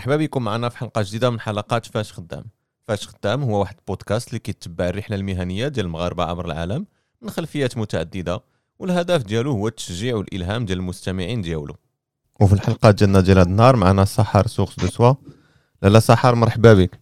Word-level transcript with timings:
مرحبا 0.00 0.16
بكم 0.16 0.42
معنا 0.42 0.68
في 0.68 0.78
حلقة 0.78 1.02
جديدة 1.02 1.30
من 1.30 1.40
حلقات 1.40 1.86
فاش 1.86 2.12
خدام. 2.12 2.44
فاش 2.88 3.08
خدام 3.08 3.42
هو 3.42 3.60
واحد 3.60 3.76
البودكاست 3.78 4.28
اللي 4.28 4.38
كيتبع 4.38 4.88
الرحلة 4.88 5.16
المهنية 5.16 5.68
ديال 5.68 5.86
المغاربه 5.86 6.24
عبر 6.24 6.46
العالم 6.46 6.86
من 7.22 7.30
خلفيات 7.30 7.78
متعددة 7.78 8.40
والهدف 8.78 9.22
ديالو 9.22 9.52
هو 9.52 9.68
التشجيع 9.68 10.16
والإلهام 10.16 10.64
ديال 10.64 10.78
المستمعين 10.78 11.40
ديالو. 11.40 11.76
وفي 12.40 12.52
الحلقة 12.52 12.90
ديالنا 12.90 13.20
ديال 13.20 13.38
هذا 13.38 13.48
النهار 13.48 13.76
معنا 13.76 14.04
سحر 14.04 14.46
سورس 14.46 14.80
دو 14.80 14.86
سوا. 14.86 15.14
لالا 15.82 16.00
سحر 16.00 16.34
مرحبا 16.34 16.74
بك. 16.74 16.98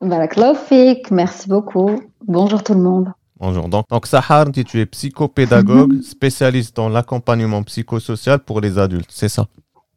بارك 0.00 0.38
الله 0.38 0.54
فيك 0.68 1.12
ميرسي 1.12 1.48
بوكو 1.50 2.00
بونجور 2.20 2.60
تو 2.60 2.74
الموند 2.74 3.12
Bonjour. 3.40 3.68
Donc, 3.68 3.84
donc 3.90 4.06
Sahar, 4.06 4.44
tu 4.52 4.80
es 4.80 4.86
psychopédagogue, 4.86 6.00
spécialiste 6.02 6.76
dans 6.76 6.88
l'accompagnement 6.88 7.62
psychosocial 7.64 8.38
pour 8.38 8.60
les 8.60 8.78
adultes, 8.78 9.10
c'est 9.10 9.28
ça? 9.28 9.44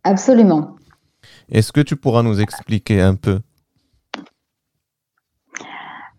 Absolument. 0.03 0.76
Est-ce 1.49 1.71
que 1.71 1.81
tu 1.81 1.95
pourras 1.95 2.23
nous 2.23 2.41
expliquer 2.41 3.01
un 3.01 3.15
peu? 3.15 3.39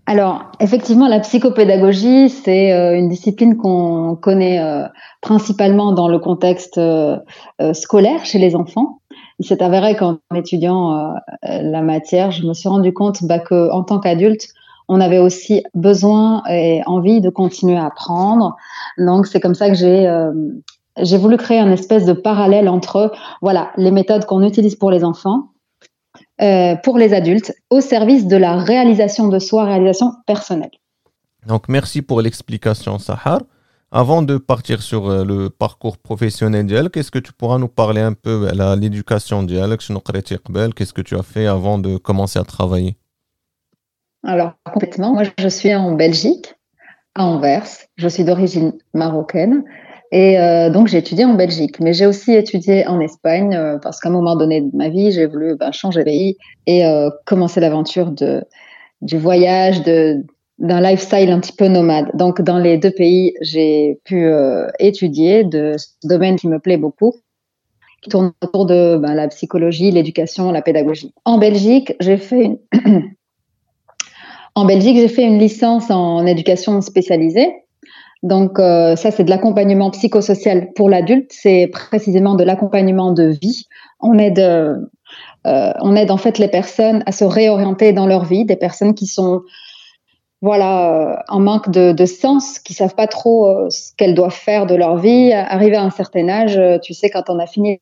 Alors, 0.06 0.46
effectivement, 0.58 1.06
la 1.06 1.20
psychopédagogie, 1.20 2.30
c'est 2.30 2.72
euh, 2.72 2.96
une 2.96 3.10
discipline 3.10 3.58
qu'on 3.58 4.16
connaît 4.16 4.58
euh, 4.58 4.86
principalement 5.20 5.92
dans 5.92 6.08
le 6.08 6.18
contexte 6.18 6.78
euh, 6.78 7.18
scolaire 7.74 8.24
chez 8.24 8.38
les 8.38 8.56
enfants. 8.56 9.00
Il 9.38 9.46
s'est 9.46 9.62
avéré 9.62 9.96
qu'en 9.96 10.16
étudiant 10.34 11.14
la 11.42 11.82
matière, 11.82 12.32
je 12.32 12.44
me 12.44 12.54
suis 12.54 12.68
rendu 12.68 12.92
compte 12.92 13.22
bah, 13.22 13.38
qu'en 13.38 13.84
tant 13.84 14.00
qu'adulte, 14.00 14.48
on 14.88 15.00
avait 15.00 15.18
aussi 15.18 15.62
besoin 15.74 16.42
et 16.50 16.80
envie 16.86 17.20
de 17.20 17.30
continuer 17.30 17.76
à 17.76 17.86
apprendre. 17.86 18.56
Donc, 18.96 19.26
c'est 19.26 19.38
comme 19.38 19.54
ça 19.54 19.68
que 19.68 19.76
j'ai 19.76 20.08
j'ai 21.02 21.16
voulu 21.16 21.36
créer 21.36 21.60
un 21.60 21.70
espèce 21.72 22.04
de 22.04 22.12
parallèle 22.12 22.68
entre 22.68 23.12
voilà 23.42 23.70
les 23.76 23.90
méthodes 23.90 24.24
qu'on 24.24 24.42
utilise 24.42 24.76
pour 24.76 24.90
les 24.90 25.04
enfants 25.04 25.50
euh, 26.40 26.76
pour 26.76 26.98
les 26.98 27.14
adultes 27.14 27.52
au 27.68 27.80
service 27.80 28.26
de 28.28 28.36
la 28.36 28.56
réalisation 28.56 29.26
de 29.26 29.40
soi, 29.40 29.64
réalisation 29.64 30.14
personnelle. 30.24 30.70
Donc, 31.46 31.68
merci 31.68 32.00
pour 32.00 32.22
l'explication, 32.22 32.98
Sahar. 33.00 33.40
Avant 33.90 34.22
de 34.22 34.36
partir 34.36 34.80
sur 34.82 35.08
euh, 35.08 35.24
le 35.24 35.50
parcours 35.50 35.98
professionnel 35.98 36.66
d'Yal, 36.66 36.90
qu'est-ce 36.90 37.10
que 37.10 37.18
tu 37.18 37.32
pourras 37.32 37.58
nous 37.58 37.66
parler 37.66 38.02
un 38.02 38.12
peu 38.12 38.46
de 38.52 38.80
l'éducation 38.80 39.42
d'Yal 39.42 39.76
Qu'est-ce 39.76 40.92
que 40.92 41.02
tu 41.02 41.16
as 41.16 41.24
fait 41.24 41.46
avant 41.46 41.78
de 41.78 41.96
commencer 41.96 42.38
à 42.38 42.44
travailler? 42.44 42.96
Alors, 44.22 44.52
complètement. 44.72 45.14
Moi, 45.14 45.24
je 45.38 45.48
suis 45.48 45.74
en 45.74 45.92
Belgique, 45.92 46.54
à 47.16 47.24
Anvers. 47.24 47.66
Je 47.96 48.06
suis 48.06 48.22
d'origine 48.22 48.74
marocaine. 48.94 49.64
Et 50.10 50.38
euh, 50.38 50.70
donc, 50.70 50.88
j'ai 50.88 50.98
étudié 50.98 51.24
en 51.24 51.34
Belgique, 51.34 51.80
mais 51.80 51.92
j'ai 51.92 52.06
aussi 52.06 52.32
étudié 52.32 52.86
en 52.86 52.98
Espagne 53.00 53.54
euh, 53.54 53.78
parce 53.78 54.00
qu'à 54.00 54.08
un 54.08 54.12
moment 54.12 54.36
donné 54.36 54.62
de 54.62 54.74
ma 54.74 54.88
vie, 54.88 55.12
j'ai 55.12 55.26
voulu 55.26 55.54
ben, 55.56 55.70
changer 55.72 56.00
de 56.00 56.04
pays 56.04 56.36
et 56.66 56.86
euh, 56.86 57.10
commencer 57.26 57.60
l'aventure 57.60 58.12
du 59.02 59.18
voyage, 59.18 59.82
d'un 59.82 60.80
lifestyle 60.80 61.30
un 61.30 61.40
petit 61.40 61.52
peu 61.52 61.68
nomade. 61.68 62.10
Donc, 62.14 62.40
dans 62.40 62.58
les 62.58 62.78
deux 62.78 62.90
pays, 62.90 63.34
j'ai 63.42 64.00
pu 64.04 64.24
euh, 64.24 64.66
étudier 64.78 65.44
de 65.44 65.74
ce 65.76 65.88
domaine 66.04 66.36
qui 66.36 66.48
me 66.48 66.58
plaît 66.58 66.78
beaucoup, 66.78 67.14
qui 68.02 68.08
tourne 68.08 68.32
autour 68.42 68.64
de 68.64 68.96
ben, 68.96 69.14
la 69.14 69.28
psychologie, 69.28 69.90
l'éducation, 69.90 70.50
la 70.52 70.62
pédagogie. 70.62 71.12
En 71.26 71.36
Belgique, 71.36 71.94
j'ai 72.00 72.16
fait 72.16 72.44
une 72.44 72.58
en 74.54 74.64
Belgique, 74.64 74.96
j'ai 74.96 75.08
fait 75.08 75.24
une 75.24 75.38
licence 75.38 75.90
en 75.90 76.24
éducation 76.24 76.80
spécialisée 76.80 77.52
donc 78.22 78.58
euh, 78.58 78.96
ça, 78.96 79.10
c'est 79.10 79.24
de 79.24 79.30
l'accompagnement 79.30 79.90
psychosocial 79.90 80.72
pour 80.74 80.88
l'adulte. 80.88 81.30
C'est 81.32 81.68
précisément 81.68 82.34
de 82.34 82.44
l'accompagnement 82.44 83.12
de 83.12 83.24
vie. 83.24 83.66
On 84.00 84.18
aide, 84.18 84.40
euh, 84.40 85.72
on 85.80 85.94
aide 85.94 86.10
en 86.10 86.16
fait 86.16 86.38
les 86.38 86.48
personnes 86.48 87.02
à 87.06 87.12
se 87.12 87.24
réorienter 87.24 87.92
dans 87.92 88.06
leur 88.06 88.24
vie, 88.24 88.44
des 88.44 88.56
personnes 88.56 88.94
qui 88.94 89.06
sont 89.06 89.42
voilà 90.40 90.92
euh, 90.92 91.16
en 91.28 91.40
manque 91.40 91.70
de, 91.70 92.06
sens, 92.06 92.58
qui 92.58 92.74
savent 92.74 92.94
pas 92.94 93.08
trop 93.08 93.48
euh, 93.48 93.70
ce 93.70 93.92
qu'elles 93.96 94.14
doivent 94.14 94.32
faire 94.32 94.66
de 94.66 94.74
leur 94.74 94.96
vie. 94.96 95.32
Arrivé 95.32 95.76
à 95.76 95.82
un 95.82 95.90
certain 95.90 96.28
âge, 96.28 96.60
tu 96.82 96.94
sais, 96.94 97.10
quand 97.10 97.28
on 97.28 97.38
a 97.38 97.46
fini 97.46 97.80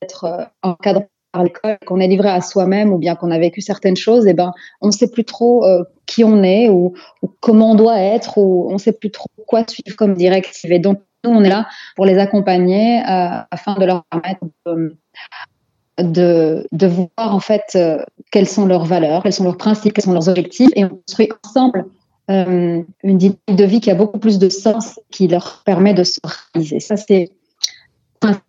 d'être 0.00 0.48
encadré 0.62 1.06
l'école, 1.42 1.78
qu'on 1.86 2.00
est 2.00 2.06
livré 2.06 2.28
à 2.28 2.40
soi-même 2.40 2.92
ou 2.92 2.98
bien 2.98 3.14
qu'on 3.14 3.30
a 3.30 3.38
vécu 3.38 3.60
certaines 3.60 3.96
choses, 3.96 4.26
et 4.26 4.30
eh 4.30 4.34
ben, 4.34 4.52
on 4.80 4.88
ne 4.88 4.92
sait 4.92 5.10
plus 5.10 5.24
trop 5.24 5.64
euh, 5.64 5.84
qui 6.06 6.24
on 6.24 6.42
est 6.42 6.68
ou, 6.68 6.94
comment 7.40 7.72
on 7.72 7.74
doit 7.74 7.98
être 7.98 8.38
ou 8.38 8.68
on 8.70 8.74
ne 8.74 8.78
sait 8.78 8.92
plus 8.92 9.10
trop 9.10 9.28
quoi 9.46 9.64
suivre 9.66 9.96
comme 9.96 10.14
directive. 10.14 10.72
Et 10.72 10.78
donc, 10.78 11.00
nous, 11.24 11.30
on 11.30 11.42
est 11.42 11.48
là 11.48 11.66
pour 11.96 12.04
les 12.04 12.18
accompagner 12.18 13.00
euh, 13.00 13.40
afin 13.50 13.74
de 13.74 13.84
leur 13.84 14.04
permettre 14.04 14.44
de, 15.98 16.66
de, 16.70 16.86
voir 16.86 17.08
en 17.16 17.40
fait 17.40 17.62
euh, 17.76 17.98
quelles 18.30 18.48
sont 18.48 18.66
leurs 18.66 18.84
valeurs, 18.84 19.22
quels 19.22 19.32
sont 19.32 19.44
leurs 19.44 19.56
principes, 19.56 19.94
quels 19.94 20.04
sont 20.04 20.12
leurs 20.12 20.28
objectifs 20.28 20.70
et 20.74 20.84
on 20.84 20.88
construit 20.88 21.30
ensemble 21.44 21.86
une 22.26 22.86
dynamique 23.02 23.38
de 23.48 23.64
vie 23.64 23.80
qui 23.80 23.90
a 23.90 23.94
beaucoup 23.94 24.18
plus 24.18 24.38
de 24.38 24.48
sens, 24.48 24.98
qui 25.10 25.28
leur 25.28 25.62
permet 25.66 25.92
de 25.92 26.04
se 26.04 26.18
réaliser. 26.54 26.80
Ça, 26.80 26.96
c'est 26.96 27.30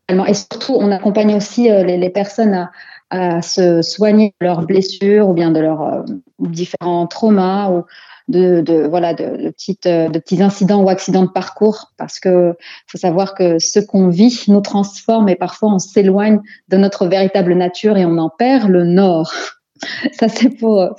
et 0.09 0.33
surtout, 0.33 0.75
on 0.75 0.91
accompagne 0.91 1.35
aussi 1.35 1.69
euh, 1.69 1.83
les, 1.83 2.09
personnes 2.09 2.69
à, 3.09 3.41
se 3.41 3.81
soigner 3.81 4.33
de 4.41 4.45
leurs 4.45 4.63
blessures 4.63 5.29
ou 5.29 5.33
bien 5.33 5.51
de 5.51 5.59
leurs 5.59 5.81
euh, 5.81 6.01
différents 6.39 7.07
traumas 7.07 7.69
ou 7.69 7.83
de, 8.27 8.87
voilà 8.89 9.13
de, 9.13 9.51
petites, 9.51 9.85
euh, 9.85 10.09
de 10.09 10.19
petits 10.19 10.41
incidents 10.41 10.81
ou 10.81 10.89
accidents 10.89 11.23
de 11.23 11.29
parcours 11.29 11.91
parce 11.97 12.19
que 12.19 12.55
faut 12.87 12.97
savoir 12.97 13.35
que 13.35 13.59
ce 13.59 13.79
qu'on 13.79 14.09
vit 14.09 14.43
nous 14.47 14.61
transforme 14.61 15.29
et 15.29 15.35
parfois 15.35 15.73
on 15.73 15.79
s'éloigne 15.79 16.39
de 16.69 16.77
notre 16.77 17.05
véritable 17.05 17.53
nature 17.53 17.95
et 17.97 18.05
on 18.05 18.17
en 18.17 18.29
perd 18.29 18.69
le 18.69 18.83
nord. 18.83 19.31
Ça 20.13 20.27
c'est 20.27 20.49
pour 20.49 20.95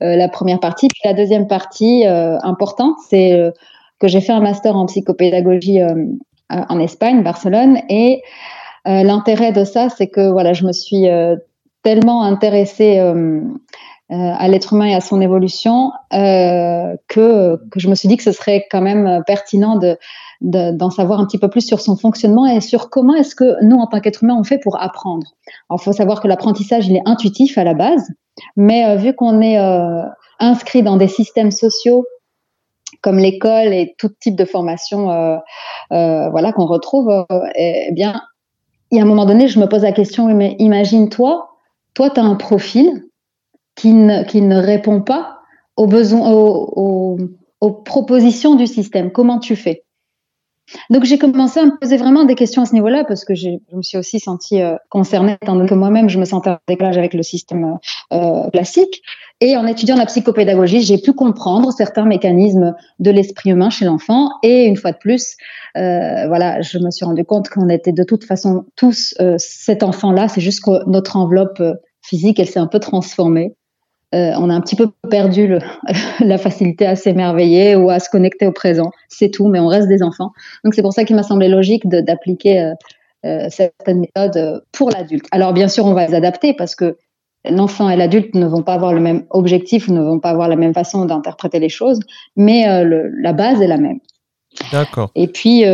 la 0.00 0.28
première 0.28 0.60
partie. 0.60 0.86
Puis 0.86 1.00
la 1.04 1.14
deuxième 1.14 1.48
partie 1.48 2.04
importante, 2.06 2.96
c'est 3.08 3.52
que 3.98 4.06
j'ai 4.06 4.20
fait 4.20 4.32
un 4.32 4.40
master 4.40 4.76
en 4.76 4.86
psychopédagogie 4.86 5.80
en 6.50 6.78
Espagne, 6.80 7.22
Barcelone. 7.22 7.78
Et 7.88 8.22
euh, 8.86 9.02
l'intérêt 9.02 9.52
de 9.52 9.64
ça, 9.64 9.88
c'est 9.88 10.08
que 10.08 10.30
voilà, 10.30 10.52
je 10.52 10.64
me 10.64 10.72
suis 10.72 11.08
euh, 11.08 11.36
tellement 11.82 12.22
intéressée 12.22 12.98
à 14.10 14.48
l'être 14.48 14.72
humain 14.72 14.86
et 14.86 14.94
à 14.94 15.00
son 15.00 15.20
évolution 15.20 15.92
que, 16.10 17.60
je 17.76 17.88
me 17.88 17.94
suis 17.94 18.08
dit 18.08 18.16
que 18.16 18.22
ce 18.22 18.32
serait 18.32 18.66
quand 18.70 18.80
même 18.80 19.22
pertinent 19.26 19.76
de 19.76 19.98
d'en 20.40 20.90
savoir 20.90 21.18
un 21.18 21.26
petit 21.26 21.38
peu 21.38 21.48
plus 21.48 21.66
sur 21.66 21.80
son 21.80 21.96
fonctionnement 21.96 22.46
et 22.46 22.60
sur 22.60 22.90
comment 22.90 23.14
est-ce 23.14 23.34
que 23.34 23.62
nous, 23.64 23.76
en 23.76 23.86
tant 23.86 24.00
qu'être 24.00 24.22
humain, 24.22 24.36
on 24.38 24.44
fait 24.44 24.58
pour 24.58 24.80
apprendre. 24.80 25.26
Alors, 25.68 25.80
il 25.80 25.84
faut 25.84 25.92
savoir 25.92 26.20
que 26.20 26.28
l'apprentissage, 26.28 26.86
il 26.86 26.96
est 26.96 27.02
intuitif 27.06 27.58
à 27.58 27.64
la 27.64 27.74
base, 27.74 28.08
mais 28.56 28.96
vu 28.96 29.14
qu'on 29.14 29.40
est 29.40 29.58
inscrit 30.38 30.82
dans 30.82 30.96
des 30.96 31.08
systèmes 31.08 31.50
sociaux 31.50 32.04
comme 33.00 33.18
l'école 33.18 33.72
et 33.72 33.94
tout 33.98 34.10
type 34.20 34.36
de 34.36 34.44
formation 34.44 35.10
euh, 35.10 35.36
euh, 35.92 36.28
voilà, 36.30 36.52
qu'on 36.52 36.66
retrouve, 36.66 37.08
euh, 37.10 37.24
eh, 37.54 37.90
bien, 37.92 38.22
il 38.90 38.98
y 38.98 39.00
a 39.00 39.04
un 39.04 39.06
moment 39.06 39.26
donné, 39.26 39.48
je 39.48 39.60
me 39.60 39.66
pose 39.66 39.82
la 39.82 39.92
question, 39.92 40.28
imagine-toi, 40.30 41.48
toi, 41.94 42.10
tu 42.10 42.20
as 42.20 42.24
un 42.24 42.34
profil 42.34 43.04
qui 43.74 43.92
ne, 43.92 44.56
répond 44.56 45.02
pas 45.02 45.38
aux 45.76 45.86
besoins, 45.86 46.30
aux 46.30 47.72
propositions 47.84 48.54
du 48.56 48.66
système. 48.66 49.12
Comment 49.12 49.38
tu 49.38 49.56
fais? 49.56 49.84
Donc 50.90 51.04
j'ai 51.04 51.18
commencé 51.18 51.60
à 51.60 51.66
me 51.66 51.78
poser 51.78 51.96
vraiment 51.96 52.24
des 52.24 52.34
questions 52.34 52.62
à 52.62 52.66
ce 52.66 52.74
niveau-là 52.74 53.04
parce 53.04 53.24
que 53.24 53.34
je 53.34 53.50
me 53.72 53.82
suis 53.82 53.98
aussi 53.98 54.20
sentie 54.20 54.60
euh, 54.62 54.76
concernée 54.88 55.36
étant 55.40 55.66
que 55.66 55.74
moi-même 55.74 56.08
je 56.08 56.18
me 56.18 56.24
sentais 56.24 56.50
en 56.50 56.58
décalage 56.66 56.98
avec 56.98 57.14
le 57.14 57.22
système 57.22 57.78
euh, 58.12 58.50
classique. 58.50 59.02
Et 59.40 59.56
en 59.56 59.66
étudiant 59.66 59.96
la 59.96 60.06
psychopédagogie, 60.06 60.82
j'ai 60.82 60.98
pu 60.98 61.12
comprendre 61.12 61.72
certains 61.72 62.04
mécanismes 62.04 62.74
de 62.98 63.10
l'esprit 63.12 63.50
humain 63.50 63.70
chez 63.70 63.84
l'enfant. 63.84 64.30
Et 64.42 64.64
une 64.64 64.76
fois 64.76 64.90
de 64.90 64.98
plus, 64.98 65.36
euh, 65.76 66.26
voilà, 66.26 66.60
je 66.60 66.78
me 66.78 66.90
suis 66.90 67.04
rendu 67.04 67.24
compte 67.24 67.48
qu'on 67.48 67.68
était 67.68 67.92
de 67.92 68.02
toute 68.02 68.24
façon 68.24 68.64
tous 68.74 69.14
euh, 69.20 69.36
cet 69.38 69.84
enfant-là. 69.84 70.26
C'est 70.26 70.40
juste 70.40 70.64
que 70.64 70.84
notre 70.90 71.16
enveloppe 71.16 71.60
euh, 71.60 71.74
physique, 72.02 72.40
elle 72.40 72.48
s'est 72.48 72.58
un 72.58 72.66
peu 72.66 72.80
transformée. 72.80 73.54
Euh, 74.14 74.32
on 74.38 74.48
a 74.48 74.54
un 74.54 74.60
petit 74.62 74.76
peu 74.76 74.88
perdu 75.10 75.46
le, 75.46 75.58
la 76.20 76.38
facilité 76.38 76.86
à 76.86 76.96
s'émerveiller 76.96 77.76
ou 77.76 77.90
à 77.90 77.98
se 77.98 78.08
connecter 78.08 78.46
au 78.46 78.52
présent. 78.52 78.90
C'est 79.08 79.30
tout, 79.30 79.48
mais 79.48 79.60
on 79.60 79.66
reste 79.66 79.88
des 79.88 80.02
enfants. 80.02 80.32
Donc 80.64 80.74
c'est 80.74 80.82
pour 80.82 80.92
ça 80.92 81.04
qu'il 81.04 81.16
m'a 81.16 81.22
semblé 81.22 81.48
logique 81.48 81.86
d'appliquer 81.86 82.60
euh, 82.60 82.72
euh, 83.26 83.46
certaines 83.50 84.00
méthodes 84.00 84.62
pour 84.72 84.90
l'adulte. 84.90 85.26
Alors 85.30 85.52
bien 85.52 85.68
sûr, 85.68 85.84
on 85.84 85.92
va 85.92 86.06
les 86.06 86.14
adapter 86.14 86.54
parce 86.54 86.74
que 86.74 86.96
l'enfant 87.48 87.90
et 87.90 87.96
l'adulte 87.96 88.34
ne 88.34 88.46
vont 88.46 88.62
pas 88.62 88.74
avoir 88.74 88.94
le 88.94 89.00
même 89.00 89.24
objectif, 89.30 89.88
ne 89.88 90.00
vont 90.00 90.20
pas 90.20 90.30
avoir 90.30 90.48
la 90.48 90.56
même 90.56 90.74
façon 90.74 91.04
d'interpréter 91.04 91.58
les 91.58 91.68
choses, 91.68 92.00
mais 92.36 92.66
la 92.84 93.32
base 93.32 93.60
est 93.60 93.66
la 93.66 93.78
même. 93.78 94.00
D'accord. 94.72 95.10
Et 95.14 95.28
puis. 95.28 95.64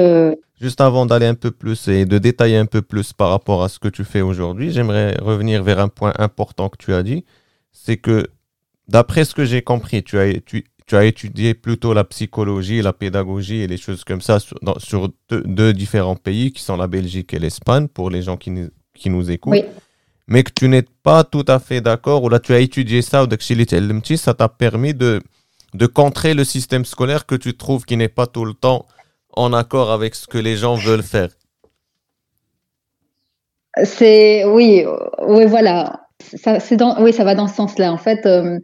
Juste 0.61 0.81
avant 0.81 1.05
d'aller 1.05 1.27
un 1.27 1.35
peu 1.35 1.51
plus 1.51 1.89
et 1.89 2.05
de 2.05 2.19
détailler 2.19 2.57
un 2.57 2.67
peu 2.67 2.81
plus 2.81 3.13
par 3.13 3.31
rapport 3.31 3.63
à 3.63 3.69
ce 3.69 3.79
que 3.79 3.89
tu 3.89 4.05
fais 4.05 4.21
aujourd'hui, 4.21 4.71
j'aimerais 4.71 5.17
revenir 5.21 5.63
vers 5.63 5.79
un 5.79 5.89
point 5.89 6.13
important 6.19 6.69
que 6.69 6.77
tu 6.79 6.95
as 6.95 7.03
dit 7.03 7.25
c'est 7.75 7.99
que 7.99 8.29
d'après 8.89 9.27
ce 9.27 9.35
que 9.35 9.45
j'ai 9.45 9.61
compris, 9.61 10.03
tu 10.03 10.19
as, 10.19 10.33
tu, 10.41 10.65
as 10.93 11.05
étudié 11.05 11.53
plutôt 11.55 11.93
la 11.93 12.05
psychologie, 12.05 12.81
la 12.81 12.93
pédagogie 12.93 13.61
et 13.61 13.67
les 13.67 13.77
choses 13.77 14.05
comme 14.05 14.23
ça 14.23 14.39
sur, 14.39 15.11
deux, 15.31 15.73
différents 15.75 16.17
pays 16.17 16.53
qui 16.53 16.63
sont 16.63 16.77
la 16.77 16.87
Belgique 16.87 17.35
et 17.35 17.39
l'Espagne 17.39 17.89
pour 17.89 18.09
les 18.09 18.23
gens 18.23 18.37
qui, 18.37 18.53
qui 18.95 19.11
nous 19.11 19.31
écoutent. 19.31 19.65
mais 20.27 20.43
que 20.43 20.53
tu 20.55 20.69
n'es 20.69 20.85
pas 21.03 21.25
tout 21.25 21.45
à 21.49 21.59
fait 21.59 21.81
d'accord, 21.83 22.23
ou 22.23 22.29
là 22.31 22.39
tu 22.39 22.55
as 22.55 22.61
étudié 22.61 23.03
ça, 23.03 23.25
ou 23.25 23.29
ça 24.17 24.35
t'a 24.35 24.49
permis 24.49 24.95
de, 24.95 25.21
de 25.75 25.87
contrer 25.87 26.33
le 26.33 26.45
système 26.45 26.85
scolaire 26.85 27.27
que 27.27 27.35
tu 27.35 27.57
trouves 27.57 27.85
qui 27.85 27.97
n'est 27.97 28.09
pas 28.09 28.27
tout 28.27 28.45
le 28.45 28.55
temps 28.55 28.87
en 29.37 29.53
accord 29.53 29.91
avec 29.91 30.15
ce 30.15 30.27
que 30.27 30.39
les 30.39 30.57
gens 30.57 30.77
veulent 30.77 31.03
faire. 31.03 31.31
C'est 33.83 34.45
oui, 34.45 34.85
oui 35.27 35.47
voilà, 35.47 36.04
oui 36.99 37.13
ça 37.13 37.25
va 37.25 37.35
dans 37.35 37.49
ce 37.49 37.55
sens-là. 37.55 37.93
En 37.93 37.99
fait, 37.99 38.27
euh, 38.27 38.59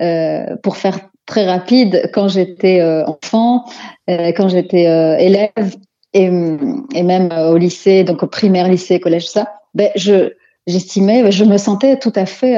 euh, 0.00 0.56
pour 0.62 0.76
faire 0.76 0.98
très 1.26 1.46
rapide, 1.46 2.10
quand 2.12 2.28
j'étais 2.28 2.80
euh, 2.80 3.04
enfant, 3.06 3.64
quand 4.08 4.48
j'étais 4.48 4.84
élève 5.24 5.76
et, 6.12 6.28
même 6.28 7.32
au 7.32 7.56
lycée, 7.56 8.04
donc 8.04 8.22
au 8.22 8.26
primaire, 8.26 8.68
lycée, 8.68 9.00
collège, 9.00 9.28
ça, 9.28 9.54
ben 9.74 9.90
je 9.96 10.32
j'estimais, 10.66 11.32
je 11.32 11.44
me 11.44 11.58
sentais 11.58 11.98
tout 11.98 12.12
à 12.14 12.26
fait, 12.26 12.54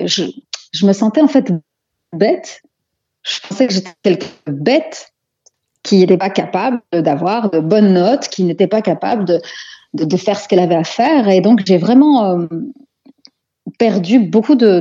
je, 0.00 0.86
me 0.86 0.92
sentais 0.92 1.20
en 1.20 1.28
fait 1.28 1.52
bête. 2.12 2.62
Je 3.22 3.40
pensais 3.48 3.66
que 3.66 3.72
j'étais 3.72 3.90
quelqu'un 4.02 4.26
de 4.48 4.52
bête 4.52 5.12
qui 5.82 5.98
n'était 5.98 6.18
pas 6.18 6.30
capable 6.30 6.80
d'avoir 6.92 7.50
de 7.50 7.60
bonnes 7.60 7.94
notes, 7.94 8.28
qui 8.28 8.44
n'était 8.44 8.66
pas 8.66 8.82
capable 8.82 9.24
de, 9.24 10.16
faire 10.16 10.38
ce 10.38 10.46
qu'elle 10.46 10.60
avait 10.60 10.74
à 10.74 10.84
faire. 10.84 11.28
Et 11.28 11.40
donc, 11.40 11.62
j'ai 11.64 11.78
vraiment 11.78 12.46
perdu 13.78 14.18
beaucoup 14.18 14.54
de, 14.54 14.80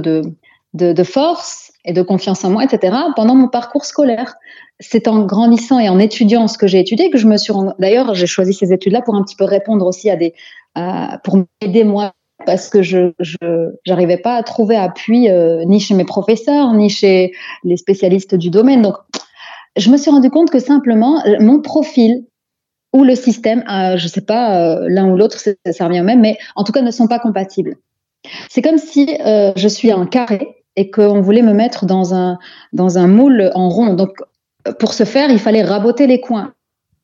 de, 0.73 1.03
force 1.03 1.71
et 1.85 1.93
de 1.93 2.01
confiance 2.01 2.43
en 2.43 2.51
moi, 2.51 2.63
etc., 2.63 2.95
pendant 3.15 3.35
mon 3.35 3.47
parcours 3.47 3.85
scolaire. 3.85 4.35
C'est 4.79 5.07
en 5.07 5.25
grandissant 5.25 5.79
et 5.79 5.87
en 5.87 5.99
étudiant 5.99 6.47
ce 6.47 6.57
que 6.57 6.67
j'ai 6.67 6.79
étudié 6.79 7.09
que 7.09 7.17
je 7.17 7.27
me 7.27 7.37
suis. 7.37 7.53
D'ailleurs, 7.79 8.15
j'ai 8.15 8.27
choisi 8.27 8.53
ces 8.53 8.73
études-là 8.73 9.01
pour 9.01 9.15
un 9.15 9.23
petit 9.23 9.35
peu 9.35 9.45
répondre 9.45 9.85
aussi 9.85 10.09
à 10.09 10.15
des. 10.15 10.33
pour 11.23 11.37
m'aider 11.61 11.83
moi 11.83 12.13
parce 12.45 12.69
que 12.69 12.81
je 12.81 13.13
n'arrivais 13.87 14.17
pas 14.17 14.35
à 14.35 14.43
trouver 14.43 14.75
appui 14.75 15.29
euh, 15.29 15.63
ni 15.65 15.79
chez 15.79 15.93
mes 15.93 16.03
professeurs 16.03 16.73
ni 16.73 16.89
chez 16.89 17.31
les 17.63 17.77
spécialistes 17.77 18.35
du 18.35 18.49
domaine. 18.49 18.81
Donc, 18.81 18.95
je 19.77 19.89
me 19.89 19.97
suis 19.97 20.11
rendu 20.11 20.29
compte 20.29 20.49
que 20.49 20.59
simplement, 20.59 21.23
mon 21.39 21.61
profil 21.61 22.25
ou 22.93 23.03
le 23.03 23.15
système, 23.15 23.63
euh, 23.69 23.97
je 23.97 24.03
ne 24.03 24.09
sais 24.09 24.21
pas, 24.21 24.59
euh, 24.59 24.85
l'un 24.87 25.09
ou 25.09 25.17
l'autre, 25.17 25.37
ça 25.39 25.87
revient 25.87 26.01
même, 26.01 26.21
mais 26.21 26.37
en 26.55 26.63
tout 26.63 26.71
cas 26.71 26.81
ne 26.81 26.91
sont 26.91 27.07
pas 27.07 27.19
compatibles. 27.19 27.75
C'est 28.49 28.61
comme 28.61 28.77
si 28.77 29.17
je 29.17 29.67
suis 29.67 29.91
un 29.91 30.05
carré 30.05 30.63
et 30.75 30.89
qu'on 30.89 31.21
voulait 31.21 31.41
me 31.41 31.53
mettre 31.53 31.85
dans 31.85 32.13
un, 32.13 32.39
dans 32.71 32.97
un 32.97 33.07
moule 33.07 33.51
en 33.53 33.69
rond. 33.69 33.93
Donc, 33.93 34.17
pour 34.79 34.93
ce 34.93 35.03
faire, 35.03 35.29
il 35.29 35.39
fallait 35.39 35.63
raboter 35.63 36.07
les 36.07 36.19
coins. 36.21 36.53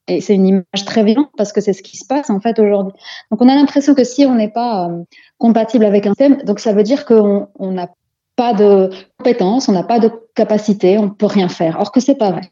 Et 0.07 0.21
c'est 0.21 0.33
une 0.33 0.47
image 0.47 0.85
très 0.85 1.03
violente 1.03 1.29
parce 1.37 1.51
que 1.51 1.61
c'est 1.61 1.73
ce 1.73 1.83
qui 1.83 1.97
se 1.97 2.05
passe 2.05 2.31
en 2.31 2.39
fait 2.39 2.57
aujourd'hui. 2.57 2.93
Donc, 3.29 3.41
on 3.41 3.47
a 3.47 3.53
l'impression 3.53 3.93
que 3.93 4.03
si 4.03 4.25
on 4.25 4.33
n'est 4.33 4.49
pas 4.49 4.89
compatible 5.37 5.85
avec 5.85 6.07
un 6.07 6.11
système, 6.11 6.41
donc 6.43 6.59
ça 6.59 6.73
veut 6.73 6.83
dire 6.83 7.05
qu'on 7.05 7.47
n'a 7.59 7.89
pas 8.35 8.53
de 8.53 8.89
compétences, 9.17 9.69
on 9.69 9.73
n'a 9.73 9.83
pas 9.83 9.99
de 9.99 10.11
capacité, 10.33 10.97
on 10.97 11.03
ne 11.03 11.09
peut 11.09 11.27
rien 11.27 11.49
faire. 11.49 11.77
Or 11.79 11.91
que 11.91 11.99
c'est 11.99 12.15
pas 12.15 12.31
vrai. 12.31 12.49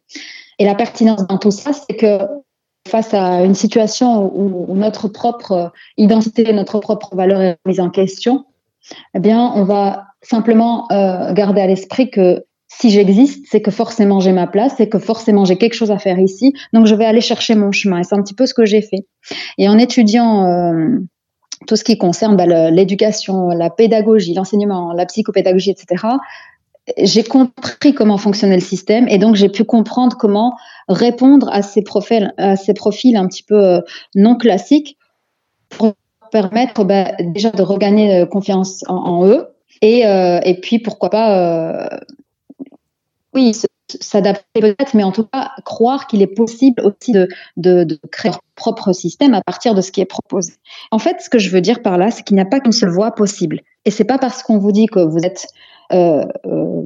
Et 0.59 0.65
la 0.65 0.75
pertinence 0.75 1.25
dans 1.25 1.37
tout 1.37 1.49
ça, 1.49 1.71
c'est 1.73 1.95
que 1.95 2.19
face 2.87 3.13
à 3.13 3.43
une 3.43 3.55
situation 3.55 4.31
où, 4.35 4.75
notre 4.75 5.07
propre 5.07 5.71
identité, 5.97 6.51
notre 6.53 6.79
propre 6.79 7.15
valeur 7.15 7.41
est 7.41 7.57
mise 7.65 7.79
en 7.79 7.89
question, 7.89 8.45
eh 9.13 9.19
bien, 9.19 9.51
on 9.55 9.63
va 9.63 10.07
simplement 10.21 10.91
euh, 10.91 11.33
garder 11.33 11.61
à 11.61 11.67
l'esprit 11.67 12.09
que 12.09 12.43
si 12.67 12.89
j'existe, 12.89 13.45
c'est 13.49 13.61
que 13.61 13.71
forcément 13.71 14.19
j'ai 14.19 14.33
ma 14.33 14.45
place, 14.45 14.73
c'est 14.77 14.89
que 14.89 14.99
forcément 14.99 15.45
j'ai 15.45 15.57
quelque 15.57 15.73
chose 15.73 15.91
à 15.91 15.97
faire 15.97 16.19
ici, 16.19 16.53
donc 16.73 16.85
je 16.85 16.95
vais 16.95 17.05
aller 17.05 17.21
chercher 17.21 17.55
mon 17.55 17.71
chemin. 17.71 17.99
Et 17.99 18.03
c'est 18.03 18.15
un 18.15 18.21
petit 18.21 18.33
peu 18.33 18.45
ce 18.45 18.53
que 18.53 18.65
j'ai 18.65 18.81
fait. 18.81 19.07
Et 19.57 19.69
en 19.69 19.77
étudiant 19.77 20.45
euh, 20.45 20.99
tout 21.65 21.75
ce 21.75 21.83
qui 21.83 21.97
concerne 21.97 22.35
bah, 22.35 22.45
l'éducation, 22.69 23.49
la 23.49 23.69
pédagogie, 23.69 24.33
l'enseignement, 24.33 24.93
la 24.93 25.05
psychopédagogie, 25.05 25.71
etc., 25.71 26.05
j'ai 26.99 27.23
compris 27.23 27.93
comment 27.93 28.17
fonctionnait 28.17 28.55
le 28.55 28.61
système 28.61 29.07
et 29.09 29.17
donc 29.17 29.35
j'ai 29.35 29.49
pu 29.49 29.65
comprendre 29.65 30.15
comment 30.17 30.57
répondre 30.87 31.49
à 31.51 31.61
ces 31.61 31.81
profils, 31.81 32.33
à 32.37 32.55
ces 32.55 32.73
profils 32.73 33.17
un 33.17 33.27
petit 33.27 33.43
peu 33.43 33.61
euh, 33.61 33.81
non 34.15 34.35
classiques 34.35 34.97
pour 35.69 35.95
permettre 36.29 36.83
bah, 36.83 37.11
déjà 37.19 37.51
de 37.51 37.61
regagner 37.61 38.21
euh, 38.21 38.25
confiance 38.25 38.83
en, 38.87 39.25
eux 39.27 39.47
et, 39.81 40.05
euh, 40.07 40.39
et, 40.43 40.59
puis 40.59 40.79
pourquoi 40.79 41.09
pas, 41.09 41.89
oui, 43.33 43.53
s'adapter 44.01 44.59
peut-être, 44.59 44.93
mais 44.93 45.03
en 45.03 45.11
tout 45.11 45.25
cas 45.25 45.51
croire 45.63 46.07
qu'il 46.07 46.21
est 46.21 46.27
possible 46.27 46.81
aussi 46.83 47.11
de, 47.11 47.27
de, 47.57 47.99
créer 48.11 48.31
leur 48.31 48.41
propre 48.55 48.91
système 48.93 49.33
à 49.33 49.41
partir 49.41 49.75
de 49.75 49.81
ce 49.81 49.91
qui 49.91 50.01
est 50.01 50.05
proposé. 50.05 50.53
En 50.91 50.99
fait, 50.99 51.21
ce 51.21 51.29
que 51.29 51.39
je 51.39 51.49
veux 51.49 51.61
dire 51.61 51.81
par 51.81 51.97
là, 51.97 52.11
c'est 52.11 52.23
qu'il 52.23 52.35
n'y 52.35 52.41
a 52.41 52.45
pas 52.45 52.59
qu'une 52.59 52.71
seule 52.71 52.89
voie 52.89 53.11
possible. 53.11 53.61
Et 53.85 53.91
c'est 53.91 54.03
pas 54.03 54.17
parce 54.17 54.43
qu'on 54.43 54.57
vous 54.57 54.71
dit 54.71 54.87
que 54.87 54.99
vous 54.99 55.19
êtes 55.19 55.47
euh, 55.93 56.25
euh, 56.45 56.83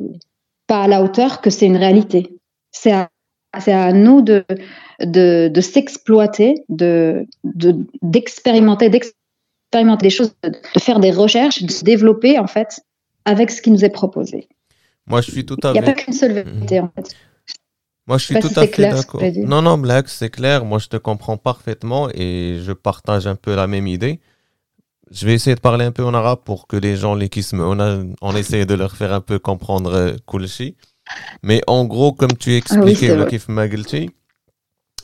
pas 0.67 0.83
à 0.83 0.87
la 0.87 1.03
hauteur 1.03 1.41
que 1.41 1.49
c'est 1.49 1.65
une 1.65 1.77
réalité. 1.77 2.37
C'est 2.71 2.91
à, 2.91 3.09
à, 3.53 3.93
nous 3.93 4.21
de, 4.21 4.45
de, 5.01 5.47
de 5.47 5.61
s'exploiter, 5.61 6.63
de, 6.69 7.25
d'expérimenter, 8.01 8.89
d'expérimenter 9.71 10.03
des 10.03 10.09
choses, 10.09 10.33
de 10.43 10.79
faire 10.79 10.99
des 10.99 11.11
recherches, 11.11 11.63
de 11.63 11.71
se 11.71 11.83
développer 11.83 12.39
en 12.39 12.47
fait 12.47 12.81
avec 13.25 13.51
ce 13.51 13.61
qui 13.61 13.71
nous 13.71 13.85
est 13.85 13.89
proposé. 13.89 14.49
Moi, 15.07 15.21
je 15.21 15.31
suis 15.31 15.45
tout 15.45 15.57
à 15.63 15.71
fait. 15.71 15.79
Il 15.79 15.81
n'y 15.81 15.89
a 15.89 15.93
pas 15.93 15.93
qu'une 15.93 16.13
seule 16.13 16.31
mhm. 16.31 16.53
vérité 16.53 16.79
en 16.79 16.91
fait. 16.95 17.15
Moi, 18.07 18.17
je 18.17 18.25
suis 18.25 18.39
tout 18.39 18.49
à 18.55 18.67
fait 18.67 18.89
d'accord. 18.89 19.21
Non, 19.37 19.61
non, 19.61 19.77
Black, 19.77 20.09
c'est 20.09 20.29
clair. 20.29 20.65
Moi, 20.65 20.79
je 20.79 20.87
te 20.87 20.97
comprends 20.97 21.37
parfaitement 21.37 22.09
et 22.13 22.59
je 22.61 22.71
partage 22.71 23.27
un 23.27 23.35
peu 23.35 23.55
la 23.55 23.67
même 23.67 23.87
idée. 23.87 24.19
Je 25.11 25.25
vais 25.25 25.33
essayer 25.33 25.55
de 25.55 25.61
parler 25.61 25.85
un 25.85 25.91
peu 25.91 26.03
en 26.03 26.13
arabe 26.13 26.39
pour 26.43 26.67
que 26.67 26.77
les 26.77 26.95
gens, 26.95 27.15
les 27.15 27.29
kismes, 27.29 27.61
on, 27.61 28.13
on 28.21 28.35
essaie 28.35 28.65
de 28.65 28.73
leur 28.73 28.95
faire 28.95 29.13
un 29.13 29.21
peu 29.21 29.39
comprendre 29.39 29.93
euh, 29.93 30.13
Kulshi. 30.25 30.75
Mais 31.43 31.61
en 31.67 31.85
gros, 31.85 32.11
comme 32.13 32.35
tu 32.37 32.55
expliquais, 32.55 33.11
ah 33.11 33.13
oui, 33.13 33.19
le 33.19 33.25
kif 33.25 33.49
Magelchi, 33.49 34.09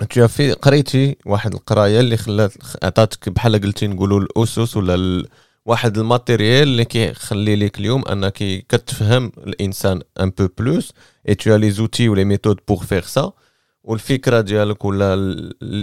as 0.01 0.27
fait 0.27 0.51
قريتي 0.53 1.17
واحد 1.25 1.53
القراية 1.53 1.99
اللي 1.99 2.17
خلات 2.17 2.53
عطاتك 2.83 3.29
بحال 3.29 3.61
قلتي 3.61 3.87
نقولوا 3.87 4.19
الأسس 4.19 4.77
ولا 4.77 5.25
واحد 5.65 5.97
الماتيريال 5.97 6.67
اللي 6.67 6.85
كيخلي 6.85 7.55
لك 7.55 7.79
اليوم 7.79 8.07
أنك 8.07 8.33
كتفهم 8.69 9.31
الإنسان 9.37 10.01
ان 10.19 10.29
بو 10.29 10.47
بلوس 10.57 10.93
اي 11.29 11.35
تو 11.35 11.55
لي 11.55 11.71
زوتي 11.71 12.09
ولي 12.09 12.25
ميثود 12.25 12.59
بور 12.67 12.83
فيغ 12.83 13.01
سا 13.01 13.31
والفكرة 13.83 14.41
ديالك 14.41 14.85
ولا 14.85 15.13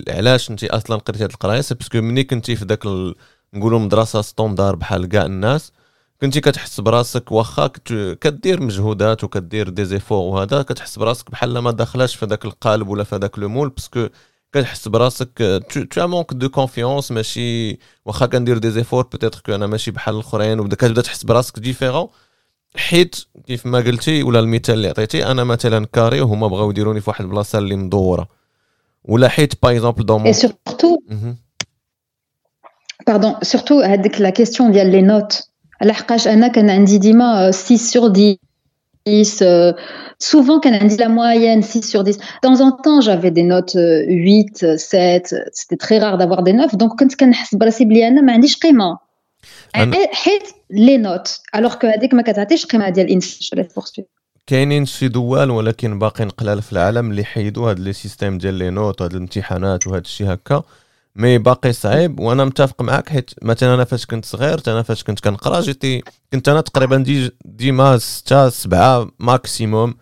علاش 0.09 0.51
أنت 0.51 0.65
أصلا 0.65 0.97
قريتي 0.97 1.25
هاد 1.25 1.31
القراية؟ 1.31 1.61
سي 1.61 1.75
باسكو 1.75 2.01
ملي 2.01 2.25
كنتي 2.25 2.57
في 2.57 2.65
داك 2.65 2.87
نقولوا 3.55 3.79
مدرسة 3.79 4.21
ستوندار 4.23 4.77
بحال 4.77 5.07
كاع 5.07 5.27
الناس 5.27 5.73
كنتي 6.21 6.41
كتحس 6.41 6.81
براسك 6.81 7.33
واخا 7.33 7.67
كدير 8.21 8.63
مجهودات 8.63 9.25
وكدير 9.25 9.69
دي 9.69 9.85
زيفور 9.85 10.19
وهذا 10.19 10.63
كتحس 10.63 10.99
براسك 10.99 11.31
بحال 11.31 11.59
ما 11.59 11.71
داخلاش 11.71 12.17
في 12.17 12.27
داك 12.27 12.45
القالب 12.45 12.89
ولا 12.89 13.05
في 13.05 13.31
لو 13.37 13.49
مول 13.49 13.69
باسكو 13.69 14.09
كتحس 14.53 14.89
براسك 14.89 15.63
تو 15.91 16.07
مونك 16.07 16.33
دو 16.33 16.49
كونفيونس 16.49 17.13
ماشي 17.13 17.79
واخا 18.05 18.27
كندير 18.27 18.59
دي 18.59 18.71
زيفور 18.71 19.03
بوتيتر 19.03 19.41
كو 19.47 19.55
أنا 19.55 19.67
ماشي 19.67 19.91
بحال 19.91 20.15
الأخرين 20.15 20.61
وبدا 20.61 20.77
كتبدا 20.77 21.03
تحس 21.03 21.25
براسك 21.25 21.59
ديفيرون 21.59 22.09
حيت 22.77 23.17
كيف 23.47 23.67
ما 23.67 23.79
قلتي 23.79 24.23
ولا 24.23 24.41
المثال 24.41 24.75
اللي 24.75 24.89
عطيتي 24.89 25.27
أنا 25.27 25.45
مثلا 25.45 25.87
كاري 25.87 26.21
وهما 26.21 26.49
بغاو 26.49 26.71
يديروني 26.71 27.01
في 27.01 27.11
واحد 27.11 27.25
البلاصة 27.25 27.59
اللي 27.59 27.77
مدورة. 27.77 28.29
ولا 29.05 29.29
حيت 29.29 29.63
باغ 29.63 29.73
اكزومبل 29.73 30.07
دون 30.07 30.23
اي 30.23 30.33
سورتو 30.33 30.99
باردون 33.07 33.35
سورتو 33.43 33.81
هذيك 33.81 34.21
لا 34.21 34.31
كيستيون 34.31 34.73
ديال 34.73 34.93
لي 34.93 35.03
نوت 35.03 35.49
لحقاش 35.83 36.29
أنا 36.29 36.49
كان 36.49 36.71
عندي 36.71 36.99
ديما 36.99 37.51
6 37.51 37.77
سور 37.77 38.09
10 38.09 38.37
10, 39.07 39.43
euh, 39.43 39.73
souvent 40.19 40.61
quand 40.61 40.73
on 40.81 40.87
dit 40.87 40.97
la 40.97 41.11
moyenne 41.11 41.63
6 41.63 41.83
sur 41.83 42.05
10. 42.05 42.17
De 42.17 42.23
temps 42.41 42.61
en 42.61 42.73
temps, 42.73 43.01
j'avais 43.03 43.31
des 43.31 43.43
notes 43.43 43.77
8, 43.77 44.79
7, 44.79 45.35
c'était 45.53 45.77
très 45.77 45.99
rare 45.99 46.17
d'avoir 46.17 46.43
des 46.43 46.55
9. 46.55 46.77
Donc 46.77 46.99
quand 46.99 47.15
كنحس 47.17 47.55
براسي 47.55 47.85
بلي 47.85 48.09
أنا 48.09 48.21
ما 48.21 48.33
عنديش 48.33 48.57
قيمه 48.57 48.99
حيت 50.13 50.43
لي 50.71 50.97
نوت 50.97 51.41
الوغ 51.55 51.75
كو 51.75 51.87
هذيك 51.87 52.15
ما 52.15 52.23
كتعطيش 52.23 52.67
قيمه 52.67 52.89
ديال 52.89 53.07
الانسان 53.07 53.67
كاينين 54.47 54.87
شي 54.87 55.09
دول 55.09 55.51
ولكن 55.51 55.99
باقيين 55.99 56.29
قلال 56.29 56.63
في 56.63 56.73
العالم 56.73 57.11
اللي 57.11 57.25
حيدوا 57.25 57.71
هاد 57.71 57.79
لي 57.79 57.93
سيستيم 57.93 58.39
ديال 58.39 58.55
لي 58.55 58.71
نوت 58.71 59.01
وهاد 59.01 59.13
الامتحانات 59.13 59.87
وهاد 59.87 60.05
الشيء 60.05 60.33
هكا. 60.33 60.63
مي 61.17 61.39
باقي 61.39 61.73
صعيب 61.73 62.21
وأنا 62.21 62.45
متفق 62.45 62.83
معك 62.83 63.09
حيت 63.09 63.31
مثلا 63.43 63.75
أنا 63.75 63.85
فاش 63.85 64.07
كنت 64.07 64.25
صغير 64.25 64.61
أنا 64.69 64.83
فاش 64.83 65.05
كنت 65.05 65.21
كنقرأ 65.21 65.61
جيتي 65.61 66.03
كنت 66.33 66.49
أنا 66.49 66.61
تقريبا 66.61 66.97
دي 66.97 67.31
ديما 67.45 67.99
ستة 67.99 68.49
سبعة 68.49 69.09
ماكسيموم 69.19 69.95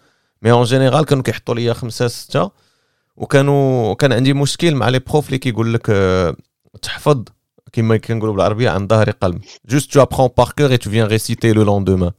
مي 0.42 0.50
اون 0.50 0.64
جينيرال 0.64 1.04
كانوا 1.04 1.22
كيحطوا 1.22 1.54
لي 1.54 1.74
خمسة 1.74 2.08
ستة 2.08 2.50
وكانوا 3.16 3.94
كان 3.94 4.12
عندي 4.12 4.32
مشكل 4.32 4.74
مع 4.74 4.88
لي 4.88 4.98
بروف 4.98 5.26
اللي 5.26 5.38
كيقول 5.38 5.74
لك 5.74 5.90
آه، 5.90 6.36
تحفظ. 6.82 7.24
كما 7.72 7.96
كنقولوا 7.96 8.34
بالعربية 8.34 8.70
عن 8.70 8.88
ظهر 8.88 9.10
قلب 9.10 9.42
جوست 9.68 9.92
تو 9.92 10.02
ابخون 10.02 10.28
بار 10.38 10.52
كور 10.58 10.70
اي 10.70 10.76
تو 10.76 10.90
فيان 10.90 11.06
ريسيتي 11.06 11.52
لو 11.52 11.62
لوندومان 11.62 12.10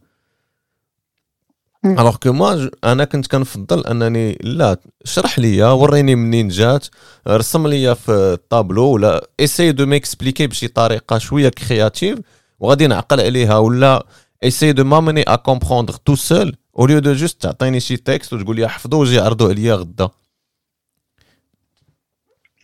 الوغ 1.85 2.17
كو 2.17 2.33
موا 2.33 2.71
انا 2.85 3.05
كنت 3.05 3.27
كنفضل 3.27 3.87
انني 3.87 4.39
لا 4.41 4.77
اشرح 5.05 5.39
لي 5.39 5.63
وريني 5.63 6.15
منين 6.15 6.49
جات 6.49 6.87
رسم 7.29 7.67
لي 7.67 7.95
في 7.95 8.13
الطابلو 8.13 8.85
ولا 8.85 9.29
اساي 9.41 9.73
دو 9.73 9.87
ميكسبليكي 9.87 10.47
بشي 10.47 10.69
طريقه 10.69 11.19
شويه 11.19 11.49
كرياتيف 11.49 12.19
وغادي 12.61 12.87
نعقل 12.87 13.21
عليها 13.21 13.59
ولا 13.59 14.07
ايسي 14.45 14.73
دو 14.73 14.85
مامني 14.85 15.23
ا 15.23 15.37
كومبروندر 15.37 15.95
تو 15.95 16.15
سول 16.15 16.57
او 16.79 16.87
ليو 16.87 16.99
دو 16.99 17.13
جوست 17.13 17.43
تعطيني 17.43 17.81
شي 17.81 17.97
تكست 17.97 18.33
وتقول 18.33 18.57
لي 18.57 18.69
حفظو 18.69 19.01
وجي 19.01 19.21
عرضو 19.21 19.49
عليا 19.49 19.75
غدا 19.75 20.09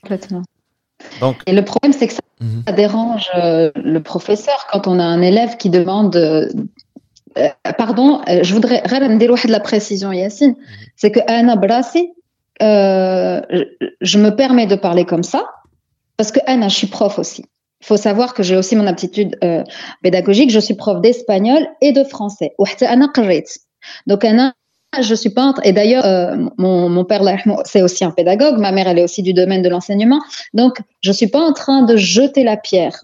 Complètement. 0.03 0.43
Donc, 1.21 1.37
et 1.47 1.55
le 1.61 1.65
problème, 1.71 1.93
c'est 1.99 2.09
que 2.11 2.17
ça, 2.21 2.27
mm 2.41 2.47
-hmm. 2.47 2.63
ça 2.67 2.73
dérange 2.85 3.27
euh, 3.35 3.71
le 3.95 4.01
professeur 4.13 4.59
quand 4.71 4.83
on 4.93 4.97
a 5.07 5.07
un 5.17 5.23
élève 5.31 5.53
qui 5.61 5.69
demande. 5.79 6.17
euh, 7.40 7.48
euh, 7.68 7.72
pardon, 7.74 8.22
euh, 8.28 8.44
je 8.44 8.54
voudrais 8.54 8.82
de 8.82 9.52
la 9.52 9.60
précision, 9.60 10.12
Yacine. 10.12 10.52
-hmm. 10.52 10.92
C'est 10.96 11.12
que 11.12 11.20
Anna 11.28 11.56
Brassi, 11.56 12.12
je 12.60 14.18
me 14.18 14.30
permets 14.36 14.68
de 14.68 14.76
parler 14.76 15.06
comme 15.06 15.24
ça 15.24 15.46
parce 16.18 16.32
que 16.32 16.40
Anna, 16.46 16.68
je 16.68 16.76
suis 16.76 16.88
prof 16.88 17.18
aussi. 17.20 17.46
Il 17.82 17.86
faut 17.86 17.98
savoir 17.98 18.34
que 18.34 18.44
j'ai 18.44 18.58
aussi 18.58 18.76
mon 18.76 18.88
aptitude 18.88 19.40
pédagogique. 20.04 20.52
Je 20.52 20.60
suis 20.60 20.74
prof 20.74 21.00
d'espagnol 21.02 21.62
et 21.80 21.94
de 21.94 22.04
français. 22.04 22.54
Donc, 24.08 24.26
Anna, 24.26 24.54
je 25.02 25.16
suis 25.16 25.30
peintre 25.30 25.62
et 25.64 25.72
d'ailleurs 25.72 26.06
euh, 26.06 26.36
mon, 26.58 26.90
mon, 26.90 27.06
père 27.06 27.22
c'est 27.66 27.82
aussi 27.82 28.04
un 28.04 28.12
pédagogue, 28.12 28.58
ma 28.58 28.72
mère 28.72 28.88
elle 28.88 29.00
est 29.00 29.04
aussi 29.04 29.22
du 29.22 29.34
domaine 29.34 29.62
de 29.62 29.70
l'enseignement. 29.70 30.20
Donc 30.54 30.82
je 31.02 31.12
suis 31.12 31.28
pas 31.28 31.40
en 31.40 31.54
train 31.54 31.84
de 31.84 31.96
jeter 31.96 32.44
la 32.44 32.58
pierre 32.58 33.04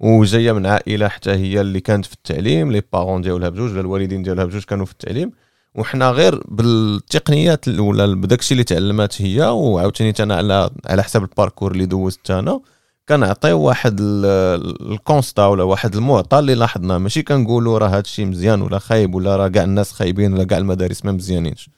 وجاية 0.00 0.52
من 0.52 0.66
عائلة 0.66 1.08
حتى 1.08 1.30
هي 1.30 1.60
اللي 1.60 1.80
كانت 1.80 2.06
في 2.06 2.14
التعليم 2.14 2.72
لي 2.72 2.82
بارون 2.92 3.22
ديالها 3.22 3.48
بجوج 3.48 3.70
ولا 3.70 3.80
الوالدين 3.80 4.22
ديالها 4.22 4.44
بجوج 4.44 4.64
كانوا 4.64 4.86
في 4.86 4.92
التعليم. 4.92 5.32
وحنا 5.74 6.10
غير 6.10 6.42
بالتقنيات 6.48 7.68
ولا 7.68 8.06
بداكشي 8.14 8.52
اللي 8.54 8.64
تعلمات 8.64 9.22
هي 9.22 9.42
وعاوتاني 9.42 10.14
أنا 10.20 10.34
على 10.36 10.70
على 10.86 11.02
حسب 11.02 11.22
الباركور 11.22 11.72
اللي 11.72 11.86
دوزت 11.86 12.30
أنا 12.30 12.60
كنعطيو 13.08 13.60
واحد 13.60 14.00
الكونستا 14.00 15.46
ولا 15.46 15.62
واحد 15.62 15.96
المعطى 15.96 16.38
اللي 16.38 16.54
لاحظناه 16.54 16.98
ماشي 16.98 17.22
كنقولوا 17.22 17.78
راه 17.78 17.88
هادشي 17.88 18.24
مزيان 18.24 18.62
ولا 18.62 18.78
خايب 18.78 19.14
ولا 19.14 19.36
راه 19.36 19.48
كاع 19.48 19.64
الناس 19.64 19.92
خايبين 19.92 20.32
ولا 20.32 20.44
كاع 20.44 20.58
المدارس 20.58 21.04
ما 21.04 21.12
مزيانينش. 21.12 21.70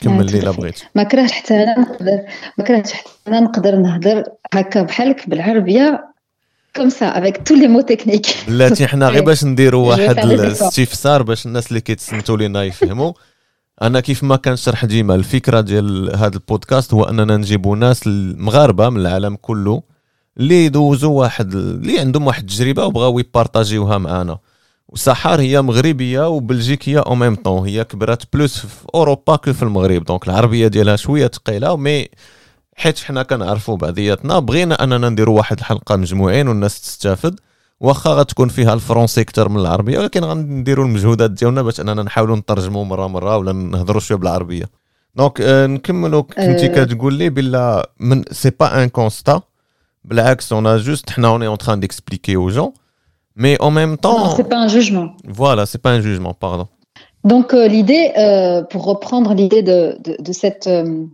كمل 0.00 0.32
لي 0.32 0.52
بغيت. 0.52 0.80
ما 0.94 1.02
كرهتش 1.02 1.32
حتى 1.32 1.54
أنا 1.54 1.80
نقدر 1.80 2.20
ما 2.58 2.64
كرهتش 2.64 2.92
حتى 2.92 3.10
أنا 3.28 3.40
نقدر 3.40 3.76
نهضر 3.76 4.24
هكا 4.54 4.82
بحالك 4.82 5.28
بالعربية 5.28 6.08
كوم 6.76 6.88
سا 6.88 7.06
افيك 7.06 7.36
تو 7.48 7.54
لي 7.54 7.68
مو 7.68 7.80
تكنيك 7.80 8.26
بلاتي 8.48 8.86
حنا 8.86 9.08
غير 9.08 9.24
باش 9.24 9.44
نديروا 9.44 9.86
واحد 9.88 10.18
الاستفسار 10.18 11.22
باش 11.22 11.46
الناس 11.46 11.68
اللي 11.68 11.80
كيتصنتوا 11.80 12.36
لينا 12.36 12.64
يفهموا 12.64 13.12
أنا 13.82 14.00
كيف 14.00 14.24
ما 14.24 14.36
كنشرح 14.36 14.84
ديما 14.84 15.14
الفكرة 15.14 15.60
ديال 15.60 16.16
هذا 16.16 16.34
البودكاست 16.34 16.94
هو 16.94 17.04
أننا 17.04 17.36
نجيبوا 17.36 17.76
ناس 17.76 18.06
المغاربه 18.06 18.88
من 18.88 19.00
العالم 19.00 19.36
كله 19.36 19.82
اللي 20.38 20.64
يدوزوا 20.64 21.20
واحد 21.20 21.54
اللي 21.54 22.00
عندهم 22.00 22.26
واحد 22.26 22.42
التجربة 22.42 22.86
وبغاو 22.86 23.18
يبارطاجيوها 23.18 23.98
معنا 23.98 24.38
وسحار 24.88 25.40
هي 25.40 25.62
مغربية 25.62 26.28
وبلجيكية 26.28 26.98
أو 27.00 27.14
ميم 27.14 27.34
طون 27.34 27.68
هي 27.68 27.84
كبرات 27.84 28.22
بلوس 28.32 28.58
في 28.58 28.84
أوروبا 28.94 29.36
كو 29.36 29.52
في 29.52 29.62
المغرب. 29.62 30.04
دونك 30.04 30.28
العربية 30.28 30.66
ديالها 30.68 30.96
شوية 30.96 31.26
ثقيلة 31.26 31.76
مي 31.76 32.08
حيت 32.76 32.98
حنا 32.98 33.22
كنعرفوا 33.22 33.76
بعضياتنا 33.76 34.38
بغينا 34.38 34.84
أننا 34.84 35.08
نديروا 35.08 35.36
واحد 35.36 35.58
الحلقة 35.58 35.96
مجموعين 35.96 36.48
والناس 36.48 36.80
تستافد 36.80 37.40
واخا 37.80 38.10
غتكون 38.10 38.48
فيها 38.48 38.74
الفرونسي 38.74 39.20
أكثر 39.20 39.48
من 39.48 39.60
العربيه 39.60 39.98
ولكن 39.98 40.24
غنديروا 40.24 40.84
المجهودات 40.84 41.30
ديالنا 41.30 41.62
باش 41.62 41.80
أننا 41.80 42.02
نحاولوا 42.02 42.36
نترجموا 42.36 42.84
مرة 42.84 43.06
مرة 43.06 43.36
ولا 43.36 43.52
نهضروا 43.52 44.00
شوية 44.00 44.18
بالعربية. 44.18 44.64
دونك 45.14 45.40
آه 45.40 45.66
نكملوا 45.66 46.22
كنتي 46.22 46.68
كتقول 46.68 47.14
لي 47.14 47.30
بلا 47.30 47.90
من 48.00 48.24
سي 48.32 48.50
با 48.50 48.82
ان 48.82 48.88
كونستا 48.88 49.42
بالعكس 50.04 50.52
اون 50.52 50.76
جوست 50.76 51.10
حنا 51.10 51.28
اون 51.28 51.42
اون 51.42 51.58
تران 51.58 51.80
ديكسبليكي 51.80 52.36
أو 52.36 52.50
جون 52.50 52.72
Mais 53.37 53.59
en 53.61 53.71
même 53.71 53.97
temps. 53.97 54.19
Non, 54.25 54.35
c'est 54.35 54.47
pas 54.47 54.57
un 54.57 54.67
jugement. 54.67 55.15
Voilà, 55.25 55.65
c'est 55.65 55.81
pas 55.81 55.91
un 55.91 56.01
jugement, 56.01 56.33
pardon. 56.33 56.67
Donc, 57.23 57.53
euh, 57.53 57.67
l'idée, 57.67 58.11
euh, 58.17 58.63
pour 58.63 58.85
reprendre 58.85 59.33
l'idée 59.33 59.63
de, 59.63 59.97
de, 60.03 60.17
de, 60.19 60.31
cette. 60.33 60.67
Euh, 60.67 61.05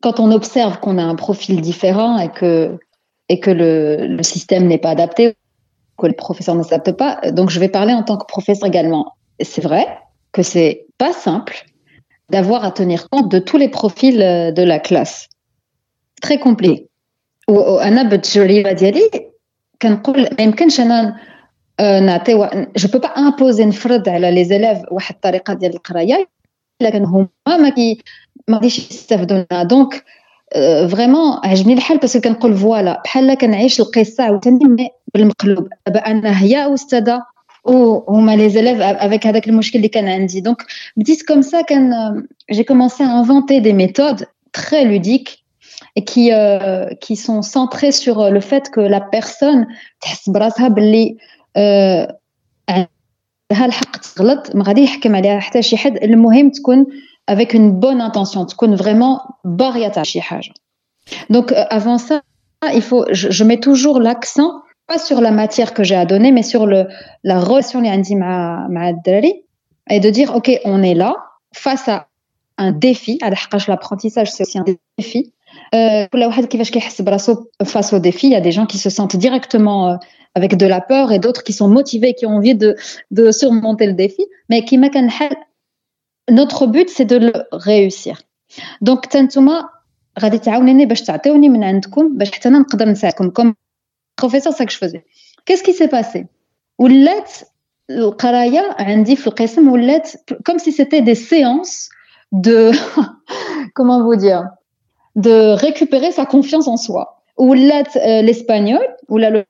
quand 0.00 0.20
on 0.20 0.30
observe 0.32 0.78
qu'on 0.80 0.96
a 0.96 1.02
un 1.02 1.16
profil 1.16 1.60
différent 1.60 2.18
et 2.18 2.30
que, 2.30 2.78
et 3.28 3.40
que 3.40 3.50
le, 3.50 4.06
le 4.06 4.22
système 4.22 4.66
n'est 4.66 4.78
pas 4.78 4.90
adapté, 4.90 5.34
que 5.98 6.06
le 6.06 6.14
professeur 6.14 6.54
ne 6.54 6.62
s'adapte 6.62 6.92
pas, 6.92 7.20
donc 7.32 7.50
je 7.50 7.60
vais 7.60 7.68
parler 7.68 7.92
en 7.92 8.02
tant 8.02 8.16
que 8.16 8.24
professeur 8.24 8.66
également. 8.66 9.14
C'est 9.40 9.62
vrai 9.62 9.86
que 10.32 10.42
c'est 10.42 10.86
pas 10.98 11.12
simple 11.12 11.66
d'avoir 12.30 12.64
à 12.64 12.70
tenir 12.70 13.08
compte 13.10 13.30
de 13.30 13.38
tous 13.38 13.58
les 13.58 13.68
profils 13.68 14.22
euh, 14.22 14.52
de 14.52 14.62
la 14.62 14.78
classe. 14.78 15.28
Très 16.22 16.38
compliqué. 16.38 16.86
وانا 17.48 18.02
بالتجربه 18.02 18.72
ديالي 18.72 19.10
كنقول 19.82 20.22
ما 20.22 20.42
يمكنش 20.44 20.80
انا 20.80 21.16
نعطيو 21.80 22.48
جو 22.76 22.88
بو 22.88 22.98
با 22.98 23.08
امبوزي 23.08 23.64
نفرض 23.64 24.08
على 24.08 24.30
لي 24.30 24.44
زيليف 24.44 24.78
واحد 24.90 25.14
الطريقه 25.14 25.54
ديال 25.54 25.74
القرايه 25.74 26.28
لكن 26.80 27.04
هما 27.04 27.28
ما 27.46 27.68
كي 27.68 27.98
ما 28.48 28.56
غاديش 28.56 28.78
يستافدوا 28.78 29.44
منها 29.52 29.62
دونك 29.62 30.04
فريمون 30.90 31.38
عجبني 31.44 31.72
الحال 31.72 31.98
باسكو 31.98 32.20
كنقول 32.20 32.56
فوالا 32.56 33.02
بحال 33.04 33.34
كنعيش 33.34 33.80
القصه 33.80 34.24
عاوتاني 34.24 34.90
بالمقلوب 35.14 35.68
دابا 35.86 36.00
انا 36.00 36.42
هي 36.42 36.74
استاذه 36.74 37.22
وهما 37.64 38.36
لي 38.36 38.48
زيليف 38.48 38.80
افيك 38.80 39.26
هذاك 39.26 39.48
المشكل 39.48 39.78
اللي 39.78 39.88
كان 39.88 40.08
عندي 40.08 40.40
دونك 40.40 40.66
بديت 40.96 41.26
كوم 41.28 41.42
سا 41.42 41.60
كان 41.60 41.92
جي 42.52 42.64
كومونسي 42.64 43.04
ا 43.04 43.06
انفونتي 43.06 43.60
دي 43.60 43.72
ميثود 43.72 44.24
très 44.58 44.84
ludiques 44.84 45.44
et 45.96 46.04
qui 46.04 46.32
euh, 46.32 46.86
qui 47.00 47.16
sont 47.16 47.42
centrées 47.42 47.92
sur 47.92 48.30
le 48.30 48.40
fait 48.40 48.70
que 48.70 48.80
la 48.80 49.00
personne 49.00 49.66
تحس 50.00 50.30
براسها 50.30 50.68
باللي 50.68 51.16
عندها 53.50 53.66
الحق 53.66 53.96
تغلط 53.96 54.56
ما 54.56 54.64
غادي 54.64 54.84
يحكم 54.84 55.16
عليها 55.16 55.40
حتى 55.40 55.62
شي 55.62 55.76
حد 55.76 55.96
المهم 55.96 56.50
تكون 56.50 56.86
avec 57.30 57.54
une 57.54 57.80
bonne 57.80 58.00
intention 58.00 58.46
تكون 58.46 58.76
vraiment 58.76 59.32
باغيه 59.44 59.88
تعمل 59.88 60.06
شي 60.06 60.20
حاجه 60.20 60.52
donc 61.32 61.52
avant 61.52 61.98
ça 61.98 62.20
il 62.74 62.82
faut 62.82 63.04
je, 63.10 63.30
je 63.30 63.44
mets 63.44 63.60
toujours 63.60 64.00
l'accent 64.00 64.50
pas 64.86 64.98
sur 64.98 65.20
la 65.20 65.30
matière 65.30 65.74
que 65.74 65.82
j'ai 65.84 65.96
à 65.96 66.04
donner 66.04 66.32
mais 66.32 66.42
sur 66.42 66.66
le 66.66 66.86
la 67.24 67.40
relation 67.40 67.76
اللي 67.76 67.88
عندي 67.88 68.14
مع 68.14 68.66
مع 68.70 68.88
الدراري 68.88 69.44
et 69.92 70.00
de 70.00 70.10
dire 70.10 70.34
ok 70.36 70.50
on 70.64 70.82
est 70.82 70.94
là 70.94 71.14
face 71.54 71.88
à 71.88 72.06
un 72.58 72.72
défi 72.72 73.18
على 73.22 73.36
حقاش 73.36 73.70
l'apprentissage 73.70 74.30
c'est 74.30 74.42
aussi 74.42 74.58
un 74.58 74.64
défi 74.98 75.32
كل 76.12 76.24
واحد 76.24 76.44
كيفاش 76.44 76.70
كيحس 76.70 77.02
براسو 77.02 77.44
face 77.64 77.92
au 77.92 77.98
défi 77.98 78.26
il 78.26 78.32
y 78.32 78.36
a 78.36 78.40
des 78.40 78.52
gens 78.52 78.66
qui 78.66 78.78
se 78.78 78.90
sentent 78.90 79.16
directement 79.16 79.98
avec 80.34 80.56
de 80.56 80.66
la 80.66 80.80
peur 80.80 81.12
et 81.12 81.18
d'autres 81.18 81.42
qui 81.42 81.52
sont 81.52 81.68
motivés, 81.68 82.14
qui 82.14 82.26
ont 82.26 82.36
envie 82.36 82.54
de, 82.54 82.76
de 83.10 83.30
surmonter 83.32 83.86
le 83.86 83.94
défi. 83.94 84.24
Mais 84.48 84.64
qui 84.64 84.78
notre 86.30 86.66
but, 86.66 86.88
c'est 86.88 87.04
de 87.04 87.16
le 87.16 87.32
réussir. 87.52 88.22
Donc, 88.80 89.08
تنتوما 89.08 89.68
غادي 90.20 90.38
تعاونيني 90.38 90.86
باش 90.86 91.02
تعطيوني 91.02 91.48
من 91.48 91.64
عندكم 91.64 92.18
باش 92.18 92.30
حتى 92.30 92.48
انا 92.48 92.58
نقدر 92.58 92.88
نساعدكم 92.88 93.30
كوم 93.30 93.54
بروفيسور 94.18 94.52
سا 94.52 94.64
جو 94.64 94.78
فوزي 94.78 95.02
كيس 95.46 95.62
كي 95.62 95.72
سي 95.72 95.86
باسي 95.86 96.26
ولات 96.78 97.32
القرايه 97.90 98.76
عندي 98.78 99.16
في 99.16 99.26
القسم 99.26 99.68
ولات 99.68 100.08
comme 100.48 100.58
si 100.58 100.72
c'était 100.72 101.00
des 101.00 101.14
séances 101.14 101.88
de 102.32 102.70
comment 103.74 104.02
vous 104.02 104.16
dire 104.16 104.44
de 105.16 105.54
récupérer 105.66 106.12
sa 106.12 106.26
confiance 106.26 106.68
en 106.68 106.76
soi 106.76 107.22
ولات 107.36 107.98
l'espagnol 107.98 108.86
ولا 109.08 109.30
le 109.30 109.44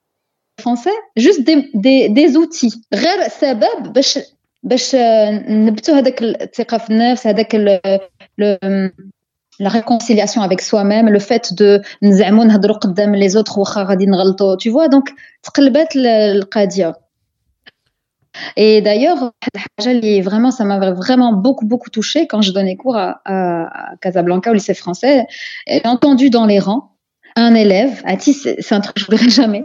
français 0.60 0.96
juste 1.16 1.42
des, 1.42 1.70
des, 1.74 2.08
des 2.08 2.36
outils 2.36 2.80
غير 2.94 3.28
سبب 3.28 3.92
باش 3.92 4.18
باش 4.62 4.96
نبتوا 5.48 5.94
هذاك 5.98 6.22
الثقه 6.22 6.78
في 6.78 6.90
النفس 6.90 7.26
هذاك 7.26 7.56
la 9.62 9.68
réconciliation 9.68 10.40
avec 10.42 10.60
soi-même 10.62 11.08
le 11.08 11.18
fait 11.18 11.52
de 11.54 11.82
نزعموا 12.02 12.44
نهضروا 12.44 12.76
قدام 12.76 13.28
les 13.28 13.36
autres 13.36 13.58
واخا 13.58 13.82
غادي 13.82 14.06
نغلطوا 14.06 14.56
tu 14.56 14.70
vois 14.70 14.88
donc 14.88 15.14
تقلبات 15.42 15.96
القضيه 15.96 16.94
Et 18.56 18.80
d'ailleurs, 18.80 19.32
vraiment, 20.22 20.50
ça 20.50 20.64
m'a 20.64 20.92
vraiment 20.92 21.32
beaucoup, 21.32 21.66
beaucoup 21.66 21.90
touché 21.90 22.26
quand 22.26 22.42
je 22.42 22.52
donnais 22.52 22.76
cours 22.76 22.96
à, 22.96 23.20
à, 23.24 23.96
Casablanca, 24.00 24.50
au 24.50 24.54
lycée 24.54 24.74
français. 24.74 25.26
J'ai 25.66 25.82
entendu 25.84 26.30
dans 26.30 26.46
les 26.46 26.60
rangs 26.60 26.90
un 27.36 27.54
élève, 27.54 28.02
Atis, 28.04 28.34
c'est 28.34 28.72
un 28.72 28.80
truc 28.80 28.96
que 28.96 29.02
je 29.02 29.06
ne 29.10 29.16
voudrais 29.16 29.30
jamais, 29.30 29.64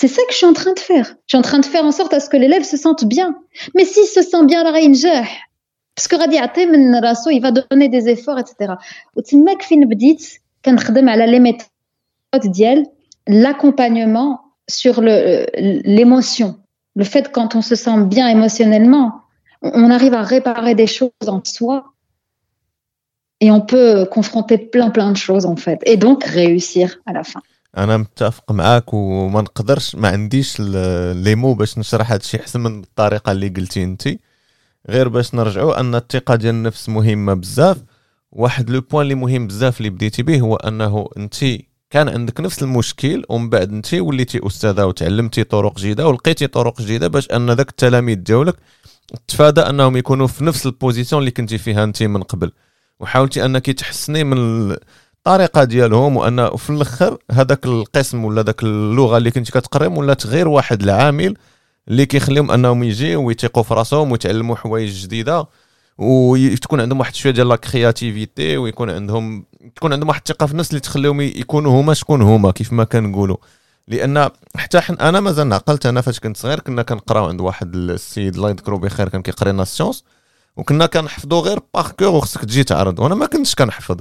C'est 0.00 0.06
ça 0.06 0.22
que 0.28 0.30
je 0.30 0.36
suis 0.36 0.46
en 0.46 0.52
train 0.52 0.74
de 0.74 0.78
faire. 0.78 1.06
Je 1.26 1.30
suis 1.34 1.38
en 1.38 1.42
train 1.42 1.58
de 1.58 1.66
faire 1.66 1.84
en 1.84 1.90
sorte 1.90 2.14
à 2.14 2.20
ce 2.20 2.30
que 2.30 2.36
l'élève 2.36 2.62
se 2.62 2.76
sente 2.76 3.04
bien. 3.04 3.34
Mais 3.74 3.84
s'il 3.84 4.04
se 4.04 4.22
sent 4.22 4.44
bien, 4.44 4.62
parce 4.62 6.06
que 6.06 7.32
il 7.32 7.42
va 7.42 7.50
donner 7.50 7.88
des 7.88 8.08
efforts, 8.08 8.38
etc. 8.38 8.74
l'accompagnement 13.26 14.42
sur 14.68 15.00
euh, 15.00 15.44
l'émotion. 15.56 16.60
Le, 16.94 17.00
le 17.00 17.04
fait 17.04 17.32
quand 17.32 17.56
on 17.56 17.62
se 17.62 17.74
sent 17.74 18.04
bien 18.04 18.28
émotionnellement, 18.28 19.22
on 19.62 19.90
arrive 19.90 20.14
à 20.14 20.22
réparer 20.22 20.76
des 20.76 20.86
choses 20.86 21.10
en 21.26 21.42
soi 21.44 21.92
et 23.40 23.50
on 23.50 23.62
peut 23.62 24.06
confronter 24.08 24.58
plein 24.58 24.90
plein 24.90 25.10
de 25.10 25.16
choses 25.16 25.44
en 25.44 25.56
fait 25.56 25.80
et 25.86 25.96
donc 25.96 26.22
réussir 26.22 27.00
à 27.04 27.12
la 27.12 27.24
fin. 27.24 27.42
أنا 27.76 27.96
متفق 27.96 28.52
معاك 28.52 28.94
وما 28.94 29.40
نقدرش 29.40 29.94
ما 29.94 30.08
عنديش 30.08 30.60
لي 30.60 31.34
مو 31.34 31.54
باش 31.54 31.78
نشرح 31.78 32.12
هذا 32.12 32.20
الشيء 32.20 32.40
أحسن 32.40 32.60
من 32.60 32.80
الطريقة 32.80 33.32
اللي 33.32 33.48
قلتي 33.48 33.84
انت 33.84 34.08
غير 34.88 35.08
باش 35.08 35.34
نرجعوا 35.34 35.80
أن 35.80 35.94
الثقة 35.94 36.34
ديال 36.34 36.54
النفس 36.54 36.88
مهمة 36.88 37.34
بزاف. 37.34 37.76
واحد 38.32 38.70
لو 38.70 38.80
بوين 38.80 39.02
اللي 39.02 39.14
مهم 39.14 39.46
بزاف 39.46 39.78
اللي 39.78 39.90
بديتي 39.90 40.22
به 40.22 40.40
هو 40.40 40.56
أنه 40.56 41.08
انت 41.16 41.44
كان 41.90 42.08
عندك 42.08 42.40
نفس 42.40 42.62
المشكل 42.62 43.24
ومن 43.28 43.50
بعد 43.50 43.72
انت 43.72 43.94
وليتي 43.94 44.46
أستاذة 44.46 44.86
وتعلمتي 44.86 45.44
طرق 45.44 45.78
جديدة 45.78 46.08
ولقيتي 46.08 46.46
طرق 46.46 46.80
جديدة 46.80 47.08
باش 47.08 47.30
أن 47.30 47.50
ذاك 47.50 47.68
التلاميذ 47.68 48.16
ديالك 48.16 48.54
تفادى 49.28 49.60
أنهم 49.60 49.96
يكونوا 49.96 50.26
في 50.26 50.44
نفس 50.44 50.66
البوزيسيون 50.66 51.20
اللي 51.20 51.30
كنتي 51.30 51.58
فيها 51.58 51.84
انت 51.84 52.02
من 52.02 52.22
قبل. 52.22 52.52
وحاولتي 53.00 53.44
أنك 53.44 53.70
تحسني 53.70 54.24
من 54.24 54.76
الطريقة 55.28 55.64
ديالهم 55.64 56.16
وأن 56.16 56.56
في 56.56 56.70
الآخر 56.70 57.18
هذاك 57.30 57.66
القسم 57.66 58.24
ولا 58.24 58.42
ذاك 58.42 58.62
اللغة 58.62 59.16
اللي 59.16 59.30
كنت 59.30 59.50
كتقريهم 59.50 59.98
ولات 59.98 60.26
غير 60.26 60.48
واحد 60.48 60.82
العامل 60.82 61.34
اللي 61.88 62.06
كيخليهم 62.06 62.50
أنهم 62.50 62.82
يجيو 62.82 63.22
ويثيقوا 63.22 63.62
في 63.62 63.74
راسهم 63.74 64.12
ويتعلموا 64.12 64.56
حوايج 64.56 65.02
جديدة 65.02 65.46
وتكون 65.98 66.80
عندهم 66.80 66.98
واحد 67.00 67.14
شوية 67.14 67.32
ديال 67.32 67.48
لا 67.48 67.56
كرياتيفيتي 67.56 68.56
ويكون 68.56 68.90
عندهم 68.90 69.44
تكون 69.76 69.92
عندهم 69.92 70.08
واحد 70.08 70.20
الثقة 70.28 70.46
في 70.46 70.52
النفس 70.52 70.70
اللي 70.70 70.80
تخليهم 70.80 71.20
يكونوا 71.20 71.80
هما 71.80 71.94
شكون 71.94 72.22
هما 72.22 72.50
كيف 72.50 72.72
ما 72.72 72.84
كنقولوا. 72.84 73.36
لأن 73.88 74.28
حتى 74.56 74.78
أنا 74.78 75.20
مازال 75.20 75.52
عقلت 75.52 75.86
أنا 75.86 76.00
فاش 76.00 76.20
كنت 76.20 76.36
صغير 76.36 76.60
كنا 76.60 76.82
كنقراو 76.82 77.28
عند 77.28 77.40
واحد 77.40 77.74
السيد 77.74 78.34
الله 78.34 78.50
يذكره 78.50 78.76
بخير 78.76 79.08
كان 79.08 79.22
كيقري 79.22 79.52
لنا 79.52 79.62
السيونس 79.62 80.04
وكنا 80.56 80.86
كنحفظوا 80.86 81.40
غير 81.40 81.58
باركور 81.74 82.08
وخصك 82.08 82.44
تجي 82.44 82.64
تعرض. 82.64 83.00
وأنا 83.00 83.14
ما 83.14 83.26
كنتش 83.26 83.54
كنحفظ. 83.54 83.96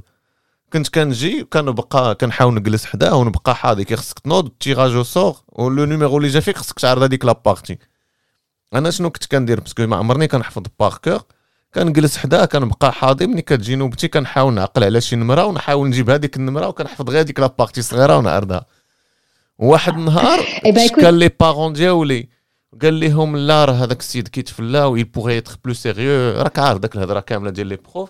كنت 0.73 0.87
كنجي 0.87 1.43
كنبقى 1.43 2.15
كنحاول 2.15 2.53
نجلس 2.53 2.85
حداه 2.85 3.15
ونبقى 3.15 3.55
حاضي 3.55 3.83
كي 3.83 3.95
خصك 3.95 4.19
تنوض 4.19 4.49
تيراج 4.59 5.01
سور 5.01 5.35
ولو 5.49 5.85
نيميرو 5.85 6.17
اللي 6.17 6.27
جا 6.29 6.39
فيك 6.39 6.57
خصك 6.57 6.79
تعرض 6.79 7.03
هذيك 7.03 7.25
لابارتي 7.25 7.77
أنا 8.73 8.91
شنو 8.91 9.09
كنت 9.09 9.25
كندير؟ 9.25 9.59
باسكو 9.59 9.87
ما 9.87 9.95
عمرني 9.95 10.27
كنحفظ 10.27 10.63
باركور 10.79 11.21
كنجلس 11.75 12.17
حداه 12.17 12.45
كنبقى 12.45 12.93
حاضي 12.93 13.27
ملي 13.27 13.41
كتجي 13.41 13.75
نوبتي 13.75 14.07
كنحاول 14.07 14.53
نعقل 14.53 14.83
على 14.83 15.01
شي 15.01 15.15
نمرة 15.15 15.45
ونحاول 15.45 15.87
نجيب 15.87 16.09
هذيك 16.09 16.37
النمرة 16.37 16.67
وكنحفظ 16.67 17.09
غير 17.09 17.19
هذيك 17.21 17.39
لابارتي 17.39 17.81
صغيرة 17.81 18.17
ونعرضها. 18.17 18.65
واحد 19.59 19.93
النهار 19.93 20.39
كان 21.01 21.19
لي 21.19 21.29
بارون 21.39 21.73
ديالي 21.73 22.29
قال 22.81 22.99
لهم 22.99 23.37
لا 23.37 23.65
راه 23.65 23.73
هذاك 23.73 23.99
السيد 23.99 24.27
كيتفلا 24.27 24.85
ويل 24.85 25.03
بوغي 25.03 25.37
اتر 25.37 25.57
بلو 25.65 25.73
سيريو 25.73 26.41
راك 26.41 26.59
عارف 26.59 26.79
داك 26.79 26.95
الهضرة 26.95 27.19
كاملة 27.19 27.49
ديال 27.49 27.67
لي 27.67 27.75
بروف 27.75 28.09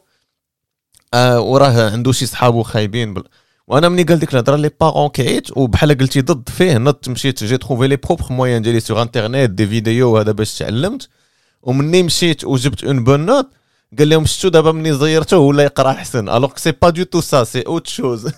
آه 1.14 1.42
وراه 1.42 1.92
عنده 1.92 2.12
شي 2.12 2.26
صحابو 2.26 2.64
خايبين 2.64 3.14
بل... 3.14 3.24
وأنا 3.68 3.90
ملي 3.90 4.04
قال 4.04 4.20
ديك 4.20 4.34
الهضرة 4.34 4.56
لي 4.56 4.72
بارون 4.82 5.10
كيعيط 5.10 5.58
وبحال 5.58 5.98
قلتي 5.98 6.22
ضد 6.22 6.50
فيه 6.50 6.78
نط 6.78 7.10
مشيت 7.10 7.44
جي 7.44 7.58
تروفي 7.58 7.88
لي 7.88 7.96
بروبر 7.96 8.26
مويان 8.30 8.62
ديالي 8.62 8.80
سوغ 8.80 9.02
انترنيت 9.02 9.50
دي 9.50 9.68
فيديو 9.68 10.14
وهذا 10.14 10.32
باش 10.32 10.58
تعلمت. 10.58 11.10
ومني 11.64 12.04
مشيت 12.04 12.44
وجبت 12.46 12.84
اون 12.84 13.04
بون 13.04 13.26
نوت 13.26 13.48
قال 14.00 14.10
لهم 14.10 14.26
شفتوا 14.26 14.50
دابا 14.50 14.72
ملي 14.72 14.94
زيرته 14.94 15.38
ولا 15.38 15.64
يقرأ 15.64 15.92
احسن 15.92 16.30
الوغ 16.30 16.56
سي 16.56 16.72
با 16.72 16.90
دو 16.90 17.04
تو 17.04 17.22
سا 17.22 17.44
سي 17.44 17.62
اوت 17.62 17.88
شوز 17.88 18.32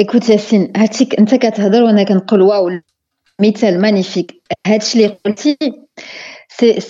ايكوت 0.00 0.28
ياسين 0.28 0.72
هاتيك 0.76 1.14
أنت 1.18 1.34
كتهضر 1.34 1.82
وأنا 1.82 2.02
كنقول 2.02 2.42
واو 2.42 2.70
مثال 3.40 3.80
مانيفيك 3.80 4.42
هادشي 4.66 4.98
اللي 4.98 5.18
قلتي 5.24 5.56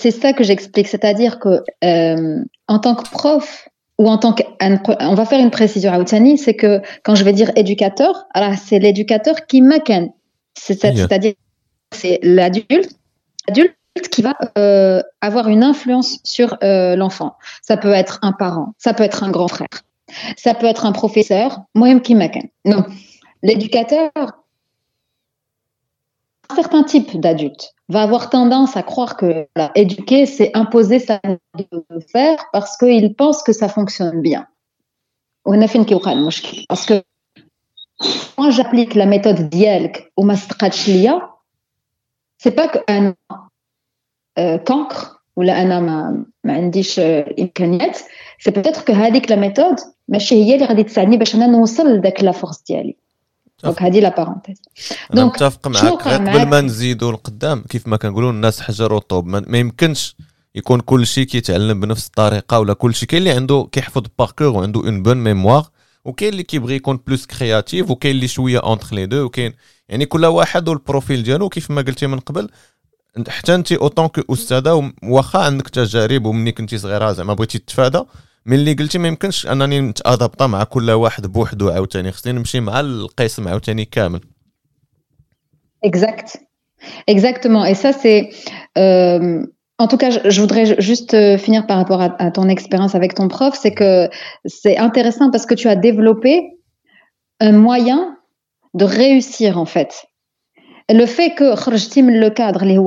c'est 0.01 0.11
ça 0.21 0.33
que 0.33 0.43
j'explique, 0.43 0.87
c'est-à-dire 0.87 1.39
que 1.39 1.53
euh, 1.83 2.43
en 2.67 2.79
tant 2.79 2.95
que 2.95 3.09
prof 3.09 3.69
ou 3.97 4.09
en 4.09 4.17
tant 4.17 4.33
que, 4.33 4.43
on 4.99 5.15
va 5.15 5.25
faire 5.25 5.39
une 5.39 5.51
précision 5.51 5.91
à 5.91 5.99
Outani, 5.99 6.37
c'est 6.37 6.55
que 6.55 6.81
quand 7.03 7.15
je 7.15 7.23
vais 7.23 7.33
dire 7.33 7.51
éducateur, 7.55 8.25
alors 8.33 8.53
c'est 8.61 8.79
l'éducateur 8.79 9.45
qui 9.45 9.61
m'accane, 9.61 10.09
c'est-à-dire 10.53 11.07
c'est 11.91 12.19
l'adulte, 12.21 12.97
qui 14.11 14.21
va 14.21 14.35
euh, 14.57 15.01
avoir 15.21 15.47
une 15.47 15.63
influence 15.63 16.19
sur 16.23 16.57
euh, 16.63 16.95
l'enfant. 16.95 17.35
Ça 17.61 17.77
peut 17.77 17.93
être 17.93 18.19
un 18.21 18.33
parent, 18.33 18.73
ça 18.77 18.93
peut 18.93 19.03
être 19.03 19.23
un 19.23 19.29
grand 19.29 19.47
frère, 19.47 19.67
ça 20.35 20.53
peut 20.53 20.65
être 20.65 20.85
un 20.85 20.91
professeur, 20.91 21.61
moi-même 21.73 22.01
qui 22.01 22.15
m'accane. 22.15 22.49
Non, 22.65 22.83
l'éducateur, 23.43 24.11
un 26.49 26.55
certain 26.55 26.83
type 26.83 27.19
d'adulte 27.19 27.73
va 27.89 28.01
avoir 28.03 28.29
tendance 28.29 28.77
à 28.77 28.83
croire 28.83 29.17
que 29.17 29.47
éduquer, 29.75 30.25
c'est 30.25 30.51
imposer 30.55 30.99
sa 30.99 31.19
de 31.57 31.99
faire 32.11 32.37
parce 32.51 32.77
qu'il 32.77 33.15
pense 33.15 33.43
que 33.43 33.53
ça 33.53 33.69
fonctionne 33.69 34.21
bien. 34.21 34.47
Parce 36.67 36.85
que 36.85 37.03
quand 38.35 38.51
j'applique 38.51 38.95
la 38.95 39.05
méthode 39.05 39.49
d'Yelk 39.49 40.11
au 40.15 40.23
Mastrachlia, 40.23 41.29
c'est 42.37 42.51
pas 42.51 42.67
qu'un 42.67 43.13
euh, 44.37 44.57
cancre 44.57 45.23
ou 45.35 45.41
la 45.41 45.55
euh, 45.55 46.25
euh, 46.99 47.23
c'est 48.39 48.51
peut-être 48.51 48.85
que 48.85 48.91
la 49.29 49.37
méthode, 49.37 49.77
mais 50.07 50.19
que 52.11 52.23
la 52.23 52.33
force 52.33 52.63
d'Yelk. 52.63 52.97
دونك 53.63 53.81
هذه 53.81 53.99
لا 53.99 54.15
بارونتيز 54.17 54.61
دونك 55.13 55.33
متفق 55.33 55.67
معاك 55.67 56.07
قبل 56.07 56.45
ما 56.45 56.61
نزيدوا 56.61 57.11
لقدام 57.11 57.63
كيف 57.69 57.87
ما 57.87 57.97
كنقولوا 57.97 58.31
الناس 58.31 58.61
حجر 58.61 58.93
وطوب. 58.93 59.25
ما 59.27 59.57
يمكنش 59.57 60.15
يكون 60.55 60.79
كل 60.79 61.07
شيء 61.07 61.25
كيتعلم 61.25 61.79
بنفس 61.79 62.07
الطريقة 62.07 62.59
ولا 62.59 62.73
كل 62.73 62.95
شيء. 62.95 63.09
كاين 63.09 63.21
اللي 63.21 63.31
عنده 63.31 63.67
كيحفظ 63.71 64.03
باركور 64.19 64.47
وعنده 64.47 64.79
اون 64.79 65.03
بون 65.03 65.17
ميموار 65.17 65.65
وكاين 66.05 66.31
اللي 66.31 66.43
كيبغي 66.43 66.75
يكون 66.75 66.99
بلوس 67.07 67.25
كرياتيف 67.25 67.89
وكاين 67.89 68.15
اللي 68.15 68.27
شوية 68.27 68.59
اونتر 68.59 68.95
لي 68.95 69.05
دو 69.05 69.23
وكاين 69.25 69.53
يعني 69.89 70.05
كل 70.05 70.25
واحد 70.25 70.69
والبروفيل 70.69 71.23
ديالو 71.23 71.49
كيف 71.49 71.71
ما 71.71 71.81
قلتي 71.81 72.07
من 72.07 72.19
قبل 72.19 72.49
حتى 73.27 73.55
انت 73.55 73.71
اوتون 73.71 74.07
كو 74.07 74.33
أستاذة 74.33 74.91
واخا 75.03 75.39
عندك 75.39 75.69
تجارب 75.69 76.25
ومني 76.25 76.51
كنتي 76.51 76.77
صغيرة 76.77 77.11
زعما 77.11 77.33
بغيتي 77.33 77.59
تتفادى 77.59 78.03
من 78.46 78.56
اللي 78.56 78.72
قلتي 78.72 78.98
ما 78.98 79.08
يمكنش 79.08 79.46
انني 79.46 79.80
نتادابطا 79.80 80.46
مع 80.46 80.64
كل 80.64 80.90
واحد 80.90 81.26
بوحدو 81.26 81.70
عاوتاني 81.70 82.12
خصني 82.12 82.32
نمشي 82.32 82.60
مع 82.60 82.80
القسم 82.80 83.48
عاوتاني 83.48 83.84
كامل 83.84 84.20
Exact. 85.82 86.36
Exactement. 87.06 87.64
Et 87.64 87.74
ça, 87.74 87.92
c'est. 87.92 88.30
Euh, 88.78 89.46
en 89.78 89.88
tout 89.88 89.96
cas, 89.96 90.10
je, 90.10 90.18
je 90.28 90.40
voudrais 90.40 90.80
juste 90.80 91.14
euh, 91.14 91.38
finir 91.38 91.66
par 91.66 91.78
rapport 91.78 92.02
à, 92.02 92.22
à 92.22 92.30
ton 92.30 92.48
expérience 92.48 92.94
avec 92.94 93.14
ton 93.14 93.28
prof. 93.28 93.54
C'est 93.54 93.72
que 93.72 94.10
c'est 94.44 94.76
intéressant 94.76 95.30
parce 95.30 95.46
que 95.46 95.54
tu 95.54 95.68
as 95.68 95.76
développé 95.76 96.42
un 97.40 97.52
moyen 97.52 98.18
de 98.74 98.84
réussir, 98.84 99.58
en 99.58 99.64
fait. 99.64 100.04
Le 100.90 101.06
fait 101.06 101.34
que 101.34 101.44
le 101.44 102.28
cadre, 102.28 102.64
les 102.64 102.78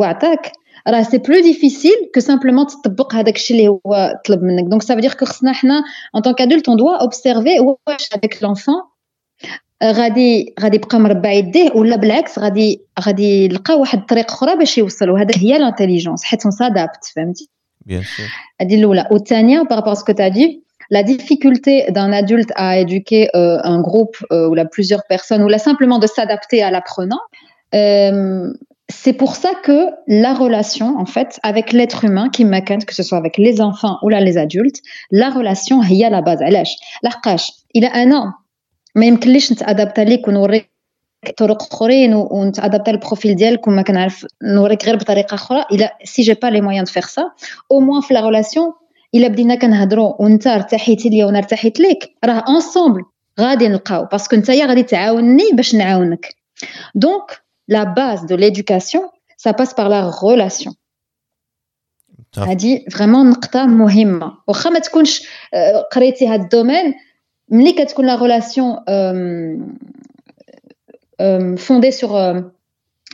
c'est 1.10 1.24
plus 1.24 1.42
difficile 1.42 2.00
que 2.14 2.22
simplement 2.22 2.66
تطبق 2.66 3.16
هذاك 3.16 3.36
الشيء 3.36 3.58
اللي 3.58 3.68
هو 3.68 4.22
طلب 4.26 4.44
منك 4.44 4.74
donc 4.74 4.84
ça 4.84 4.96
veut 4.96 5.02
dire 5.02 5.16
que 5.16 5.26
خصنا 5.26 5.54
حنا 5.54 5.84
en 6.18 6.22
tant 6.22 6.34
qu'adulte 6.34 6.68
on 6.70 6.76
doit 6.76 7.04
observer 7.04 7.60
واش 7.62 8.10
هذاك 8.14 8.36
l'enfant 8.36 8.94
غادي 9.84 10.54
غادي 10.60 10.76
يبقى 10.76 11.00
مربع 11.00 11.32
يديه 11.32 11.72
ولا 11.76 11.96
بالعكس 11.96 12.40
غادي 12.40 12.82
غادي 13.00 13.46
يلقى 13.46 13.80
واحد 13.80 14.00
الطريقه 14.00 14.34
اخرى 14.34 14.56
باش 14.56 14.78
يوصل 14.78 15.10
وهذا 15.10 15.32
هي 15.38 15.58
لانتيليجونس 15.58 16.24
حيت 16.24 16.48
on 16.48 16.52
s'adapte 16.52 17.14
فهمتي 17.16 17.50
bien 17.90 18.02
sûr 18.02 18.30
هذه 18.62 18.76
الاولى 18.76 19.08
والثانيه 19.12 19.64
par 19.64 19.78
rapport 19.78 19.94
à 19.94 19.96
ce 19.96 20.04
que 20.04 20.12
tu 20.12 20.22
as 20.22 20.30
dit 20.30 20.64
la 20.92 21.04
difficulté 21.04 21.74
d'un 21.90 22.12
adulte 22.12 22.52
à 22.56 22.78
éduquer 22.78 23.30
euh, 23.36 23.58
un 23.64 23.80
groupe 23.82 24.18
euh, 24.32 24.50
ou 24.50 24.54
là 24.54 24.66
plusieurs 24.66 25.04
personnes 25.14 25.44
ou 25.44 25.50
là 25.50 25.58
simplement 25.58 26.00
de 26.00 26.08
s'adapter 26.08 26.62
à 26.62 26.70
l'apprenant 26.72 27.24
euh, 27.74 28.54
c'est 28.90 29.14
pour 29.14 29.36
ça 29.36 29.52
que 29.66 29.90
la 30.08 30.34
relation, 30.34 30.98
en 30.98 31.06
fait, 31.06 31.40
avec 31.44 31.74
l'être 31.74 32.06
humain 32.06 32.30
qui 32.30 32.44
m'accante, 32.46 32.86
que 32.86 32.94
ce 32.94 33.04
soit 33.04 33.18
avec 33.18 33.38
les 33.38 33.62
enfants 33.62 33.98
ou 34.04 34.10
là 34.10 34.20
les 34.22 34.38
adultes, 34.38 34.82
la 35.12 35.30
relation, 35.30 35.82
il 35.84 35.96
y 35.96 36.04
a 36.04 36.10
la 36.10 36.22
base. 36.22 36.42
علاش 36.42 36.78
il 37.76 37.86
a 37.86 37.96
un 37.96 38.12
an 38.12 38.34
ما 38.96 39.06
يمكنليش 39.06 39.52
نتادابتا 39.52 40.02
ليك 40.02 40.28
ونوريك 40.28 40.70
طرق 41.38 41.74
اخرين 41.74 42.14
ونتادابتا 42.14 42.92
البروفيل 42.92 43.36
ديالك 43.36 43.68
وما 43.68 43.82
كنعرف 43.82 44.26
نوريك 44.44 44.86
غير 44.86 44.96
بطريقه 44.96 45.36
اخرى 45.36 45.66
الا 45.72 45.98
سي 46.04 46.22
جي 46.22 46.34
با 46.34 46.48
لي 46.48 46.62
مويان 46.62 46.84
دو 46.84 46.92
فيغ 46.92 47.06
سا 47.06 47.32
او 47.72 47.80
موان 47.80 48.02
في 48.02 48.14
لا 48.14 48.22
ريلاسيون 48.22 48.74
الا 49.16 49.28
بدينا 49.28 49.56
كنهضروا 49.56 50.22
وانت 50.22 50.48
ارتحيتي 50.48 51.10
ليا 51.10 51.26
وانا 51.26 51.38
ارتحيت 51.38 51.80
ليك 51.80 52.16
راه 52.26 52.44
انصومبل 52.50 53.04
غادي 53.40 53.68
نلقاو 53.68 54.06
باسكو 54.06 54.36
نتايا 54.36 54.66
غادي 54.66 54.84
تعاوني 54.84 55.44
باش 55.54 55.76
نعاونك 55.76 56.36
دونك 56.96 57.44
la 57.68 57.86
base 57.86 58.26
de 58.26 58.36
l'éducation, 58.36 59.10
ça 59.38 59.54
passe 59.54 59.74
par 59.74 59.90
la 59.90 60.10
relation. 60.10 60.74
هذه 62.38 62.86
فريمون 62.92 63.30
نقطة 63.30 63.66
مهمة 63.66 64.38
واخا 64.48 64.70
ما 64.70 64.80
تكونش 64.80 65.28
قريتي 65.92 66.28
هذا 66.28 66.44
الدومين 66.44 66.94
ملي 67.50 67.72
كتكون 67.72 68.06
لا 68.06 68.18
relation 68.18 68.80
fondée 71.58 71.92
sur 71.92 72.12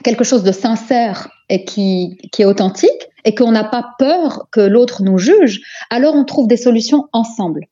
quelque 0.04 0.24
chose 0.24 0.44
de 0.44 0.52
sincère 0.52 1.30
et 1.50 1.66
qui, 1.66 2.18
qui 2.32 2.42
est 2.42 2.46
authentique 2.46 3.10
et 3.26 3.36
qu'on 3.36 3.52
n'a 3.52 3.66
pas 3.66 3.86
peur 4.00 4.48
que 4.52 4.62
l'autre 4.62 5.04
nous 5.04 5.18
juge, 5.18 5.62
alors 5.90 6.16
on 6.16 6.24
trouve 6.24 6.48
des 6.48 6.58
solutions 6.58 7.10
ensemble. 7.12 7.68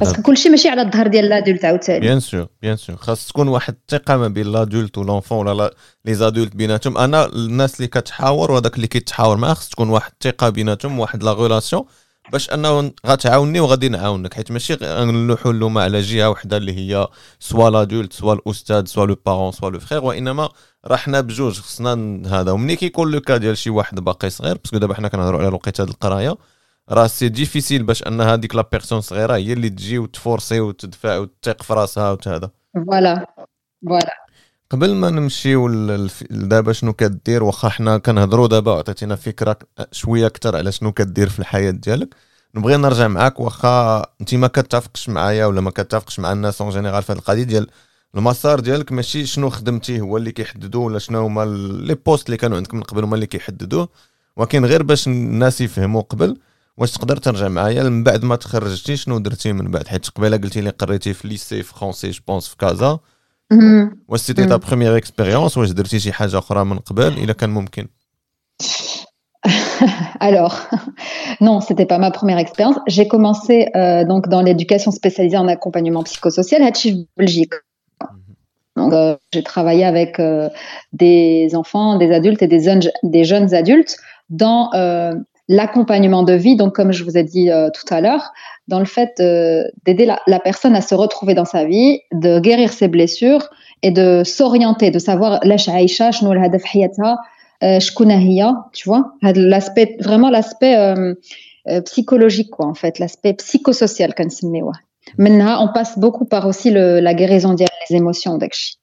باسكو 0.00 0.22
كلشي 0.22 0.48
ماشي 0.48 0.68
على 0.68 0.82
الظهر 0.82 1.06
ديال 1.06 1.24
لادولت 1.24 1.64
عاوتاني. 1.64 2.00
بيان 2.00 2.20
سور 2.20 2.46
بيان 2.62 2.76
سور 2.76 2.96
خاص 2.96 3.28
تكون 3.28 3.48
واحد 3.48 3.74
الثقة 3.74 4.16
ما 4.16 4.28
بين 4.28 4.52
لادولت 4.52 4.98
ولونفون 4.98 5.48
ولا 5.48 5.74
لي 6.04 6.14
زادولت 6.14 6.56
بيناتهم. 6.56 6.98
أنا 6.98 7.26
الناس 7.26 7.76
اللي 7.76 7.86
كتحاور 7.86 8.50
وهذاك 8.50 8.76
اللي 8.76 8.86
كيتحاور 8.86 9.36
معاه 9.36 9.54
خاص 9.54 9.68
تكون 9.68 9.88
واحد 9.88 10.12
الثقة 10.12 10.48
بيناتهم 10.48 10.98
واحد 10.98 11.22
لا 11.22 11.32
ريلاسيون 11.32 11.84
باش 12.32 12.50
أنه 12.50 12.92
غتعاوني 13.06 13.60
وغادي 13.60 13.88
نعاونك 13.88 14.34
حيت 14.34 14.50
ماشي 14.50 14.76
نلوحوا 14.82 15.52
اللومه 15.52 15.82
على 15.82 16.00
جهة 16.00 16.30
وحدة 16.30 16.56
اللي 16.56 16.76
هي 16.76 17.08
سوا 17.40 17.70
لادولت 17.70 18.12
سوا 18.12 18.34
الأستاذ 18.34 18.86
سوا 18.86 19.06
لو 19.06 19.16
بارون 19.26 19.52
سوا 19.52 19.70
لو 19.70 19.80
فخير 19.80 20.04
وإنما 20.04 20.48
راه 20.86 20.96
حنا 20.96 21.20
بجوج 21.20 21.60
خصنا 21.60 22.22
هذا. 22.26 22.52
ومني 22.52 22.76
كيكون 22.76 23.10
لو 23.10 23.20
كا 23.20 23.36
ديال 23.36 23.58
شي 23.58 23.70
واحد 23.70 24.00
باقي 24.00 24.30
صغير 24.30 24.56
باسكو 24.56 24.78
دابا 24.78 24.94
حنا 24.94 25.08
كنهضروا 25.08 25.38
على 25.38 25.48
الوقيتة 25.48 25.84
ديال 25.84 25.94
القراية. 25.94 26.36
راه 26.92 27.06
سي 27.06 27.28
ديفيسيل 27.28 27.82
باش 27.82 28.02
أن 28.02 28.20
هذيك 28.20 28.54
لا 28.54 28.68
بيرسون 28.72 29.00
صغيرة 29.00 29.36
هي 29.36 29.52
اللي 29.52 29.70
تجي 29.70 29.98
وتفورسي 29.98 30.60
وتدفع 30.60 31.18
وتثق 31.18 31.62
في 31.62 31.72
راسها 31.74 32.10
وهذا 32.10 32.50
فوالا 32.86 33.26
فوالا 33.86 34.22
قبل 34.70 34.94
ما 34.94 35.10
نمشيو 35.10 35.68
دابا 36.30 36.72
شنو 36.72 36.92
كدير 36.92 37.42
واخا 37.44 37.68
حنا 37.68 37.98
كنهضروا 37.98 38.48
دابا 38.48 38.72
عطيتينا 38.72 39.16
فكرة 39.16 39.56
شوية 39.92 40.26
أكثر 40.26 40.56
على 40.56 40.72
شنو 40.72 40.92
كدير 40.92 41.28
في 41.28 41.38
الحياة 41.38 41.70
ديالك. 41.70 42.14
نبغي 42.54 42.76
نرجع 42.76 43.08
معاك 43.08 43.40
واخا 43.40 44.06
انت 44.20 44.34
ما 44.34 44.46
كتفقش 44.46 45.08
معايا 45.08 45.46
ولا 45.46 45.60
ما 45.60 45.70
كتفقش 45.70 46.20
مع 46.20 46.32
الناس 46.32 46.60
اون 46.62 46.70
جينيرال 46.70 47.02
في 47.02 47.12
هذه 47.12 47.18
القضية 47.18 47.42
ديال 47.42 47.70
المسار 48.14 48.60
ديالك 48.60 48.92
ماشي 48.92 49.26
شنو 49.26 49.50
خدمتي 49.50 50.00
هو 50.00 50.16
اللي 50.16 50.32
كيحددوه 50.32 50.84
ولا 50.84 50.98
شنو 50.98 51.20
هما 51.26 51.44
لي 51.86 51.94
بوست 51.94 52.26
اللي 52.26 52.36
كانوا 52.36 52.56
عندك 52.56 52.74
من 52.74 52.82
قبل 52.82 53.04
هما 53.04 53.14
اللي 53.14 53.26
كيحددوه. 53.26 53.88
ولكن 54.36 54.64
غير 54.64 54.82
باش 54.82 55.06
الناس 55.06 55.60
يفهموا 55.60 56.02
قبل 56.02 56.36
واش 56.77 56.91
تقدر 56.91 57.17
ترجع 57.17 57.47
معايا 57.47 57.83
من 57.83 58.03
بعد 58.03 58.23
ما 58.23 58.35
تخرجتي 58.35 58.97
شنو 58.97 59.19
درتي 59.19 59.53
من 59.53 59.71
بعد 59.71 59.87
حيت 59.87 60.09
قبيله 60.09 60.37
قلتي 60.37 60.61
لي 60.61 60.69
قريتي 60.69 61.13
في 61.13 61.27
ليسي 61.27 61.63
فرونسي 61.63 62.09
جو 62.09 62.21
بونس 62.27 62.47
في 62.47 62.57
كازا 62.57 62.99
واش 64.07 64.19
سيتي 64.19 64.45
تا 64.45 64.55
بروميير 64.55 64.97
اكسبيريونس 64.97 65.57
واش 65.57 65.71
درتي 65.71 65.99
شي 65.99 66.11
حاجه 66.11 66.37
اخرى 66.37 66.65
من 66.65 66.79
قبل 66.79 67.07
الا 67.07 67.33
كان 67.33 67.49
ممكن 67.49 67.87
Alors, 70.19 70.55
non, 71.41 71.61
c'était 71.61 71.85
pas 71.85 71.99
ma 71.99 72.11
première 72.11 72.39
expérience. 72.39 72.77
J'ai 72.87 73.07
commencé 73.07 73.69
euh, 73.75 74.03
donc 74.03 74.27
dans 74.27 74.41
l'éducation 74.41 74.91
spécialisée 74.91 75.37
en 75.37 75.47
accompagnement 75.47 76.03
psychosocial 76.03 76.63
à 76.63 76.71
Belgique. 77.17 77.53
Donc, 78.75 78.93
euh, 78.93 79.15
j'ai 79.33 79.43
travaillé 79.43 79.85
avec 79.85 80.19
euh, 80.19 80.49
des 80.93 81.49
enfants, 81.55 81.97
des 81.97 82.11
adultes 82.11 82.41
et 82.43 82.47
des, 82.47 82.59
jeunes, 82.59 82.81
des 83.03 83.23
jeunes 83.23 83.53
adultes 83.53 83.97
dans 84.29 84.71
euh, 84.73 85.13
l'accompagnement 85.48 86.22
de 86.22 86.32
vie, 86.32 86.56
donc 86.56 86.74
comme 86.74 86.92
je 86.92 87.04
vous 87.04 87.18
ai 87.18 87.24
dit 87.24 87.50
euh, 87.50 87.68
tout 87.70 87.92
à 87.92 88.00
l'heure, 88.00 88.32
dans 88.68 88.78
le 88.78 88.84
fait 88.84 89.12
d'aider 89.18 90.06
la, 90.06 90.40
personne 90.40 90.76
à 90.76 90.80
se 90.80 90.94
retrouver 90.94 91.34
dans 91.34 91.44
sa 91.44 91.64
vie, 91.64 92.00
de 92.12 92.38
guérir 92.38 92.72
ses 92.72 92.88
blessures 92.88 93.48
et 93.82 93.90
de 93.90 94.22
s'orienter, 94.24 94.90
de 94.90 94.98
savoir 94.98 95.40
tu 98.72 98.88
vois, 98.88 99.12
l'aspect 99.22 99.96
vraiment 100.00 100.30
l'aspect 100.30 100.76
euh, 100.76 101.14
euh, 101.68 101.80
psychologique 101.82 102.50
quoi 102.50 102.66
en 102.66 102.74
fait, 102.74 102.98
l'aspect 102.98 103.34
psychosocial 103.34 104.14
Maintenant, 105.16 105.64
on 105.64 105.72
passe 105.72 105.98
beaucoup 105.98 106.24
par 106.24 106.46
aussi 106.46 106.70
la 106.72 107.14
guérison 107.14 107.54
des 107.54 107.66
émotions 107.90 108.38
d'Akshi. 108.38 108.78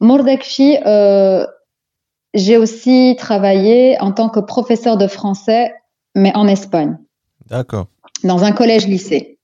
Mordakshi, 0.00 0.78
euh, 0.84 1.46
j'ai 2.36 2.58
aussi 2.58 3.16
travaillé 3.18 4.00
en 4.00 4.12
tant 4.12 4.28
que 4.28 4.40
professeur 4.40 4.96
de 4.96 5.06
français, 5.06 5.74
mais 6.14 6.32
en 6.36 6.46
Espagne. 6.46 6.98
D'accord. 7.48 7.86
Dans 8.22 8.44
un 8.44 8.52
collège-lycée. 8.52 9.38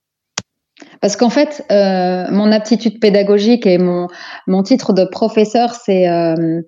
Parce 1.01 1.15
qu'en 1.15 1.29
fait, 1.29 1.65
euh, 1.71 2.25
mon 2.29 2.51
aptitude 2.51 2.99
pédagogique 2.99 3.65
et 3.65 3.77
mon, 3.77 4.07
mon 4.47 4.63
titre 4.63 4.93
de 4.93 5.05
professeur, 5.05 5.73
c'est 5.73 6.07
euh, 6.07 6.61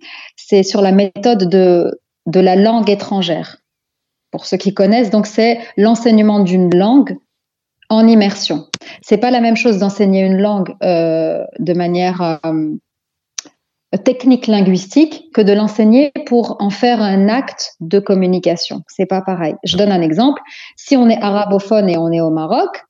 sur 0.63 0.81
la 0.81 0.91
méthode 0.91 1.47
de, 1.49 2.01
de 2.25 2.39
la 2.39 2.55
langue 2.55 2.89
étrangère. 2.89 3.57
Pour 4.31 4.45
ceux 4.45 4.57
qui 4.57 4.73
connaissent, 4.73 5.11
donc 5.11 5.27
c'est 5.27 5.59
l'enseignement 5.77 6.39
d'une 6.39 6.75
langue 6.75 7.17
en 7.89 8.07
immersion. 8.07 8.67
C'est 9.01 9.17
pas 9.17 9.31
la 9.31 9.41
même 9.41 9.55
chose 9.55 9.77
d'enseigner 9.77 10.25
une 10.25 10.37
langue 10.37 10.75
euh, 10.83 11.45
de 11.59 11.73
manière 11.73 12.39
technique 13.97 14.47
linguistique 14.47 15.29
que 15.33 15.41
de 15.41 15.53
l'enseigner 15.53 16.11
pour 16.25 16.57
en 16.59 16.69
faire 16.69 17.01
un 17.01 17.29
acte 17.29 17.73
de 17.79 17.99
communication. 17.99 18.81
C'est 18.87 19.05
pas 19.05 19.21
pareil. 19.21 19.55
Je 19.63 19.77
donne 19.77 19.91
un 19.91 20.01
exemple. 20.01 20.41
Si 20.75 20.97
on 20.97 21.09
est 21.09 21.21
arabophone 21.21 21.89
et 21.89 21.97
on 21.97 22.11
est 22.11 22.21
au 22.21 22.31
Maroc, 22.31 22.83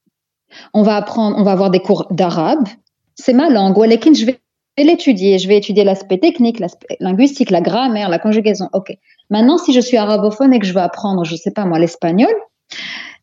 on 0.73 0.83
va 0.83 0.95
apprendre, 0.95 1.37
on 1.37 1.43
va 1.43 1.51
avoir 1.51 1.69
des 1.69 1.79
cours 1.79 2.07
d'arabe. 2.11 2.67
C'est 3.15 3.33
ma 3.33 3.49
langue. 3.49 3.75
Je 3.75 4.25
vais 4.25 4.39
l'étudier. 4.77 5.37
Je 5.39 5.47
vais 5.47 5.57
étudier 5.57 5.83
l'aspect 5.83 6.17
technique, 6.17 6.59
l'aspect 6.59 6.97
linguistique, 6.99 7.49
la 7.49 7.61
grammaire, 7.61 8.09
la 8.09 8.19
conjugaison. 8.19 8.69
Ok. 8.73 8.93
Maintenant, 9.29 9.57
si 9.57 9.73
je 9.73 9.79
suis 9.79 9.97
arabophone 9.97 10.53
et 10.53 10.59
que 10.59 10.65
je 10.65 10.73
veux 10.73 10.81
apprendre, 10.81 11.25
je 11.25 11.35
sais 11.35 11.51
pas 11.51 11.65
moi, 11.65 11.79
l'espagnol, 11.79 12.33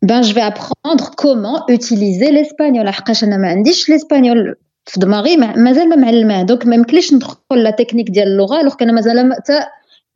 ben 0.02 0.22
je 0.22 0.34
vais 0.34 0.40
apprendre 0.40 1.12
comment 1.16 1.64
utiliser 1.68 2.30
l'espagnol. 2.32 2.90
l'espagnol 3.88 4.56
في 4.85 4.99
دماغي 4.99 5.37
مازال 5.37 5.89
ما 5.89 5.95
معلماه 5.95 6.43
دونك 6.43 6.65
ما 6.65 6.75
يمكنليش 6.75 7.13
ندخل 7.13 7.37
لا 7.51 7.71
تكنيك 7.71 8.09
ديال 8.09 8.27
اللغه 8.27 8.61
الوغ 8.61 8.75
كان 8.75 8.95
مازال 8.95 9.33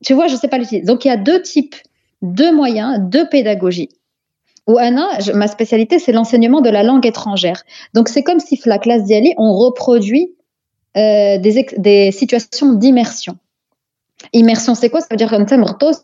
tu 0.07 0.13
vois 0.13 0.27
je 0.27 0.35
sais 0.35 0.47
pas 0.47 0.57
l'utiliser 0.57 0.85
donc 0.85 1.05
il 1.05 1.09
y 1.09 1.11
a 1.11 1.17
deux 1.17 1.41
types 1.41 1.75
deux 2.21 2.51
moyens 2.61 2.99
deux 2.99 3.27
pédagogies 3.29 3.89
ou 4.67 4.77
Anna, 4.77 5.07
ma 5.33 5.47
spécialité 5.47 5.99
c'est 5.99 6.11
l'enseignement 6.11 6.61
de 6.61 6.69
la 6.69 6.83
langue 6.83 7.05
étrangère 7.05 7.59
donc 7.95 8.05
c'est 8.09 8.23
comme 8.23 8.39
si 8.39 8.59
la 8.65 8.79
classe 8.79 9.03
d'Yali 9.07 9.33
on 9.37 9.53
reproduit 9.65 10.27
euh, 10.97 11.37
des, 11.37 11.53
des 11.77 12.11
situations 12.11 12.73
d'immersion 12.73 13.35
immersion 14.33 14.73
c'est 14.75 14.89
quoi 14.89 15.01
ça 15.01 15.07
veut 15.11 15.17
dire 15.17 15.33
انت 15.33 15.53
مغطوس 15.53 15.97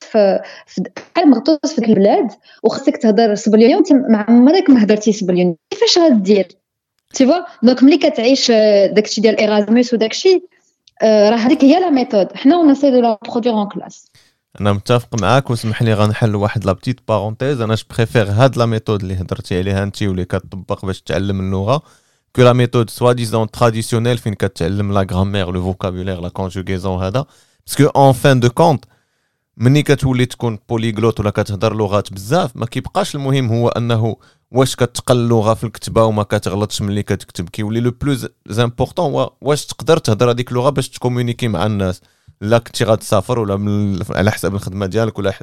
في 0.00 0.40
بحال 0.78 1.30
مغطوس 1.30 1.72
في 1.74 1.88
البلاد 1.88 2.30
وخصك 2.62 2.96
تهضر 2.96 3.34
سبليوني 3.34 3.74
وانت 3.74 3.92
ما 3.92 4.24
عمرك 4.28 4.70
ما 4.70 4.84
هضرتي 4.84 5.12
سبليوني 5.12 5.56
كيفاش 5.70 5.98
غدير 5.98 6.48
tu 7.17 7.25
vois 7.25 7.69
donc 7.69 7.83
ملي 7.83 7.97
كتعيش 7.97 8.51
داكشي 8.91 9.21
ديال 9.21 9.39
ايرازموس 9.39 9.93
وداكشي 9.93 10.43
راه 11.03 11.35
هذيك 11.35 11.63
هي 11.63 11.79
لا 11.79 11.89
ميثود 11.89 12.27
حنا 12.35 12.55
اون 12.55 12.69
اساي 12.71 12.91
دو 12.91 13.01
لا 13.01 13.19
برودوير 13.29 13.55
اون 13.55 13.67
كلاس 13.67 14.07
أنا 14.61 14.73
متفق 14.73 15.21
معاك 15.21 15.49
واسمح 15.49 15.83
لي 15.83 15.93
غنحل 15.93 16.35
واحد 16.35 16.65
لا 16.65 16.73
بتيت 16.73 16.99
بارونتيز 17.07 17.61
أنا 17.61 17.77
بريفير 17.95 18.31
هاد 18.31 18.57
لا 18.57 18.65
ميثود 18.65 19.01
اللي 19.01 19.15
هضرتي 19.15 19.57
عليها 19.57 19.83
انت 19.83 20.03
واللي 20.03 20.25
كتطبق 20.25 20.85
باش 20.85 21.01
تعلم 21.01 21.39
اللغة 21.39 21.81
كو 22.35 22.41
لا 22.41 22.53
ميثود 22.53 22.89
سوا 22.89 23.13
ديزون 23.13 23.51
تراديسيونيل 23.51 24.17
فين 24.17 24.33
كتعلم 24.33 24.93
لا 24.93 25.07
غرامير 25.11 25.51
لو 25.51 25.63
فوكابولير 25.63 26.21
لا 26.21 26.29
كونجوغيزون 26.29 27.03
هذا. 27.03 27.25
باسكو 27.67 27.83
اون 27.83 28.11
فان 28.11 28.39
دو 28.39 28.49
كونت 28.49 28.85
ملي 29.57 29.83
كتولي 29.83 30.25
تكون 30.25 30.59
بوليغلوت 30.69 31.19
ولا 31.19 31.29
كتهضر 31.29 31.75
لغات 31.75 32.13
بزاف 32.13 32.55
ما 32.55 32.65
كيبقاش 32.65 33.15
المهم 33.15 33.47
هو 33.51 33.67
أنه 33.67 34.15
واش 34.53 34.75
كتقل 34.75 35.15
اللغة 35.15 35.53
في 35.53 35.63
الكتابه 35.63 36.03
وما 36.03 36.23
كتغلطش 36.23 36.81
ملي 36.81 37.03
كتكتب. 37.03 37.49
كيولي 37.49 37.79
لو 37.79 37.91
بلوز 38.01 38.27
امبورطون 38.59 39.05
هو 39.05 39.33
واش 39.41 39.65
تقدر 39.65 39.97
تهضر 39.97 40.31
هذيك 40.31 40.51
اللغة 40.51 40.69
باش 40.69 40.89
تكومونيكي 40.89 41.47
مع 41.47 41.65
الناس. 41.65 42.01
لا 42.41 42.57
كنتي 42.57 42.83
غتسافر 42.83 43.39
ولا 43.39 43.53
على 44.09 44.31
حساب 44.31 44.55
الخدمة 44.55 44.85
ديالك 44.85 45.19
ولا 45.19 45.33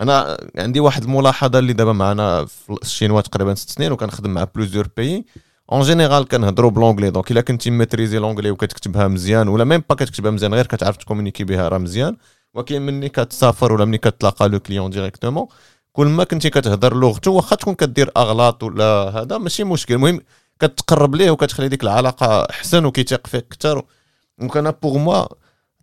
أنا 0.00 0.36
عندي 0.58 0.80
واحد 0.80 1.02
الملاحظة 1.04 1.58
اللي 1.58 1.72
دابا 1.72 1.92
معنا 1.92 2.44
في 2.44 2.76
الشينوا 2.82 3.20
تقريبا 3.20 3.54
ست 3.54 3.70
سنين 3.70 3.92
وكنخدم 3.92 4.30
مع 4.30 4.46
بلوزيور 4.54 4.88
بيي 4.96 5.24
اون 5.72 5.82
جينيرال 5.82 6.28
كنهضروا 6.28 6.70
بلونجلي 6.70 7.10
دونك 7.10 7.30
إلا 7.30 7.40
كنتي 7.40 7.70
ميتريزي 7.70 8.18
لونجلي 8.18 8.50
وكتكتبها 8.50 9.08
مزيان 9.08 9.48
ولا 9.48 9.64
ميم 9.64 9.82
با 9.88 9.94
كتكتبها 9.94 10.30
مزيان 10.30 10.54
غير 10.54 10.66
كتعرف 10.66 10.96
تكومونيكي 10.96 11.44
بها 11.44 11.68
راه 11.68 11.78
مزيان. 11.78 12.16
ولكن 12.54 12.82
ملي 12.82 13.08
كتسافر 13.08 13.72
ولا 13.72 13.84
ملي 13.84 13.98
كتلاقى 13.98 14.48
لو 14.48 14.60
كليون 14.60 14.90
ديريكتومون 14.90 15.46
كل 15.92 16.06
ما 16.06 16.24
كنتي 16.24 16.50
كتهضر 16.50 16.96
لغته 16.96 17.30
واخا 17.30 17.56
تكون 17.56 17.74
كدير 17.74 18.10
أغلاط 18.16 18.62
ولا 18.62 18.84
هذا 18.84 19.38
ماشي 19.38 19.64
مشكل. 19.64 19.94
المهم 19.94 20.20
كتقرب 20.60 21.14
ليه 21.14 21.30
وكتخلي 21.30 21.68
ديك 21.68 21.82
العلاقة 21.82 22.46
أحسن 22.50 22.84
وكيتيق 22.84 23.26
فيك 23.26 23.44
أكثر 23.44 23.82
دونك 24.38 24.56
أنا 24.56 24.70
بوغ 24.82 24.98
موا 24.98 25.26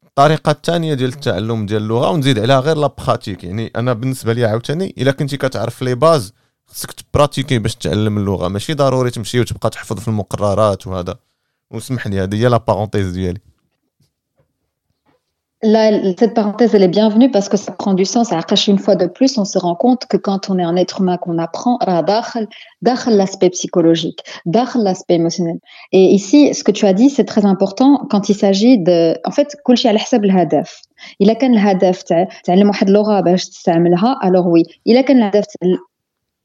الطريقة 0.03 0.51
الثانية 0.51 0.93
ديال 0.93 1.09
التعلم 1.09 1.65
ديال 1.65 1.81
اللغة 1.81 2.09
ونزيد 2.09 2.39
عليها 2.39 2.59
غير 2.59 2.77
لا 2.77 2.87
براتيك 2.87 3.43
يعني 3.43 3.71
أنا 3.75 3.93
بالنسبة 3.93 4.33
لي 4.33 4.45
عاوتاني 4.45 4.95
إلا 4.97 5.11
كنتي 5.11 5.37
كتعرف 5.37 5.81
لي 5.81 5.95
باز 5.95 6.33
خصك 6.67 6.91
تبراتيكي 6.91 7.59
باش 7.59 7.75
تتعلم 7.75 8.17
اللغة. 8.17 8.47
ماشي 8.47 8.73
ضروري 8.73 9.11
تمشي 9.11 9.39
وتبقى 9.39 9.69
تحفظ 9.69 9.99
في 9.99 10.07
المقررات 10.07 10.87
وهذا. 10.87 11.15
وسمح 11.71 12.07
لي 12.07 12.19
هذه 12.19 12.35
هي 12.35 12.47
لا 12.47 12.57
بارونتيز 12.57 13.11
ديالي. 13.11 13.39
Là, 15.66 15.90
cette 16.18 16.34
parenthèse, 16.34 16.74
elle 16.74 16.82
est 16.82 16.88
bienvenue 16.88 17.30
parce 17.30 17.48
que 17.48 17.56
ça 17.56 17.72
prend 17.72 17.94
du 17.94 18.04
sens. 18.04 18.30
À 18.32 18.40
une 18.66 18.78
fois 18.78 18.96
de 18.96 19.06
plus, 19.06 19.38
on 19.38 19.46
se 19.46 19.58
rend 19.58 19.74
compte 19.74 20.04
que 20.04 20.18
quand 20.18 20.50
on 20.50 20.58
est 20.58 20.62
un 20.62 20.76
être 20.76 21.00
humain, 21.00 21.16
qu'on 21.16 21.38
apprend, 21.38 21.78
l'aspect 22.82 23.48
psychologique, 23.48 24.20
l'aspect 24.44 25.14
émotionnel. 25.14 25.58
Et 25.92 26.04
ici, 26.04 26.52
ce 26.52 26.64
que 26.64 26.70
tu 26.70 26.84
as 26.84 26.92
dit, 26.92 27.08
c'est 27.08 27.24
très 27.24 27.46
important 27.46 28.06
quand 28.10 28.28
il 28.28 28.34
s'agit 28.34 28.76
de. 28.76 29.16
En 29.24 29.30
fait, 29.30 29.56
il 31.18 31.30
a 31.30 31.34
qu'un 31.34 31.56
hadaf, 31.56 32.04
alors 34.20 34.46
oui, 34.46 34.64
il 34.84 34.96
a 34.98 35.02
qu'un 35.02 35.22
hadaf, 35.22 35.46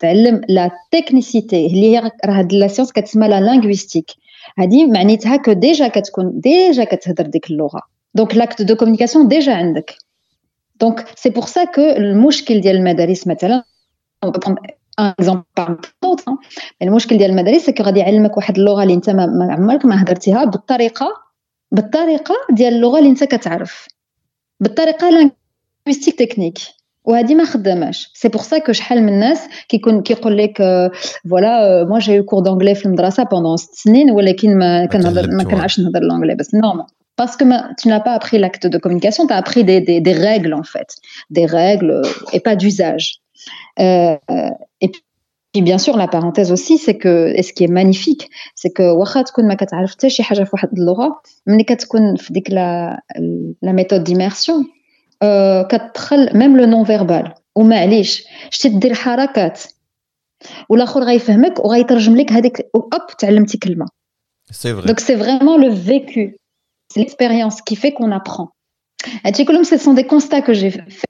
la 0.01 0.69
technicité, 0.91 1.67
la 2.51 2.69
science, 2.69 2.93
la 3.15 3.39
linguistique. 3.41 4.15
هذه 4.57 4.87
معناتها 4.87 5.37
que 5.37 5.51
déjà 5.51 5.87
كتكون 5.87 6.41
déjà 6.47 6.83
كتهضر 6.83 7.23
ديك 7.27 7.51
اللغه 7.51 7.81
donc 8.17 8.33
l'acte 8.33 8.61
de 8.61 8.73
communication 8.73 9.27
déjà 9.27 9.49
عندك 9.49 9.95
donc 10.83 11.03
c'est 11.15 11.31
pour 11.31 11.47
ça 11.47 11.65
que 11.65 11.97
المشكل 11.97 12.61
ديال 12.61 12.75
المدارس 12.75 13.27
مثلا 13.27 13.63
on 14.25 14.31
peut 14.31 14.39
prendre 14.39 14.61
un 14.99 15.13
exemple 15.21 15.43
parmi 15.59 15.75
d'autres 15.75 16.33
المشكل 16.81 17.17
ديال 17.17 17.29
المدارس 17.29 17.69
c'est 17.69 17.81
غادي 17.81 17.99
يعلمك 17.99 18.37
واحد 18.37 18.57
اللغه 18.57 18.83
اللي 18.83 18.93
انت 18.93 19.09
ما 19.09 19.47
عمرك 19.51 19.85
ما 19.85 20.03
هضرتيها 20.03 20.45
بالطريقه 20.45 21.07
بالطريقه 21.71 22.35
ديال 22.51 22.73
اللغه 22.73 22.99
اللي 22.99 23.09
انت 23.09 23.23
كتعرف 23.23 23.87
بالطريقه 24.59 25.09
لينغويستيك 25.09 26.19
تكنيك 26.19 26.57
وهذه 27.03 27.35
ما 27.35 27.45
خداماش 27.45 28.11
سي 28.13 28.27
بور 28.27 28.41
سا 28.41 28.57
كو 28.57 28.71
شحال 28.71 29.03
من 29.03 29.13
الناس 29.13 29.39
كيكون 29.69 30.01
كيقول 30.01 30.37
لك 30.37 30.61
فوالا 31.29 31.85
موا 31.85 31.99
جاي 31.99 32.21
كور 32.21 32.43
دونجلي 32.43 32.75
في 32.75 32.85
المدرسه 32.85 33.23
بوندون 33.23 33.57
ست 33.57 33.73
سنين 33.73 34.11
ولكن 34.11 34.57
ما 34.57 34.85
كنهضر 34.85 35.31
ما 35.31 35.43
كنعرفش 35.43 35.79
نهضر 35.79 35.99
l'anglais 35.99 36.35
بس 36.35 36.55
نورمال 36.55 36.85
parce 37.15 37.35
que 37.35 37.45
tu 37.79 37.87
n'as 37.89 37.99
pas 37.99 38.13
appris 38.13 38.37
l'acte 38.37 38.65
de 38.65 38.77
communication, 38.77 39.27
tu 39.27 39.33
as 39.33 39.37
appris 39.37 39.63
des, 39.63 39.81
des, 39.81 39.99
des, 39.99 40.13
règles 40.13 40.53
en 40.53 40.63
fait, 40.63 40.95
des 41.29 41.45
règles 41.45 42.01
et 42.31 42.39
pas 42.39 42.55
d'usage. 42.55 43.19
Euh, 43.79 44.17
et 44.81 44.89
puis 44.89 45.61
bien 45.61 45.77
sûr 45.77 45.97
la 45.97 46.07
parenthèse 46.07 46.51
aussi 46.51 46.77
c'est 46.77 46.97
que 46.97 47.33
et 47.35 47.43
ce 47.43 47.53
qui 47.53 47.63
est 47.63 47.73
magnifique 47.81 48.29
c'est 48.55 48.69
que 48.69 48.83
واخا 48.83 49.21
تكون 49.21 49.47
ما 49.47 49.53
كتعرف 49.53 49.91
حتى 49.91 50.09
شي 50.09 50.23
حاجه 50.23 50.43
في 50.43 50.49
واحد 50.53 50.69
اللغه 50.77 51.21
ملي 51.47 51.63
كتكون 51.63 52.15
في 52.15 52.33
ديك 52.33 52.51
لا 52.51 53.01
لا 53.61 53.71
ميثود 53.71 54.03
ديميرسيون 54.03 54.65
كتدخل 55.69 56.37
ميم 56.37 56.57
لو 56.57 56.65
نون 56.65 56.85
فيربال 56.85 57.33
ومعليش 57.55 58.23
شتي 58.49 58.69
دير 58.69 58.93
حركات 58.93 59.63
والاخر 60.69 61.03
غيفهمك 61.03 61.65
وغيترجم 61.65 62.17
لك 62.17 62.31
هذيك 62.31 62.69
اوب 62.75 63.07
تعلمتي 63.19 63.57
كلمه 63.57 63.85
C'est 64.51 64.71
vrai. 64.71 64.87
Donc 64.89 64.99
c'est 64.99 65.15
vraiment 65.15 65.57
le 65.57 65.69
vécu, 65.69 66.39
c'est 66.93 66.99
l'expérience 66.99 67.61
qui 67.61 67.75
fait 67.75 67.93
qu'on 67.93 68.11
apprend. 68.11 68.49
هادشي 69.25 69.45
ce 69.63 69.77
sont 69.77 69.93
des 69.93 70.05
constats 70.05 70.41
que 70.41 70.53
j'ai 70.53 70.71
fait 70.71 71.09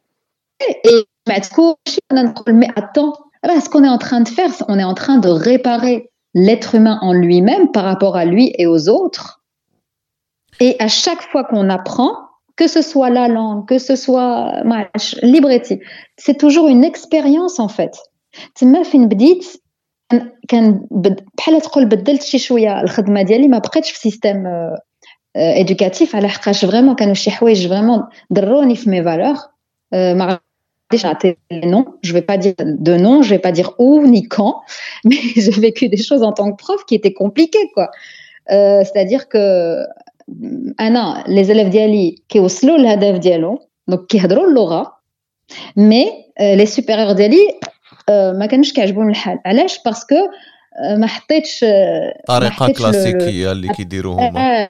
et 0.86 1.06
mais 1.28 2.68
attends, 2.76 3.14
là 3.44 3.60
ce 3.62 3.70
qu'on 3.70 3.84
est 3.84 3.90
en 3.90 3.98
train 3.98 4.22
de 4.22 4.28
faire, 4.28 4.52
on 4.68 4.78
est 4.80 4.84
en 4.84 4.94
train 4.94 5.18
de 5.18 5.30
réparer 5.30 6.10
l'être 6.34 6.76
humain 6.76 6.98
en 7.02 7.14
lui-même 7.14 7.72
par 7.72 7.84
rapport 7.84 8.16
à 8.16 8.26
lui 8.26 8.54
et 8.58 8.68
aux 8.68 8.90
autres. 8.90 9.42
Et 10.60 10.76
à 10.80 10.88
chaque 10.88 11.22
fois 11.22 11.44
qu'on 11.46 11.70
apprend, 11.70 12.12
que 12.56 12.68
ce 12.68 12.82
soit 12.82 13.10
la 13.10 13.28
langue, 13.28 13.68
que 13.68 13.78
ce 13.78 13.96
soit 13.96 14.54
libretti, 15.22 15.80
c'est 16.18 16.38
toujours 16.38 16.68
une 16.68 16.84
expérience 16.84 17.60
en 17.60 17.70
fait. 17.70 17.96
تما 18.56 18.84
فين 18.84 19.08
بديت 19.08 19.46
كان 20.48 20.88
بحال 21.38 21.62
تقول 21.62 21.86
بدلت 21.86 22.24
شي 22.24 22.40
شويه 22.40 22.82
الخدمه 22.82 23.22
ديالي 23.22 23.48
ما 23.48 23.58
بقيتش 23.58 23.92
في 23.92 24.00
سيستيم 24.00 24.44
éducatif 25.38 26.16
على 26.16 26.30
حقاش 26.30 26.66
فريمون 26.66 26.96
كانوا 26.96 27.14
شي 27.14 27.32
حوايج 27.32 27.68
فريمون 27.68 28.04
ضروني 28.34 28.76
في 28.76 28.90
مي 28.90 29.04
فالور 29.04 29.36
ما 29.94 30.40
غاديش 30.92 31.06
نعطي 31.06 31.36
les 31.54 31.68
noms 31.68 31.86
je 32.08 32.14
vais 32.14 32.22
pas 32.32 32.38
dire 32.38 32.54
de 32.60 32.98
nom 32.98 33.22
je 33.22 33.30
vais 33.30 33.40
pas 33.40 33.52
dire 33.52 33.70
où 33.80 34.08
ni 34.08 34.28
quand 34.28 34.56
mais 35.06 35.22
j'ai 35.44 35.52
vécu 35.52 35.90
des 35.90 36.02
choses 36.08 36.24
en 36.24 36.34
tant 36.34 36.52
que 36.52 36.58
prof 36.64 36.86
qui 36.88 36.96
étaient 36.96 37.14
compliquées 37.24 37.68
quoi 37.74 37.88
euh, 38.52 38.84
c'est-à-dire 38.84 39.24
que 39.34 39.44
انا 40.80 41.24
لي 41.28 41.44
زيليف 41.44 41.68
ديالي 41.68 42.16
كيوصلوا 42.30 42.78
للهدف 42.78 43.18
ديالهم 43.18 43.60
دونك 43.88 44.06
كيهضروا 44.06 44.48
اللغه 44.48 44.94
مي 45.76 46.06
لي 46.40 46.66
سوبيريور 46.66 47.12
ديالي 47.12 47.60
ما 48.10 48.46
كانوش 48.46 48.74
كيعجبهم 48.74 49.10
الحال 49.10 49.40
علاش 49.46 49.80
باسكو 49.86 50.16
ما 50.98 51.08
حطيتش 51.08 51.66
طريقه 52.28 52.72
كلاسيكيه 52.72 53.52
اللي 53.52 53.68
كيديروا 53.68 54.30
هما 54.30 54.70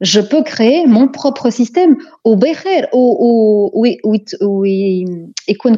je 0.00 0.20
peux 0.20 0.42
créer 0.42 0.86
mon 0.86 1.08
propre 1.08 1.50
système 1.50 1.96
au 2.24 2.36
bécher, 2.36 2.86
ou 2.92 3.70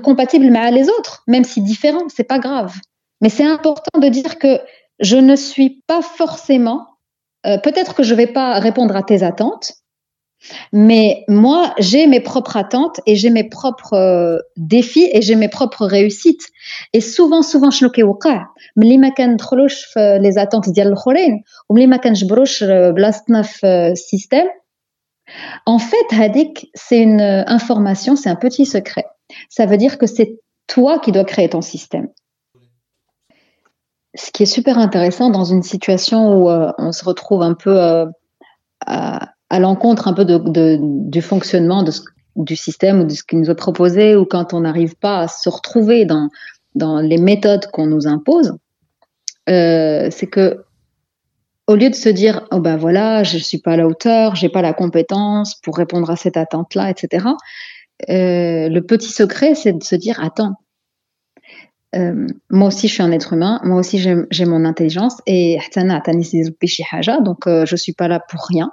compatible 0.00 0.56
avec 0.56 0.74
les 0.74 0.88
autres, 0.88 1.22
même 1.26 1.44
si 1.44 1.62
différent, 1.62 2.08
c'est 2.08 2.24
pas 2.24 2.38
grave. 2.38 2.74
Mais 3.20 3.28
c'est 3.28 3.46
important 3.46 3.98
de 3.98 4.08
dire 4.08 4.38
que 4.38 4.60
je 5.00 5.16
ne 5.16 5.36
suis 5.36 5.82
pas 5.86 6.02
forcément, 6.02 6.86
euh, 7.46 7.58
peut-être 7.58 7.94
que 7.94 8.02
je 8.02 8.14
vais 8.14 8.26
pas 8.26 8.58
répondre 8.58 8.96
à 8.96 9.02
tes 9.02 9.22
attentes, 9.22 9.74
mais 10.71 11.23
moi, 11.27 11.73
j'ai 11.79 12.07
mes 12.07 12.19
propres 12.19 12.57
attentes 12.57 12.99
et 13.05 13.15
j'ai 13.15 13.29
mes 13.29 13.43
propres 13.45 13.93
euh, 13.93 14.39
défis 14.57 15.09
et 15.13 15.21
j'ai 15.21 15.35
mes 15.35 15.47
propres 15.47 15.85
réussites. 15.85 16.47
Et 16.93 17.01
souvent, 17.01 17.41
souvent, 17.41 17.71
je 17.71 17.85
le 17.85 18.03
وقع 18.03 18.47
ملي 18.75 18.97
ما 18.97 19.09
كندخلوش 19.09 19.85
في 19.85 20.19
les 20.21 20.39
attentes 20.41 20.71
ديال 20.73 20.87
الاخرين 20.87 21.43
وملي 21.69 21.87
ما 21.87 21.97
كنجبروش 21.97 22.63
بلاصتنا 22.63 23.41
في 23.41 23.93
système. 23.95 24.49
En 25.65 25.79
fait, 25.79 26.13
هذيك 26.13 26.71
c'est 26.75 27.01
une 27.01 27.21
information, 27.47 28.15
c'est 28.15 28.29
un 28.29 28.35
petit 28.35 28.65
secret. 28.65 29.05
Ça 29.49 29.65
veut 29.65 29.77
dire 29.77 29.97
que 29.97 30.07
c'est 30.07 30.39
toi 30.67 30.99
qui 30.99 31.11
dois 31.11 31.25
créer 31.25 31.49
ton 31.49 31.61
système. 31.61 32.07
Ce 34.15 34.31
qui 34.31 34.43
est 34.43 34.53
super 34.57 34.77
intéressant 34.77 35.29
dans 35.29 35.45
une 35.45 35.63
situation 35.63 36.19
où 36.35 36.49
euh, 36.49 36.71
on 36.77 36.91
se 36.91 37.03
retrouve 37.03 37.41
un 37.41 37.55
peu 37.55 37.81
euh, 37.81 38.05
à, 38.85 39.33
à 39.50 39.58
l'encontre 39.58 40.08
un 40.08 40.12
peu 40.12 40.24
du 40.24 41.22
fonctionnement 41.22 41.84
du 42.36 42.56
système 42.56 43.00
ou 43.00 43.04
de 43.04 43.12
ce 43.12 43.22
qui 43.22 43.36
nous 43.36 43.50
est 43.50 43.54
proposé, 43.54 44.16
ou 44.16 44.24
quand 44.24 44.54
on 44.54 44.60
n'arrive 44.60 44.96
pas 44.96 45.20
à 45.20 45.28
se 45.28 45.48
retrouver 45.48 46.04
dans, 46.04 46.28
les 47.00 47.18
méthodes 47.18 47.66
qu'on 47.72 47.86
nous 47.86 48.06
impose, 48.06 48.56
euh, 49.48 50.08
c'est 50.10 50.26
que 50.26 50.64
au 51.66 51.74
lieu 51.74 51.90
de 51.90 51.94
se 51.94 52.08
dire 52.08 52.46
oh 52.50 52.60
ben 52.60 52.76
voilà 52.76 53.24
je 53.24 53.36
suis 53.36 53.58
pas 53.58 53.72
à 53.72 53.76
la 53.76 53.86
hauteur 53.86 54.36
j'ai 54.36 54.48
pas 54.48 54.62
la 54.62 54.72
compétence 54.72 55.54
pour 55.62 55.76
répondre 55.76 56.10
à 56.10 56.16
cette 56.16 56.36
attente 56.36 56.74
là 56.74 56.90
etc 56.90 57.26
euh, 58.08 58.68
le 58.68 58.80
petit 58.80 59.10
secret 59.10 59.54
c'est 59.54 59.72
de 59.72 59.82
se 59.82 59.94
dire 59.94 60.18
attends 60.22 60.54
euh, 61.94 62.26
moi 62.50 62.68
aussi, 62.68 62.88
je 62.88 62.94
suis 62.94 63.02
un 63.02 63.12
être 63.12 63.32
humain. 63.32 63.60
Moi 63.64 63.78
aussi, 63.78 63.98
j'ai 63.98 64.44
mon 64.44 64.64
intelligence. 64.64 65.16
Et 65.26 65.58
donc, 67.22 67.46
euh, 67.46 67.66
je 67.66 67.76
suis 67.76 67.92
pas 67.92 68.08
là 68.08 68.20
pour 68.20 68.46
rien. 68.46 68.70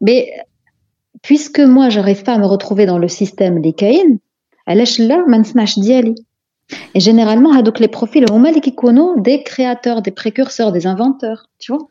Mais 0.00 0.32
puisque 1.22 1.60
moi, 1.60 1.88
j'arrive 1.88 2.22
pas 2.22 2.34
à 2.34 2.38
me 2.38 2.46
retrouver 2.46 2.86
dans 2.86 2.98
le 2.98 3.08
système 3.08 3.60
des 3.60 3.72
Kain, 3.72 4.18
et 6.94 7.00
généralement, 7.00 7.52
les 7.78 7.88
profils 7.88 8.24
des 9.18 9.42
créateurs, 9.42 10.02
des 10.02 10.10
précurseurs, 10.10 10.72
des 10.72 10.86
inventeurs, 10.86 11.48
tu 11.58 11.72
vois. 11.72 11.86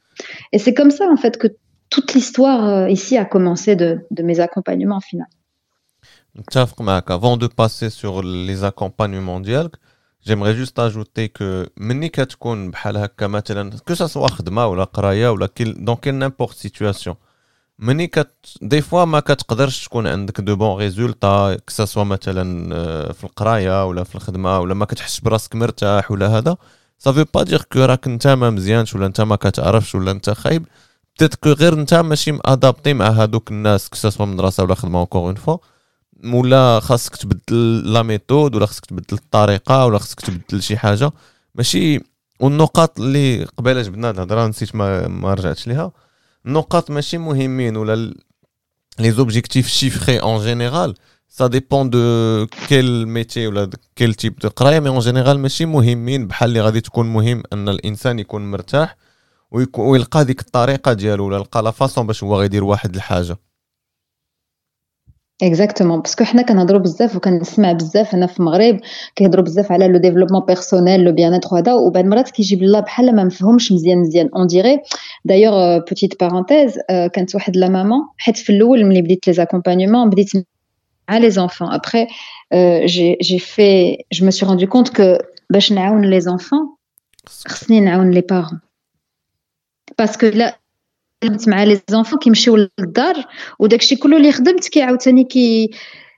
Et 0.51 0.59
c'est 0.59 0.73
comme 0.73 0.91
ça, 0.91 1.09
en 1.09 1.17
fait, 1.17 1.37
que 1.37 1.47
toute 1.89 2.13
l'histoire 2.13 2.67
euh, 2.67 2.89
ici 2.89 3.17
a 3.17 3.25
commencé 3.25 3.75
de, 3.75 4.05
de 4.11 4.23
mes 4.23 4.39
accompagnements 4.39 4.99
finalement. 4.99 5.29
Avant 7.07 7.37
de 7.37 7.47
passer 7.47 7.89
sur 7.89 8.21
les 8.21 8.63
accompagnements 8.65 9.33
mondiaux, 9.33 9.69
j'aimerais 10.25 10.55
juste 10.55 10.79
ajouter 10.79 11.29
que 11.29 11.69
que 13.85 13.95
ce 13.95 14.07
soit 14.07 14.31
خدمه 14.31 14.67
ولا 14.67 14.83
قرايه 14.83 15.29
ولا 15.29 15.49
dans 15.85 15.95
quelle 15.95 16.17
n'importe 16.17 16.57
situation. 16.57 17.15
ملي 17.79 18.07
كت 18.07 18.57
دي 18.61 18.81
فوا 18.81 19.05
ما 19.05 19.19
كتقدرش 19.19 19.85
تكون 19.85 20.07
عندك 20.07 20.41
دو 20.41 20.55
بون 20.55 20.77
ريزولتا 20.77 21.57
كسا 21.67 22.03
مثلا 22.03 22.73
في 23.13 23.23
القرايه 23.23 23.87
ولا 23.87 24.03
في 24.03 24.15
الخدمه 24.15 24.59
ولا 24.59 24.73
ما 24.73 24.85
كتحسش 24.85 25.19
براسك 25.21 25.55
مرتاح 25.55 26.11
ولا 26.11 26.27
هذا 26.27 26.57
صافي 26.99 27.25
با 27.33 27.43
دير 27.43 27.61
كو 27.61 27.79
راك 27.79 28.07
انت 28.07 28.27
ما 28.27 28.49
مزيانش 28.49 28.95
ولا 28.95 29.05
انت 29.05 29.21
ما 29.21 29.35
كتعرفش 29.35 29.95
ولا 29.95 30.11
انت 30.11 30.29
خايب 30.29 30.65
بتيت 31.15 31.35
كو 31.35 31.49
غير 31.51 31.73
انت 31.73 31.93
ماشي 31.93 32.39
ادابتي 32.45 32.93
مع 32.93 33.09
هادوك 33.09 33.51
الناس 33.51 33.89
كسا 33.89 34.25
مدرسه 34.25 34.63
ولا 34.63 34.75
خدمه 34.75 34.99
اونكور 34.99 35.21
اون 35.27 35.35
فوا 35.35 35.57
ولا 36.33 36.79
خاصك 36.79 37.15
تبدل 37.15 37.93
لا 37.93 38.03
ميثود 38.03 38.55
ولا 38.55 38.65
خاصك 38.65 38.85
تبدل 38.85 39.17
الطريقة 39.17 39.85
ولا 39.85 39.99
خاصك 39.99 40.21
تبدل 40.21 40.63
شي 40.63 40.77
حاجة. 40.77 41.11
ماشي 41.55 41.99
والنقاط 42.39 42.99
اللي 42.99 43.43
قبيلة 43.43 43.81
جبنا 43.81 44.09
الهضره 44.09 44.47
نسيت 44.47 44.75
ما, 44.75 45.07
ما 45.07 45.33
رجعتش 45.33 45.67
ليها. 45.67 45.91
النقاط 46.45 46.91
ماشي 46.91 47.17
مهمين 47.17 47.77
ولا 47.77 48.13
لي 48.99 49.11
زوبجيكتيف 49.11 49.67
شيفري 49.67 50.17
اون 50.17 50.43
جينيرال 50.43 50.95
سا 51.29 51.47
ديبون 51.47 51.89
دو 51.89 52.47
كيل 52.67 53.07
ميتي 53.07 53.47
ولا 53.47 53.69
كيل 53.95 54.13
تيب 54.13 54.35
دو 54.39 54.49
قرايه 54.49 54.79
مي 54.79 54.89
اون 54.89 54.99
جينيرال 54.99 55.39
ماشي 55.39 55.65
مهمين 55.65 56.27
بحال 56.27 56.49
اللي 56.49 56.61
غادي 56.61 56.81
تكون 56.81 57.13
مهم 57.13 57.43
ان 57.53 57.69
الانسان 57.69 58.19
يكون 58.19 58.51
مرتاح 58.51 58.95
ويلقى 59.77 60.25
ديك 60.25 60.41
الطريقة 60.41 60.93
ديالو 60.93 61.25
ولا 61.27 61.37
لقى 61.37 61.63
لا 61.63 61.71
فاصون 61.71 62.07
باش 62.07 62.23
هو 62.23 62.39
غيدير 62.39 62.63
واحد 62.63 62.95
الحاجة 62.95 63.37
اكزاكتومون 65.42 66.00
باسكو 66.00 66.24
حنا 66.24 66.42
كنهضروا 66.42 66.80
بزاف 66.80 67.16
وكنسمع 67.16 67.72
بزاف 67.72 68.14
هنا 68.14 68.26
في 68.26 68.40
المغرب 68.40 68.80
كيهضروا 69.16 69.44
بزاف 69.44 69.72
على 69.72 69.88
لو 69.88 69.98
ديفلوبمون 69.98 70.44
بيرسونيل 70.44 71.00
لو 71.00 71.12
بيان 71.12 71.34
اتر 71.34 71.58
هذا 71.58 71.72
وبعد 71.72 72.04
المرات 72.04 72.30
كيجيب 72.30 72.62
الله 72.62 72.80
بحال 72.80 73.16
ما 73.16 73.24
مفهومش 73.24 73.72
مزيان 73.72 73.98
مزيان 73.98 74.28
اون 74.36 74.46
ديري 74.46 74.80
دايوغ 75.24 75.78
بوتيت 75.78 76.20
بارونتيز 76.20 76.78
كانت 76.88 77.34
واحد 77.34 77.56
لا 77.56 77.68
ماما 77.68 78.08
حيت 78.18 78.36
في 78.36 78.50
الاول 78.52 78.84
ملي 78.84 79.02
بديت 79.02 79.26
لي 79.26 79.32
زاكومبانيومون 79.32 80.10
بديت 80.10 80.30
مع 81.10 81.18
لي 81.18 81.30
زونفون 81.30 81.72
ابخي 81.72 82.06
جي 82.84 83.18
جي 83.22 83.38
في 83.38 83.96
جو 84.12 84.24
مي 84.24 84.30
سي 84.30 84.46
روندو 84.46 84.66
كونت 84.66 84.96
كو 84.96 85.16
باش 85.50 85.72
نعاون 85.72 86.10
لي 86.10 86.20
زونفون 86.20 86.76
خصني 87.26 87.80
نعاون 87.80 88.10
لي 88.10 88.20
بارون 88.20 88.60
باسكو 89.98 90.26
لا 90.26 90.58
خدمت 91.25 91.47
مع 91.47 91.63
لي 91.63 91.81
زونفون 91.89 92.19
كيمشيو 92.19 92.67
للدار 92.79 93.15
وداكشي 93.59 93.95
كله 93.95 94.17
اللي 94.17 94.31
خدمت 94.31 94.67
كيعاوتاني 94.67 95.23
كي 95.23 95.71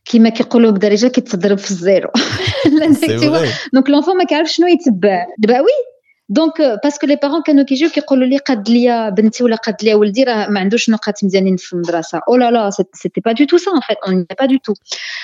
كيما 0.06 0.30
كيقولوا 0.30 0.72
هكذا 0.72 1.08
كيتضرب 1.08 1.58
في 1.58 1.72
الزيرو. 1.72 2.10
دونك 3.74 3.90
لونفون 3.90 4.18
ما 4.18 4.24
كيعرفش 4.24 4.56
شنو 4.56 4.68
يتبع. 4.68 5.26
دابا 5.38 5.60
وي. 5.60 5.98
دونك 6.30 6.54
باسكو 6.84 7.08
لي 7.08 7.16
بارون 7.16 7.42
كانوا 7.42 7.64
كيجيو 7.64 7.90
كيقولوا 7.90 8.28
لي 8.28 8.38
قاد 8.38 8.70
ليا 8.70 9.10
بنتي 9.10 9.44
ولا 9.44 9.56
قاد 9.56 9.76
ليا 9.84 9.96
ولدي 9.96 10.24
راه 10.24 10.50
ما 10.50 10.60
عندوش 10.60 10.90
نقاط 10.90 11.24
مزيانين 11.24 11.58
في 11.58 11.74
المدرسة. 11.74 12.22
أو 12.30 12.36
لا 12.36 12.52
لا 12.52 12.70
سيتي 12.94 13.22
با 13.22 13.32
دو 13.32 13.46
تو 13.46 13.58
سا 13.58 13.72
ان 13.72 13.80
فيت 13.80 13.98
اون 14.08 14.26
با 14.40 14.46
دو 14.46 14.58
تو 14.64 14.74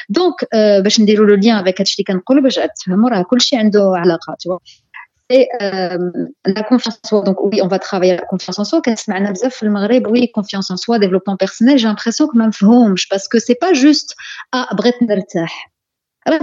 دونك 0.09 0.35
باش 0.83 1.01
نديروا 1.01 1.27
لو 1.27 1.35
ليان 1.35 1.55
افيك 1.55 1.81
هادشي 1.81 1.95
اللي 2.01 2.13
كنقولوا 2.13 2.43
باش 2.43 2.55
تفهموا 2.55 3.09
راه 3.09 3.21
كلشي 3.21 3.55
عنده 3.55 3.91
علاقة 3.95 4.37
c'est 5.29 5.47
euh, 5.62 5.97
la 6.45 6.63
confiance 6.63 6.99
en 7.03 7.07
soi. 7.07 7.21
Donc 7.21 7.43
oui, 7.43 7.62
on 7.62 7.67
va 7.67 7.79
travailler 7.79 8.15
la 8.15 8.25
confiance 8.25 8.59
en 8.59 8.65
soi. 8.65 8.81
Qu'est-ce 8.81 9.09
que 9.09 9.65
le 9.65 9.71
Maghreb? 9.71 10.07
Oui, 10.07 10.31
confiance 10.31 10.69
en 10.71 10.77
soi, 10.77 10.99
développement 10.99 11.38
personnel. 11.38 11.77
J'ai 11.77 11.88
l'impression 11.88 12.27
que 12.27 12.38
même 12.38 12.51
parce 13.07 13.27
que 13.27 13.39
c'est 13.39 13.55
pas 13.55 13.73
juste 13.73 14.15
à 14.51 14.67
ah 14.69 14.75
bret 14.75 14.93
ah 16.25 16.39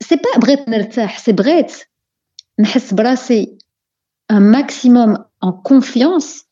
c'est 0.00 0.20
pas 0.20 0.38
bret 0.38 0.64
c'est 1.18 1.32
bret. 1.32 1.66
brasser 2.92 3.56
un 4.28 4.40
maximum 4.40 5.24
en 5.40 5.52
confiance 5.52 6.44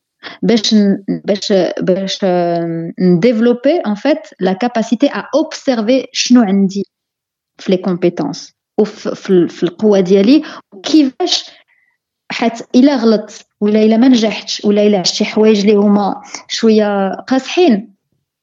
euh, 2.23 2.91
développer 2.97 3.81
en 3.85 3.95
fait 3.95 4.35
la 4.39 4.55
capacité 4.55 5.09
à 5.13 5.29
observer 5.33 6.09
les 7.67 7.81
compétences 7.81 8.53
وفي 8.77 9.63
القوة 9.63 9.99
ديالي 9.99 10.43
وكيفاش 10.73 11.51
حتى 12.31 12.63
إلا 12.75 12.95
غلطت 12.95 13.45
ولا 13.61 13.83
إلا 13.83 13.97
ما 13.97 14.07
نجحتش 14.07 14.65
ولا 14.65 14.87
إلا 14.87 15.03
شي 15.03 15.25
حوايج 15.25 15.59
اللي 15.59 15.73
هما 15.75 16.21
شوية 16.47 17.09
قاصحين 17.15 17.93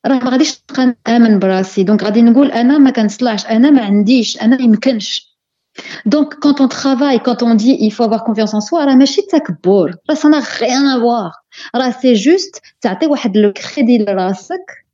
راه 0.07 0.19
ما 0.19 0.31
غاديش 0.31 0.59
نبقى 0.71 0.95
نآمن 1.09 1.39
براسي. 1.39 1.83
دونك 1.83 2.03
غادي 2.05 2.23
نقول 2.23 2.53
أنا 2.53 2.79
ما 2.79 2.91
كنصلحش 2.91 3.47
أنا 3.47 3.71
ما 3.71 3.83
عنديش 3.83 4.43
أنا 4.43 4.63
يمكنش. 4.63 5.29
دونك 6.07 6.35
كونت 6.35 6.61
اون 6.61 6.69
ترافاي 6.69 7.19
كونت 7.19 7.43
اون 7.43 7.57
دي 7.57 7.91
il 7.91 7.93
faut 7.95 8.09
confiance 8.19 8.53
en 8.55 8.61
soi 8.61 8.75
راه 8.75 8.95
ماشي 8.95 9.23
تكبر. 9.23 9.95
راه 10.11 10.15
سا 10.15 10.29
غيان 10.61 10.87
افوار 10.87 11.31
راه 11.75 11.91
سي 11.91 12.13
جوست 12.15 12.63
تعطي 12.81 13.07
واحد 13.07 13.37
لو 13.37 13.53
كريدي 13.53 13.99
لراسك 13.99 14.85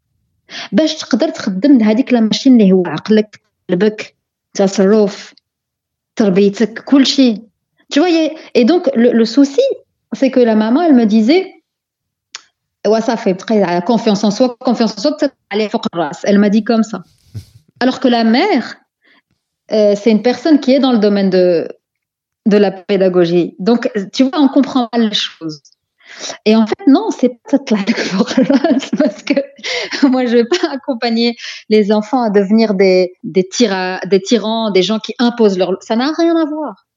باش 0.73 0.95
تقدر 0.95 1.29
تخدم 1.29 1.83
هذيك 1.83 2.13
لا 2.13 2.21
ماشين 2.21 2.53
اللي 2.61 2.73
هو 2.73 2.83
عقلك 2.87 3.41
قلبك. 3.71 4.14
تصرف 4.54 5.34
تربيتك 6.16 6.84
كل 6.84 7.06
شيء 7.06 7.50
tu 7.94 8.00
vois 8.00 8.10
et 8.54 8.66
donc 8.66 8.90
le, 8.96 9.12
le 9.12 9.26
souci 9.26 9.62
c'est 10.14 10.32
que 10.32 10.40
la 10.40 10.56
maman 10.56 10.82
elle 10.82 10.94
me 10.94 11.06
disait 11.06 11.64
ouais 12.88 13.02
ça 13.02 13.18
fait 13.18 13.36
très 13.36 13.82
confiance 13.82 14.24
en 14.24 14.32
soi 14.32 14.56
confiance 14.60 14.98
en 14.98 15.02
soi 15.02 15.18
aller 15.50 15.70
elle 16.24 16.40
m'a 16.40 16.50
dit 16.50 16.64
comme 16.64 16.84
ça 16.84 17.04
alors 17.80 18.00
que 18.00 18.08
la 18.08 18.24
mère 18.24 18.76
euh, 19.72 19.96
c'est 19.96 20.12
une 20.12 20.22
personne 20.22 20.60
qui 20.60 20.74
est 20.74 20.80
dans 20.80 20.92
le 20.92 21.00
domaine 21.00 21.30
de 21.30 21.68
de 22.46 22.58
la 22.58 22.72
pédagogie 22.72 23.56
donc 23.60 23.90
tu 24.14 24.24
vois 24.24 24.40
on 24.40 24.50
comprend 24.50 24.90
mal 24.94 25.10
les 25.10 25.16
choses 25.16 25.62
et 26.46 26.56
en 26.56 26.66
fait, 26.66 26.88
non, 26.88 27.12
c'est 27.12 27.40
pas 27.50 27.60
parce 28.98 29.24
que 29.24 30.08
moi, 30.08 30.26
je 30.26 30.38
vais 30.38 30.46
pas 30.46 30.72
accompagner 30.72 31.36
les 31.70 31.92
enfants 31.92 32.22
à 32.22 32.30
devenir 32.30 32.74
des, 32.74 33.14
des, 33.24 33.48
des 34.06 34.22
tyrans, 34.22 34.72
des 34.72 34.82
gens 34.82 35.00
qui 35.00 35.14
imposent 35.20 35.58
leur. 35.58 35.78
Ça 35.82 35.96
n'a 35.96 36.12
rien 36.18 36.36
à 36.36 36.46
voir. 36.46 36.88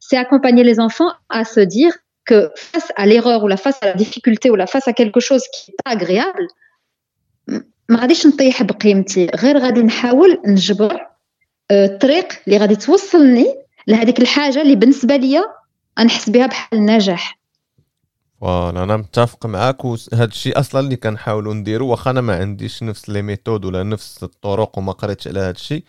C'est 0.00 0.16
accompagner 0.16 0.64
les 0.64 0.80
enfants 0.80 1.12
à 1.28 1.44
se 1.44 1.60
dire 1.60 1.92
que 2.24 2.50
face 2.56 2.92
à 2.96 3.06
l'erreur 3.06 3.44
ou 3.44 3.48
la 3.48 3.56
face 3.56 3.78
à 3.82 3.86
la 3.86 3.94
difficulté 3.94 4.50
ou 4.50 4.56
la 4.56 4.66
face 4.66 4.88
à 4.88 4.92
quelque 4.92 5.20
chose 5.20 5.42
qui 5.54 5.70
n'est 5.70 5.76
pas 5.84 5.92
agréable, 5.92 6.48
ما 7.88 7.98
غاديش 8.00 8.26
نطيح 8.26 8.62
بقيمتي 8.62 9.26
غير 9.34 9.58
غادي 9.58 9.82
نحاول 9.82 10.40
نجبر 10.46 11.06
الطريق 11.70 12.28
اللي 12.46 12.58
غادي 12.58 12.76
توصلني 12.76 13.46
لهذيك 13.86 14.20
الحاجه 14.20 14.62
اللي 14.62 14.76
بالنسبه 14.76 15.16
ليا 15.16 15.42
غنحس 16.00 16.30
بها 16.30 16.46
بحال 16.46 16.78
النجاح 16.78 17.38
فوالا 18.41 18.83
أنا 18.83 18.97
متفق 18.97 19.45
معاك 19.45 19.85
وهذا 19.85 20.23
الشيء 20.25 20.59
أصلا 20.59 20.81
اللي 20.81 20.95
كنحاولوا 20.95 21.53
نديرو 21.53 21.87
واخا 21.87 22.11
أنا 22.11 22.21
ما 22.21 22.35
عنديش 22.35 22.83
نفس 22.83 23.09
لي 23.09 23.21
ميثود 23.21 23.65
ولا 23.65 23.83
نفس 23.83 24.23
الطرق 24.23 24.77
وما 24.77 24.91
قريتش 24.91 25.27
على 25.27 25.39
هذا 25.39 25.51
الشيء. 25.51 25.83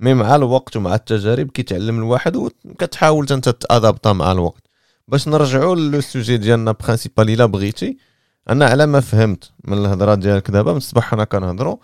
مي 0.00 0.14
مع 0.14 0.36
الوقت 0.36 0.76
ومع 0.76 0.94
التجارب 0.94 1.50
كيتعلم 1.50 1.98
الواحد 1.98 2.36
وكتحاول 2.36 3.26
انت 3.30 3.48
تادابتا 3.48 4.12
مع 4.12 4.32
الوقت. 4.32 4.62
باش 5.08 5.28
نرجعوا 5.28 5.76
لو 5.76 6.00
سوجي 6.00 6.36
ديالنا 6.36 6.72
برينسيبال 6.72 7.30
إلا 7.30 7.46
بغيتي 7.46 7.98
أنا 8.50 8.66
على 8.66 8.86
ما 8.86 9.00
فهمت 9.00 9.50
من 9.64 9.78
الهضرة 9.78 10.14
ديالك 10.14 10.50
دابا 10.50 10.70
من 10.72 10.76
الصباح 10.76 11.10
حنا 11.10 11.24
كنهضروا 11.24 11.76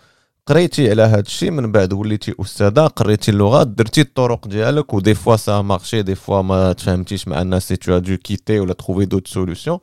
قريتي 0.47 0.89
على 0.89 1.01
هذا 1.01 1.19
الشيء 1.19 1.51
من 1.51 1.71
بعد 1.71 1.93
وليتي 1.93 2.35
أستاذة 2.41 2.87
قريتي 2.87 3.31
اللغات 3.31 3.67
درتي 3.67 4.01
الطرق 4.01 4.47
ديالك 4.47 4.93
ودي 4.93 5.13
فوا 5.13 5.35
سا 5.35 5.61
مارشي 5.61 6.01
دي 6.01 6.15
فوا 6.15 6.41
ما 6.41 6.73
تفهمتيش 6.73 7.27
مع 7.27 7.41
الناس 7.41 7.67
سي 7.67 7.75
تو 7.75 7.97
دو 7.97 8.17
كيتي 8.17 8.59
ولا 8.59 8.73
تروفي 8.73 9.05
دوت 9.05 9.27
سوليوشن 9.27 9.77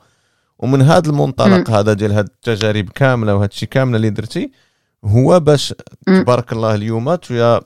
ومن 0.59 0.83
هذا 0.83 1.11
المنطلق 1.11 1.71
هذا 1.71 1.93
ديال 1.93 2.13
هاد 2.13 2.25
التجارب 2.25 2.89
كاملة 2.89 3.35
وهذا 3.35 3.51
الشيء 3.53 3.69
كاملة 3.69 3.97
اللي 3.97 4.11
درتي 4.11 4.51
هو 5.05 5.41
باش 5.41 5.75
تبارك 6.07 6.53
الله 6.53 6.75
اليوم 6.75 7.15
تو 7.15 7.61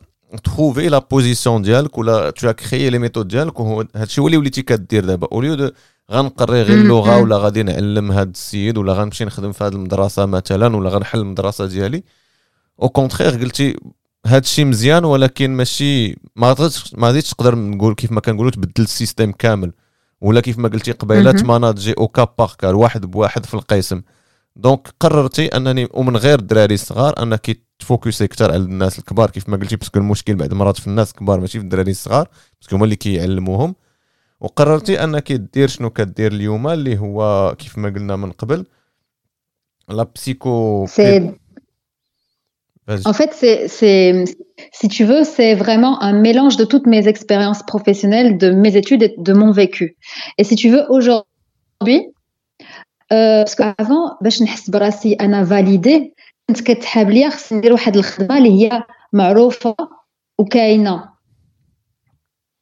تخوفي 0.45 0.89
لا 0.89 0.99
بوزيسيون 0.99 1.63
ديالك 1.63 1.99
ولا 1.99 2.31
تو 2.31 2.53
كريي 2.53 2.91
لي 2.91 2.99
ميثود 2.99 3.29
ديالك 3.29 3.61
وهو 3.61 3.81
هذا 3.81 4.05
الشيء 4.05 4.23
هو 4.23 4.27
اللي 4.27 4.39
وليتي 4.39 4.63
كدير 4.63 5.05
دابا. 5.05 5.29
اوليو 5.33 5.55
دو 5.55 5.71
غنقري 6.13 6.63
غير 6.63 6.79
اللغة 6.79 7.19
ولا 7.19 7.37
غادي 7.37 7.63
نعلم 7.63 8.13
هذا 8.13 8.31
السيد 8.31 8.79
ولا 8.79 8.93
غنمشي 8.93 9.25
نخدم 9.25 9.53
في 9.53 9.65
هذه 9.65 9.73
المدرسة 9.73 10.27
مثلا 10.27 10.77
ولا 10.77 10.91
غنحل 10.91 11.19
المدرسة 11.19 11.67
ديالي 11.67 12.03
أو 12.83 12.89
كونتخيغ 12.89 13.41
قلتي 13.41 13.77
هذا 14.27 14.39
الشيء 14.39 14.65
مزيان 14.65 15.05
ولكن 15.05 15.51
ماشي 15.51 16.17
ما 16.37 16.55
غاديش 16.59 16.95
ما 16.95 17.07
غاديش 17.07 17.31
تقدر 17.31 17.55
نقول 17.55 17.95
كيف 17.95 18.13
ما 18.13 18.21
كنقولوا 18.21 18.51
تبدل 18.51 18.83
السيستم 18.85 19.33
كامل. 19.33 19.73
ولا 20.23 20.41
كيف 20.41 20.59
ما 20.59 20.69
قلتي 20.69 20.93
قبيلة 20.93 21.33
تماناجي 21.33 21.95
أو 21.99 22.09
كاب 22.09 22.29
باغ 22.39 22.55
واحد 22.65 23.07
بواحد 23.07 23.47
في 23.47 23.55
القسم. 23.55 24.03
دونك 24.57 24.89
قررتي 25.01 25.47
أنني 25.47 25.89
ومن 25.95 26.17
غير 26.17 26.39
الدراري 26.39 26.75
الصغار 26.75 27.23
أنك 27.23 27.59
تفوكسي 27.79 28.25
أكثر 28.25 28.53
على 28.53 28.63
الناس 28.63 28.99
الكبار 28.99 29.31
كيف 29.31 29.49
ما 29.49 29.57
قلتي 29.57 29.77
باسكو 29.77 29.99
المشكل 29.99 30.35
بعد 30.35 30.55
مرات 30.55 30.79
في 30.79 30.87
الناس 30.87 31.11
الكبار 31.11 31.41
ماشي 31.41 31.59
في 31.59 31.65
الدراري 31.65 31.91
الصغار 31.91 32.29
باسكو 32.61 32.77
هما 32.77 32.85
اللي 32.85 32.97
كيعلموهم. 32.97 33.75
وقررتي 34.41 35.05
أنك 35.05 35.33
دير 35.33 35.69
شنو 35.69 35.91
كدير 35.91 36.33
اليوم 36.33 36.69
اللي 36.69 36.99
هو 36.99 37.55
كيف 37.59 37.79
ما 37.79 37.89
قلنا 37.89 38.17
من 38.17 38.33
قبل 38.33 38.67
لا 39.89 40.07
بسيكو 40.15 40.87
En 43.06 43.14
fait, 43.14 43.34
c'est, 43.34 44.24
si 44.72 44.88
tu 44.88 45.04
veux, 45.04 45.24
c'est 45.26 45.56
vraiment 45.56 46.02
un 46.02 46.14
mélange 46.14 46.56
de 46.56 46.64
toutes 46.64 46.88
mes 46.88 47.08
expériences 47.08 47.64
professionnelles, 47.64 48.38
de 48.38 48.50
mes 48.52 48.78
études 48.78 49.04
et 49.04 49.14
de 49.18 49.34
mon 49.34 49.52
vécu. 49.52 49.98
Et 50.38 50.46
si 50.46 50.56
tu 50.56 50.70
veux, 50.70 50.86
aujourd'hui, 50.90 52.08
euh, 53.12 53.44
parce 53.44 53.56
qu'avant, 53.56 54.18
باش 54.22 54.42
نحس 54.42 54.70
براسي 54.70 55.14
انا 55.14 55.46
فاليدي 55.46 56.14
كنت 56.48 56.62
كتحاب 56.62 57.10
ليا 57.10 57.30
خصني 57.30 57.58
ندير 57.58 57.74
واحد 57.74 57.98
الخدمه 57.98 58.38
اللي 58.38 58.64
هي 58.64 58.84
معروفه 59.14 59.76
وكاينه 60.38 61.18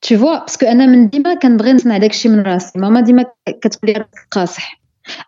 tu 0.06 0.16
vois 0.16 0.46
parce 0.46 0.58
que 0.58 0.68
انا 0.68 0.86
من 0.86 1.10
ديما 1.10 1.34
كنبغي 1.34 1.74
نصنع 1.74 1.98
داكشي 1.98 2.30
من 2.30 2.42
راسي 2.42 2.80
ماما 2.80 3.02
ديما 3.02 3.26
كتقول 3.62 3.94
لي 3.94 4.06
قاصح 4.32 4.82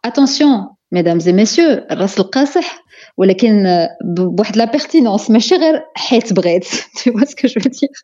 attention 0.07 0.67
mesdames 0.95 1.27
et 1.27 1.33
messieurs 1.33 1.91
الراس 1.91 2.19
القاصح 2.19 2.83
ولكن 3.17 3.87
بواحد 4.05 4.57
لا 4.57 4.65
بيرتينونس 4.65 5.31
ماشي 5.31 5.55
غير 5.55 5.85
حيت 5.95 6.33
بغيت 6.33 6.65
tu 6.97 7.11
vois 7.11 7.25
ce 7.25 7.35
que 7.35 7.47
je 7.47 7.59
veux 7.59 7.71
dire 7.71 8.01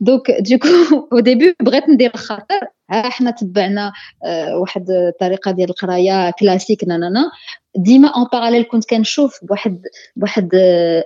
دونك 0.00 0.30
دوكو 0.30 0.68
او 1.12 1.20
ديبي 1.20 1.54
بغيت 1.62 1.88
ندير 1.88 2.10
الخاطر 2.14 2.60
ها 2.90 3.08
حنا 3.08 3.30
تبعنا 3.30 3.92
واحد 4.60 4.90
الطريقه 4.90 5.50
ديال 5.50 5.70
القرايه 5.70 6.30
كلاسيك 6.30 6.84
نانانا 6.84 7.30
ديما 7.76 8.08
اون 8.08 8.26
باراليل 8.32 8.62
كنت 8.62 8.90
كنشوف 8.90 9.38
بواحد 9.42 9.82
بواحد 10.16 10.48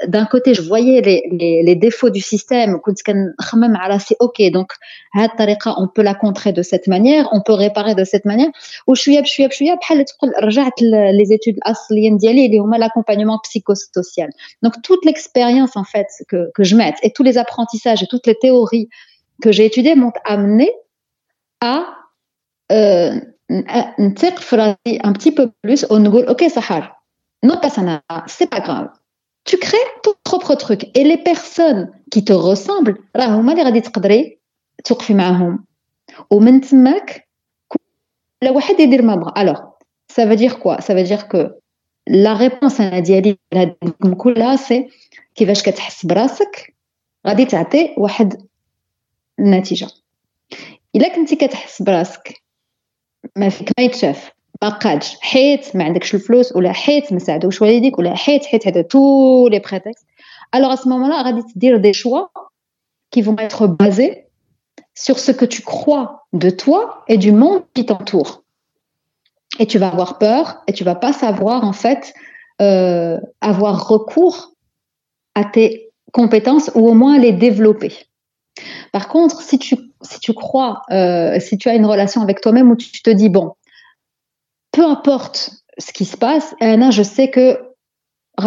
دان 0.04 0.24
كوتي 0.24 0.52
جو 0.52 0.62
فوايي 0.62 1.00
لي 1.00 1.22
لي 1.62 1.74
ديفو 1.74 2.08
دو 2.08 2.20
سيستيم 2.20 2.80
كنت 2.80 2.98
كنخمم 3.02 3.76
على 3.76 3.92
راسي 3.92 4.16
اوكي 4.22 4.50
دونك 4.50 4.72
هاد 5.14 5.30
الطريقه 5.30 5.76
اون 5.78 5.88
بو 5.96 6.02
لا 6.02 6.12
كونتري 6.12 6.52
دو 6.52 6.62
سيت 6.62 6.88
مانيير 6.88 7.24
اون 7.32 7.42
بو 7.48 7.54
ريباري 7.54 7.94
دو 7.94 8.04
سيت 8.04 8.26
مانيير 8.26 8.50
وشويه 8.86 9.20
بشويه 9.20 9.46
بشويه 9.46 9.74
بحال 9.74 10.04
تقول 10.04 10.32
رجعت 10.42 10.82
لي 10.82 11.24
زيتود 11.24 11.54
الاصليين 11.54 12.16
ديالي 12.16 12.46
اللي 12.46 12.58
هما 12.58 12.76
لاكومبانيمون 12.76 13.38
بسيكوسوسيال 13.44 14.30
دونك 14.62 14.74
توت 14.84 15.06
ليكسبيريونس 15.06 15.76
ان 15.76 15.82
فيت 15.82 16.06
que 16.58 16.62
جمعت 16.62 17.00
اي 17.00 17.08
تو 17.08 17.24
لي 17.24 17.32
apprentissages 17.32 18.02
et 18.02 18.06
toutes 18.06 18.26
les 18.26 18.38
théories 18.44 18.88
que 19.42 19.52
j'ai 19.52 19.64
étudiées 19.64 19.96
m'ont 19.96 20.12
amené 20.24 20.70
à 21.64 21.84
euh, 22.72 23.34
نثق 24.00 24.38
في 24.38 24.56
راسي 24.56 24.98
un 25.04 25.12
petit 25.12 25.32
peu 25.32 25.50
plus 25.66 25.92
ونقول 25.92 26.26
اوكي 26.26 26.48
سحر 26.48 27.04
non 27.46 27.56
pas 27.60 27.68
ça 27.68 28.00
c'est 28.26 28.50
pas 28.50 28.60
grave 28.60 28.88
tu 29.44 29.58
crées 29.58 29.88
ton 30.02 30.14
propre 30.24 30.54
truc 30.54 30.80
et 30.98 31.04
les 31.04 31.18
personnes 31.18 31.92
qui 32.10 32.24
te 32.24 32.32
ressemblent 32.32 32.98
راه 33.16 33.26
هما 33.26 33.52
اللي 33.52 33.64
غادي 33.64 33.80
تقدري 33.80 34.38
توقفي 34.84 35.14
معاهم 35.14 35.64
ومن 36.30 36.60
تماك 36.60 37.28
لا 38.42 38.50
واحد 38.50 38.80
يدير 38.80 39.02
ما 39.02 39.14
بغا 39.14 39.30
alors 39.30 39.78
ça 40.12 40.26
veut 40.26 40.36
dire 40.36 40.58
quoi 40.58 40.80
ça 40.80 40.94
veut 40.94 41.02
dire 41.02 41.28
que 41.28 41.54
la 42.10 42.34
réponse 42.34 42.80
انا 42.80 42.98
ديالي 42.98 43.38
لهادكم 43.52 44.14
كلها 44.14 44.56
سي 44.56 44.88
كيفاش 45.34 45.62
كتحس 45.62 46.06
براسك 46.06 46.74
غادي 47.26 47.44
تعطي 47.44 47.94
واحد 47.98 48.46
النتيجه 49.38 49.88
الا 50.96 51.08
كنتي 51.08 51.36
كتحس 51.36 51.82
براسك 51.82 52.42
ما 53.36 53.48
فيك 53.48 53.70
ما 53.78 53.84
يتشاف 53.84 54.30
ما 54.62 54.68
قادش 54.68 55.16
حيت 55.20 55.76
ما 55.76 55.84
عندكش 55.84 56.14
الفلوس 56.14 56.56
ولا 56.56 56.72
حيت 56.72 57.12
ما 57.12 57.18
ساعدوش 57.18 57.62
والديك 57.62 57.98
ولا 57.98 58.14
حيت 58.14 58.44
حيت 58.44 58.64
حيت 58.64 58.78
تو 58.78 59.48
لي 59.48 59.58
بريتكست 59.58 60.06
alors 60.56 60.70
à 60.70 60.76
ce 60.76 60.88
moment-là 60.88 61.24
غادي 61.24 61.42
تدير 61.42 61.82
des 61.82 61.92
choix 61.92 62.30
qui 63.10 63.22
vont 63.22 63.36
être 63.38 63.66
basés 63.66 64.26
sur 64.94 65.18
ce 65.18 65.32
que 65.32 65.44
tu 65.44 65.62
crois 65.62 66.26
de 66.32 66.50
toi 66.50 67.04
et 67.08 67.18
du 67.18 67.32
monde 67.32 67.62
qui 67.74 67.86
t'entoure 67.86 68.44
et 69.58 69.66
tu 69.66 69.78
vas 69.78 69.88
avoir 69.88 70.18
peur 70.18 70.62
et 70.66 70.72
tu 70.72 70.84
vas 70.84 70.94
pas 70.94 71.12
savoir 71.12 71.64
en 71.64 71.72
fait 71.72 72.14
euh, 72.62 73.18
avoir 73.40 73.88
recours 73.88 74.52
à 75.34 75.44
tes 75.44 75.92
compétences 76.12 76.70
ou 76.74 76.88
au 76.88 76.94
moins 76.94 77.18
les 77.18 77.32
développer 77.32 77.92
par 78.92 79.08
contre, 79.08 79.42
si 79.42 79.58
tu, 79.58 79.76
si 80.02 80.20
tu 80.20 80.32
crois, 80.32 80.82
euh, 80.90 81.40
si 81.40 81.58
tu 81.58 81.68
as 81.68 81.74
une 81.74 81.86
relation 81.86 82.22
avec 82.22 82.40
toi-même 82.40 82.70
où 82.70 82.76
tu 82.76 83.02
te 83.02 83.10
dis, 83.10 83.28
bon, 83.28 83.54
peu 84.70 84.84
importe 84.84 85.50
ce 85.78 85.92
qui 85.92 86.04
se 86.04 86.16
passe, 86.16 86.54
Anna, 86.60 86.90
je 86.90 87.02
sais 87.02 87.28
que 87.30 87.60
je 88.38 88.46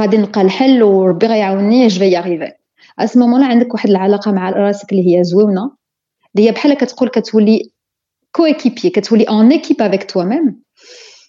vais 2.00 2.10
y 2.10 2.16
arriver. 2.16 2.54
À 2.98 3.08
ce 3.08 3.18
moment-là, 3.18 3.46
عندك 3.46 3.74
واحد 3.74 3.90
العلاقة 3.90 4.32
مع 4.32 4.50
راسك 4.50 4.92
اللي 4.92 5.18
هي 5.18 5.24
زوينة 5.24 5.72
اللي 6.36 6.48
هي 6.48 6.52
بحال 6.52 6.74
كتقول 6.74 7.10
كتولي 7.10 7.72
كويكيبي 8.32 8.90
كتولي 8.90 9.26
en 9.26 9.50
équipe 9.50 9.82
avec 9.82 10.08
toi-même 10.08 10.54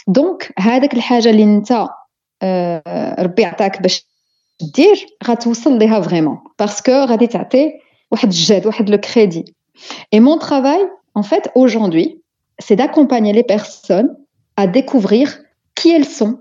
دونك 0.09 0.53
هذاك 0.59 0.95
الحاجة 0.95 1.31
اللي 1.31 1.43
انت 1.43 1.87
ربي 3.19 3.45
عطاك 3.45 3.83
باش 3.83 4.07
دير 4.75 5.07
غتوصل 5.27 5.79
ليها 5.79 6.01
فريمون 6.01 6.39
باسكو 6.59 6.93
غادي 6.93 7.27
تعطي 7.27 7.73
le 8.22 8.98
crédit. 8.98 9.46
Et 10.12 10.20
mon 10.20 10.38
travail, 10.38 10.80
en 11.16 11.24
fait, 11.24 11.50
aujourd'hui, 11.56 12.22
c'est 12.60 12.76
d'accompagner 12.76 13.34
les 13.34 13.44
personnes 13.44 14.16
à 14.56 14.68
découvrir 14.68 15.40
qui 15.76 15.92
elles 15.92 16.06
sont. 16.06 16.40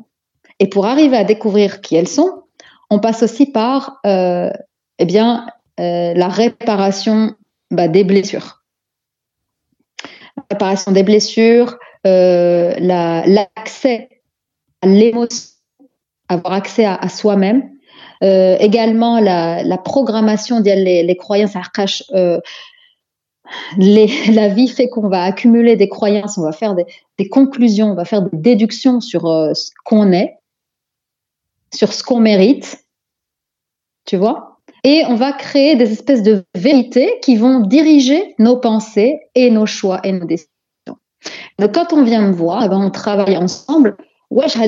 Et 0.58 0.68
pour 0.68 0.86
arriver 0.86 1.16
à 1.16 1.24
découvrir 1.24 1.80
qui 1.80 1.96
elles 1.96 2.08
sont, 2.08 2.44
on 2.90 2.98
passe 2.98 3.22
aussi 3.22 3.46
par 3.46 4.00
euh, 4.06 4.50
eh 4.98 5.06
euh, 5.20 6.14
la 6.14 6.28
réparation 6.28 7.34
bah, 7.70 7.88
des 7.88 8.04
blessures. 8.04 8.62
La 10.36 10.44
réparation 10.50 10.92
des 10.92 11.02
blessures, 11.02 11.78
euh, 12.06 12.74
l'accès 12.78 14.08
à 14.82 14.86
l'émotion, 14.86 15.48
avoir 16.28 16.54
accès 16.54 16.84
à 16.84 17.08
soi-même, 17.08 17.71
euh, 18.22 18.56
également 18.60 19.18
la, 19.18 19.78
programmation 19.78 20.60
les, 20.60 21.16
croyances 21.16 21.56
euh, 22.14 22.40
la 23.78 24.48
vie 24.48 24.68
fait 24.68 24.88
qu'on 24.88 25.08
va 25.08 25.24
accumuler 25.24 25.74
des 25.74 25.88
croyances, 25.88 26.38
on 26.38 26.42
va 26.42 26.52
faire 26.52 26.76
des, 26.76 27.28
conclusions, 27.28 27.90
on 27.90 27.94
va 27.94 28.04
faire 28.04 28.22
des 28.22 28.36
déductions 28.36 29.00
sur 29.00 29.26
euh, 29.26 29.54
ce 29.54 29.70
qu'on 29.84 30.12
est, 30.12 30.38
sur 31.74 31.92
ce 31.92 32.04
qu'on 32.04 32.20
mérite, 32.20 32.84
tu 34.04 34.16
vois? 34.16 34.58
Et 34.84 35.02
on 35.08 35.16
va 35.16 35.32
créer 35.32 35.74
des 35.74 35.90
espèces 35.92 36.22
de 36.22 36.44
vérités 36.54 37.18
qui 37.22 37.36
vont 37.36 37.60
diriger 37.60 38.34
nos 38.38 38.56
pensées 38.56 39.20
et 39.34 39.50
nos 39.50 39.66
choix 39.66 40.00
et 40.04 40.12
nos 40.12 40.26
décisions. 40.26 40.50
Donc 41.58 41.74
quand 41.74 41.92
on 41.92 42.04
vient 42.04 42.22
me 42.22 42.32
voir, 42.32 42.64
eh 42.64 42.68
ben, 42.68 42.80
on 42.80 42.90
travaille 42.90 43.36
ensemble. 43.36 43.96
Ouais, 44.30 44.48
je 44.48 44.58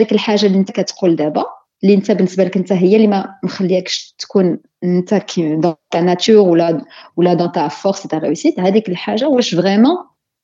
اللي 1.84 1.94
انت 1.94 2.12
كتقول 2.12 2.18
دابا 2.18 2.20
اللي 2.20 2.24
انت 2.28 2.38
بالنسبه 2.38 2.44
لك 2.44 2.58
انت 2.58 2.72
هي 2.72 2.96
اللي 2.96 3.08
ما 3.08 3.36
مخليكش 3.44 4.16
تكون 4.20 4.60
انت 4.84 5.26
دون 5.38 5.74
تا 5.92 6.02
ناتور 6.02 6.50
ولا 6.50 6.86
ولا 7.18 7.34
دون 7.34 7.52
تا 7.52 7.68
فورس 7.68 8.04
تا 8.04 8.18
ريوسيت 8.18 8.60
هذيك 8.60 8.90
الحاجه 8.90 9.28
واش 9.28 9.56
فريمون 9.56 9.98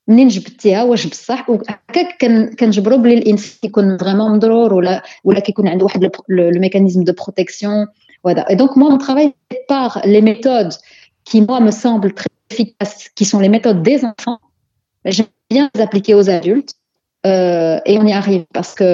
منين 0.07 0.27
جبتيها 0.27 0.83
واش 0.83 1.07
بصح 1.07 1.49
وهكاك 1.49 2.17
كنجبروا 2.59 2.97
بلي 2.97 3.13
الانسان 3.13 3.59
كيكون 3.61 3.97
فريمون 3.97 4.31
مضرور 4.31 4.73
ولا 4.73 5.03
ولا 5.23 5.39
كيكون 5.39 5.67
عنده 5.67 5.85
واحد 5.85 6.03
لو 6.03 6.11
ميكانيزم 6.59 7.03
دو 7.03 7.13
بروتيكسيون 7.13 7.87
voilà 8.27 8.43
et 8.51 8.55
donc 8.55 8.75
moi 8.75 8.89
mon 8.89 8.97
travail 8.97 9.33
par 9.67 10.01
les 10.13 10.21
méthodes 10.21 10.73
qui 11.27 11.41
moi 11.41 11.59
me 11.59 11.71
semblent 11.71 12.13
très 12.13 12.33
efficaces 12.51 13.09
qui 13.17 13.25
sont 13.25 13.39
les 13.39 13.49
méthodes 13.49 13.81
des 13.83 13.99
enfants 14.03 14.39
j'aime 15.05 15.33
bien 15.49 15.69
les 15.75 15.81
appliquer 15.81 16.13
aux 16.19 16.29
adultes 16.29 16.73
euh, 17.25 17.79
et 17.85 17.97
on 18.01 18.05
y 18.05 18.13
arrive 18.13 18.45
parce 18.57 18.73
que 18.79 18.89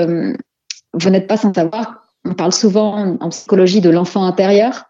vous 1.00 1.10
n'êtes 1.10 1.28
pas 1.28 1.38
sans 1.38 1.54
savoir 1.54 1.86
on 2.27 2.35
parle 2.35 2.53
souvent 2.53 3.17
en 3.21 3.29
psychologie 3.31 3.81
de 3.81 3.91
l'enfant 3.91 4.25
intérieur. 4.25 4.85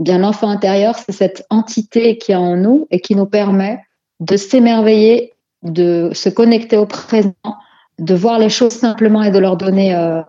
Eh 0.00 0.04
bien, 0.04 0.18
l'enfant 0.18 0.48
intérieur, 0.48 0.96
c'est 0.96 1.12
cette 1.12 1.46
entité 1.50 2.18
qui 2.18 2.32
est 2.32 2.36
en 2.36 2.56
nous 2.56 2.86
et 2.90 3.00
qui 3.00 3.14
nous 3.14 3.26
permet 3.26 3.80
de 4.20 4.36
s'émerveiller, 4.36 5.34
de 5.62 6.10
se 6.12 6.28
connecter 6.28 6.76
au 6.76 6.86
présent, 6.86 7.32
de 7.98 8.14
voir 8.14 8.38
les 8.38 8.48
choses 8.48 8.72
simplement 8.72 9.22
et 9.22 9.30
de 9.30 9.38
leur 9.38 9.56
donner 9.56 9.94
euh, 9.94 10.22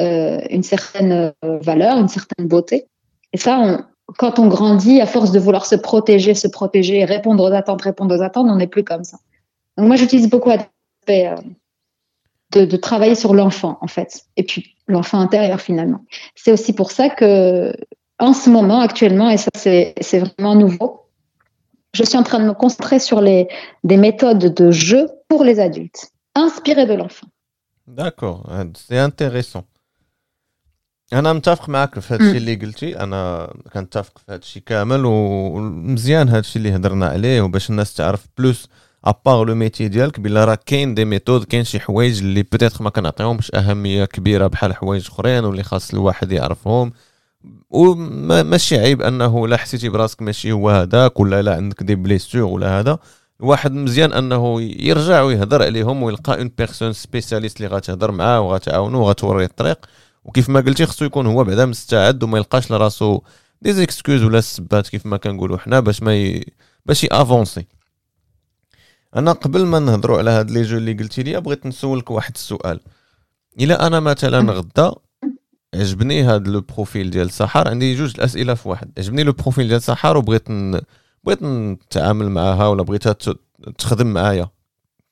euh, 0.00 0.40
une 0.50 0.62
certaine 0.62 1.32
euh, 1.44 1.58
valeur, 1.58 1.98
une 1.98 2.08
certaine 2.08 2.48
beauté. 2.48 2.86
Et 3.32 3.38
ça, 3.38 3.86
quand 4.18 4.38
on 4.38 4.48
grandit, 4.48 5.00
à 5.00 5.06
force 5.06 5.32
de 5.32 5.38
vouloir 5.38 5.66
se 5.66 5.76
protéger, 5.76 6.34
se 6.34 6.48
protéger, 6.48 7.04
répondre 7.04 7.44
aux 7.44 7.52
attentes, 7.52 7.82
répondre 7.82 8.16
aux 8.16 8.22
attentes, 8.22 8.46
on 8.48 8.56
n'est 8.56 8.66
plus 8.66 8.84
comme 8.84 9.04
ça. 9.04 9.18
Donc 9.78 9.86
moi, 9.86 9.96
j'utilise 9.96 10.28
beaucoup 10.28 10.50
de, 12.51 12.65
de 12.65 12.77
travailler 12.77 13.15
sur 13.15 13.33
l'enfant, 13.33 13.77
en 13.81 13.87
fait. 13.87 14.25
Et 14.37 14.43
puis, 14.43 14.75
l'enfant 14.87 15.19
intérieur 15.19 15.59
finalement. 15.59 16.01
C'est 16.35 16.51
aussi 16.51 16.73
pour 16.73 16.91
ça 16.91 17.09
que 17.09 17.73
en 18.19 18.33
ce 18.33 18.49
moment, 18.49 18.79
actuellement, 18.79 19.29
et 19.29 19.37
ça 19.37 19.49
c'est 19.55 20.19
vraiment 20.19 20.55
nouveau, 20.55 20.89
je 21.93 22.03
suis 22.03 22.17
en 22.17 22.23
train 22.23 22.39
de 22.39 22.45
me 22.45 22.53
concentrer 22.53 22.99
sur 22.99 23.21
les, 23.21 23.47
des 23.83 23.97
méthodes 23.97 24.53
de 24.61 24.71
jeu 24.71 25.07
pour 25.29 25.43
les 25.43 25.59
adultes, 25.59 26.01
inspirées 26.35 26.85
de 26.85 26.93
l'enfant. 26.93 27.27
D'accord, 27.87 28.39
c'est 28.75 28.99
intéressant. 28.99 29.63
انا 31.13 31.33
متفق 31.33 31.69
معك 31.69 31.99
في 31.99 32.13
هذا 32.13 32.23
الشيء 32.23 32.37
اللي 32.37 32.55
قلتي 32.55 32.99
انا 32.99 33.53
كنتفق 33.73 34.17
في 34.17 34.23
هذا 34.29 34.39
الشيء 34.39 34.63
كامل 34.65 35.05
ومزيان 35.05 36.29
هذا 36.29 36.39
الشيء 36.39 36.61
اللي 36.61 36.75
هضرنا 36.75 37.07
عليه 37.07 37.41
وباش 37.41 37.69
الناس 37.69 37.93
تعرف 37.93 38.25
بلوس 38.37 38.69
ابار 39.04 39.44
لو 39.44 39.54
ميتي 39.54 39.88
ديالك 39.88 40.20
بلا 40.20 40.44
راه 40.44 40.58
كاين 40.66 40.94
دي 40.94 41.04
ميثود 41.04 41.44
كاين 41.44 41.64
شي 41.64 41.80
حوايج 41.80 42.18
اللي 42.18 42.42
بوتيتر 42.42 42.82
ما 42.82 42.90
كنعطيهمش 42.90 43.54
اهميه 43.54 44.04
كبيره 44.04 44.46
بحال 44.46 44.74
حوايج 44.74 45.06
اخرين 45.08 45.44
واللي 45.44 45.62
خاص 45.62 45.94
الواحد 45.94 46.32
يعرفهم 46.32 46.92
وماشي 47.70 48.78
عيب 48.78 49.02
انه 49.02 49.48
لا 49.48 49.56
حسيتي 49.56 49.88
براسك 49.88 50.22
ماشي 50.22 50.52
هو 50.52 50.70
هذاك 50.70 51.20
ولا 51.20 51.42
لا 51.42 51.54
عندك 51.56 51.82
دي 51.82 51.94
بليستور 51.94 52.42
ولا 52.42 52.80
هذا 52.80 52.98
الواحد 53.40 53.72
مزيان 53.72 54.12
انه 54.12 54.62
يرجع 54.62 55.22
ويهضر 55.22 55.62
عليهم 55.62 56.02
ويلقى 56.02 56.38
اون 56.38 56.50
بيرسون 56.58 56.92
سبيسياليست 56.92 57.56
اللي 57.56 57.76
غتهضر 57.76 58.10
معاه 58.12 58.40
وغتعاونو 58.40 59.00
وغتوريه 59.00 59.46
الطريق 59.46 59.86
وكيف 60.24 60.48
ما 60.48 60.60
قلتي 60.60 60.86
خصو 60.86 61.04
يكون 61.04 61.26
هو 61.26 61.44
بعدا 61.44 61.66
مستعد 61.66 62.22
وما 62.22 62.38
يلقاش 62.38 62.70
لراسو 62.70 63.20
دي 63.62 63.72
زيكسكوز 63.72 64.22
ولا 64.22 64.38
السبات 64.38 64.88
كيف 64.88 65.06
ما 65.06 65.16
كنقولوا 65.16 65.58
حنا 65.58 65.80
باش 65.80 66.02
ما 66.02 66.14
ي... 66.16 66.44
باش 66.86 67.04
يافونسي 67.04 67.66
أنا 69.16 69.32
قبل 69.32 69.66
ما 69.66 69.78
نهضروا 69.78 70.18
على 70.18 70.30
هاد 70.30 70.50
لي 70.50 70.62
جو 70.62 70.76
اللي 70.76 70.92
قلتي 70.92 71.22
لي 71.22 71.40
بغيت 71.40 71.66
نسولك 71.66 72.10
واحد 72.10 72.32
السؤال. 72.34 72.80
إلا 73.60 73.86
أنا 73.86 74.00
مثلا 74.00 74.52
غدا 74.52 74.94
عجبني 75.74 76.22
هاد 76.22 76.48
لو 76.48 76.60
بروفيل 76.60 77.10
ديال 77.10 77.30
سحر 77.30 77.68
عندي 77.68 77.94
جوج 77.94 78.12
الأسئلة 78.14 78.54
في 78.54 78.68
واحد. 78.68 78.90
عجبني 78.98 79.22
لو 79.22 79.32
بروفيل 79.32 79.68
ديال 79.68 79.82
سحر 79.82 80.16
وبغيت 80.16 80.50
ن... 80.50 80.80
بغيت 81.24 81.42
نتعامل 81.42 82.30
معاها 82.30 82.66
ولا 82.66 82.82
بغيتها 82.82 83.16
تخدم 83.78 84.06
معايا. 84.06 84.48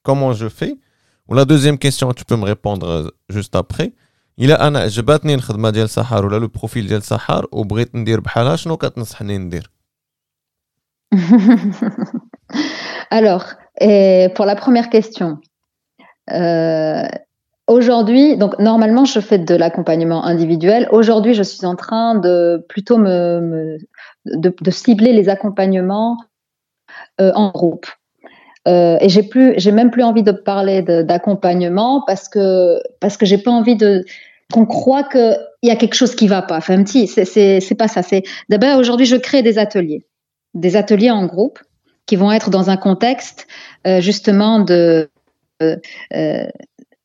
كومون 0.02 0.32
جو 0.32 0.48
في 0.48 0.76
ولا 1.28 1.42
دوزيام 1.42 1.76
كيسيون 1.76 2.14
تو 2.14 2.24
بو 2.28 2.36
مي 2.36 2.48
ريبوندر 2.48 3.10
جوست 3.30 3.56
ابخي 3.56 3.92
إلا 4.38 4.66
أنا 4.66 4.78
عجبتني 4.78 5.34
الخدمة 5.34 5.70
ديال 5.70 5.90
سحر 5.90 6.26
ولا 6.26 6.36
لو 6.36 6.48
بروفيل 6.48 6.86
ديال 6.86 7.02
سحر 7.02 7.46
وبغيت 7.52 7.94
ندير 7.94 8.20
بحالها 8.20 8.56
شنو 8.56 8.76
كتنصحني 8.76 9.38
ندير؟ 9.38 9.70
Alors, 13.12 13.44
et 13.78 14.28
pour 14.34 14.46
la 14.46 14.56
première 14.56 14.90
question, 14.90 15.38
euh, 16.32 17.06
aujourd'hui, 17.66 18.36
donc 18.36 18.58
normalement 18.58 19.04
je 19.04 19.20
fais 19.20 19.38
de 19.38 19.54
l'accompagnement 19.54 20.24
individuel. 20.24 20.88
Aujourd'hui, 20.90 21.34
je 21.34 21.42
suis 21.42 21.66
en 21.66 21.76
train 21.76 22.16
de 22.16 22.64
plutôt 22.68 22.98
me, 22.98 23.78
de, 24.26 24.70
cibler 24.70 25.12
les 25.12 25.28
accompagnements 25.28 26.16
euh, 27.20 27.32
en 27.34 27.50
groupe. 27.50 27.86
Euh, 28.68 28.98
et 29.00 29.08
j'ai 29.08 29.22
plus, 29.22 29.54
j'ai 29.56 29.72
même 29.72 29.90
plus 29.90 30.02
envie 30.02 30.22
de 30.22 30.32
parler 30.32 30.82
d'accompagnement 30.82 32.02
parce 32.06 32.28
que 32.28 32.78
parce 33.00 33.16
que 33.16 33.24
j'ai 33.24 33.38
pas 33.38 33.50
envie 33.50 33.76
de 33.76 34.04
qu'on 34.52 34.66
croit 34.66 35.04
qu'il 35.04 35.38
y 35.62 35.70
a 35.70 35.76
quelque 35.76 35.94
chose 35.94 36.14
qui 36.14 36.28
va 36.28 36.42
pas. 36.42 36.58
Enfin, 36.58 36.82
petit, 36.82 37.06
c'est 37.06 37.74
pas 37.78 37.88
ça. 37.88 38.02
C'est 38.02 38.24
d'abord 38.48 38.78
aujourd'hui, 38.78 39.06
je 39.06 39.16
crée 39.16 39.42
des 39.42 39.58
ateliers, 39.58 40.04
des 40.54 40.76
ateliers 40.76 41.10
en 41.10 41.24
groupe 41.26 41.60
qui 42.10 42.16
vont 42.16 42.32
être 42.32 42.50
dans 42.50 42.70
un 42.70 42.76
contexte 42.76 43.46
euh, 43.86 44.00
justement 44.00 44.58
de 44.58 45.08
euh, 45.62 45.76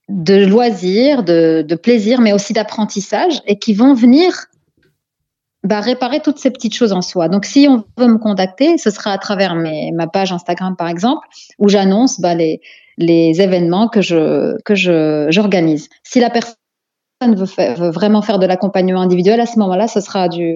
de 0.09 0.45
loisirs, 0.45 1.21
de, 1.21 1.63
de 1.67 1.75
plaisir, 1.75 2.21
mais 2.21 2.33
aussi 2.33 2.53
d'apprentissage, 2.53 3.39
et 3.45 3.59
qui 3.59 3.75
vont 3.75 3.93
venir 3.93 4.45
bah, 5.63 5.79
réparer 5.79 6.21
toutes 6.21 6.39
ces 6.39 6.49
petites 6.49 6.73
choses 6.73 6.91
en 6.91 7.03
soi. 7.03 7.29
Donc, 7.29 7.45
si 7.45 7.67
on 7.69 7.83
veut 7.99 8.07
me 8.07 8.17
contacter, 8.17 8.79
ce 8.79 8.89
sera 8.89 9.11
à 9.11 9.19
travers 9.19 9.53
ma 9.53 10.07
page 10.07 10.31
Instagram, 10.31 10.75
par 10.75 10.87
exemple, 10.87 11.27
où 11.59 11.69
j'annonce 11.69 12.19
bah, 12.19 12.33
les, 12.33 12.61
les 12.97 13.39
événements 13.41 13.87
que 13.87 14.01
je 14.01 14.59
que 14.63 14.73
je 14.73 15.27
j'organise. 15.29 15.87
Si 16.01 16.19
la 16.19 16.31
personne 16.31 16.55
veut, 17.21 17.89
vraiment 17.91 18.23
faire 18.23 18.39
de 18.39 18.47
l'accompagnement 18.47 19.01
individuel, 19.01 19.39
à 19.39 19.45
ce 19.45 19.59
moment-là, 19.59 19.87
ce 19.87 20.01
sera 20.01 20.29
du 20.29 20.55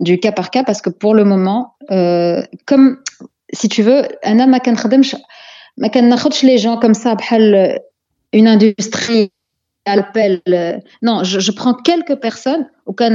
du 0.00 0.20
cas 0.20 0.32
par 0.32 0.50
cas, 0.50 0.64
parce 0.64 0.82
que 0.82 0.90
pour 0.90 1.14
le 1.14 1.24
moment, 1.24 1.76
euh, 1.90 2.42
comme 2.66 2.98
si 3.52 3.68
tu 3.68 3.82
veux, 3.82 4.02
les 6.46 6.58
gens 6.58 6.78
comme 6.78 6.94
ça 6.94 7.10
euh, 7.54 7.78
une 8.32 8.48
industrie 8.48 9.30
euh, 9.88 10.78
non, 11.02 11.22
je, 11.22 11.50
prends 11.52 11.74
quelques 11.74 12.16
personnes 12.16 12.68
ou 12.86 12.92
quand 12.92 13.08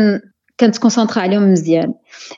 se 0.74 0.80
concentre 0.80 1.18
à 1.18 1.22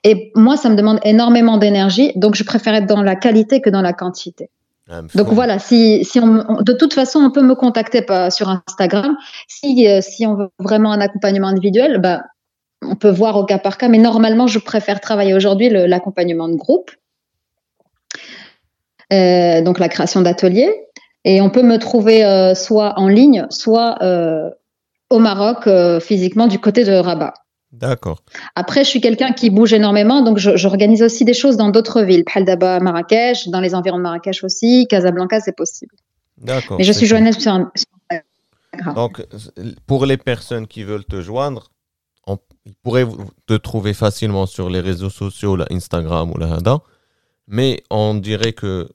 Et 0.03 0.31
moi, 0.35 0.57
ça 0.57 0.69
me 0.69 0.75
demande 0.75 0.99
énormément 1.03 1.57
d'énergie, 1.57 2.11
donc 2.15 2.35
je 2.35 2.43
préfère 2.43 2.73
être 2.73 2.87
dans 2.87 3.01
la 3.01 3.15
qualité 3.15 3.61
que 3.61 3.69
dans 3.69 3.81
la 3.81 3.93
quantité. 3.93 4.49
Ah, 4.89 5.01
donc 5.15 5.27
voilà, 5.29 5.59
si, 5.59 6.03
si 6.03 6.19
on, 6.19 6.61
de 6.61 6.73
toute 6.73 6.93
façon, 6.93 7.19
on 7.19 7.31
peut 7.31 7.41
me 7.41 7.55
contacter 7.55 8.01
sur 8.29 8.49
Instagram. 8.49 9.15
Si, 9.47 9.87
euh, 9.87 10.01
si 10.01 10.25
on 10.25 10.35
veut 10.35 10.49
vraiment 10.59 10.91
un 10.91 10.99
accompagnement 10.99 11.47
individuel, 11.47 11.99
bah, 11.99 12.21
on 12.81 12.95
peut 12.95 13.11
voir 13.11 13.37
au 13.37 13.45
cas 13.45 13.59
par 13.59 13.77
cas, 13.77 13.87
mais 13.87 13.97
normalement, 13.97 14.47
je 14.47 14.59
préfère 14.59 14.99
travailler 14.99 15.33
aujourd'hui 15.33 15.69
l'accompagnement 15.69 16.49
de 16.49 16.55
groupe. 16.55 16.91
Euh, 19.13 19.61
donc 19.61 19.79
la 19.79 19.89
création 19.89 20.21
d'ateliers. 20.21 20.73
Et 21.25 21.39
on 21.41 21.49
peut 21.49 21.63
me 21.63 21.77
trouver 21.77 22.25
euh, 22.25 22.53
soit 22.55 22.93
en 22.97 23.07
ligne, 23.07 23.45
soit 23.49 23.97
euh, 24.01 24.49
au 25.09 25.19
Maroc, 25.19 25.69
physiquement, 26.01 26.47
du 26.47 26.59
côté 26.59 26.83
de 26.83 26.93
Rabat. 26.93 27.33
D'accord. 27.71 28.19
Après, 28.55 28.83
je 28.83 28.89
suis 28.89 29.01
quelqu'un 29.01 29.31
qui 29.31 29.49
bouge 29.49 29.73
énormément, 29.73 30.21
donc 30.21 30.37
j'organise 30.37 31.01
aussi 31.01 31.25
des 31.25 31.33
choses 31.33 31.57
dans 31.57 31.69
d'autres 31.69 32.01
villes. 32.01 32.23
Phaldaba, 32.29 32.79
Marrakech, 32.79 33.47
dans 33.47 33.59
les 33.59 33.73
environs 33.73 33.97
de 33.97 34.03
Marrakech 34.03 34.43
aussi, 34.43 34.85
Casablanca, 34.87 35.39
c'est 35.39 35.55
possible. 35.55 35.95
D'accord. 36.37 36.77
Mais 36.77 36.83
je 36.83 36.91
suis 36.91 37.07
joignable 37.07 37.39
sur, 37.39 37.51
Instagram. 37.51 38.95
Donc, 38.95 39.25
pour 39.87 40.05
les 40.05 40.17
personnes 40.17 40.67
qui 40.67 40.83
veulent 40.83 41.05
te 41.05 41.21
joindre, 41.21 41.71
on, 42.27 42.37
ils 42.65 42.75
pourraient 42.75 43.07
te 43.47 43.53
trouver 43.53 43.93
facilement 43.93 44.45
sur 44.45 44.69
les 44.69 44.79
réseaux 44.79 45.09
sociaux, 45.09 45.55
là, 45.55 45.65
Instagram 45.71 46.31
ou 46.31 46.37
là, 46.37 46.59
mais 47.46 47.82
on 47.90 48.14
dirait 48.14 48.52
que 48.52 48.88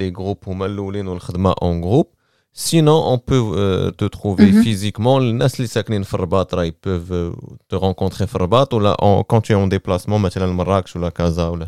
les 0.00 0.12
groupes 0.12 0.46
en 0.46 1.78
groupe 1.78 2.10
sinon 2.52 2.98
on 3.14 3.18
peut 3.18 3.42
euh, 3.42 3.90
te 3.90 4.04
trouver 4.04 4.52
mhm. 4.52 4.62
physiquement 4.62 5.18
les 5.18 5.32
ils 5.32 6.72
peuvent 6.86 7.12
euh, 7.12 7.32
te 7.68 7.76
rencontrer 7.76 8.26
ou 8.72 8.78
là 8.80 8.96
quand 9.28 9.40
tu 9.40 9.52
es 9.52 9.54
en 9.54 9.66
déplacement 9.66 10.18
مثلا 10.18 10.46
Marrakech 10.52 10.94
ou 10.96 10.98
la 10.98 11.10
Casa 11.10 11.50
ou 11.50 11.56
la 11.56 11.66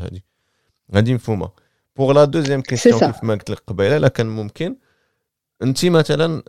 pour 1.95 2.13
la 2.13 2.27
deuxième 2.27 2.63
question 2.63 2.99
كيف 2.99 3.25
ما 3.25 3.35
قلت 3.35 3.51
لك 3.51 3.63
قبيله 3.67 3.97
الا 3.97 4.09
كان 4.09 4.27
ممكن 4.27 4.77
انت 5.63 5.85
مثلا 5.87 6.43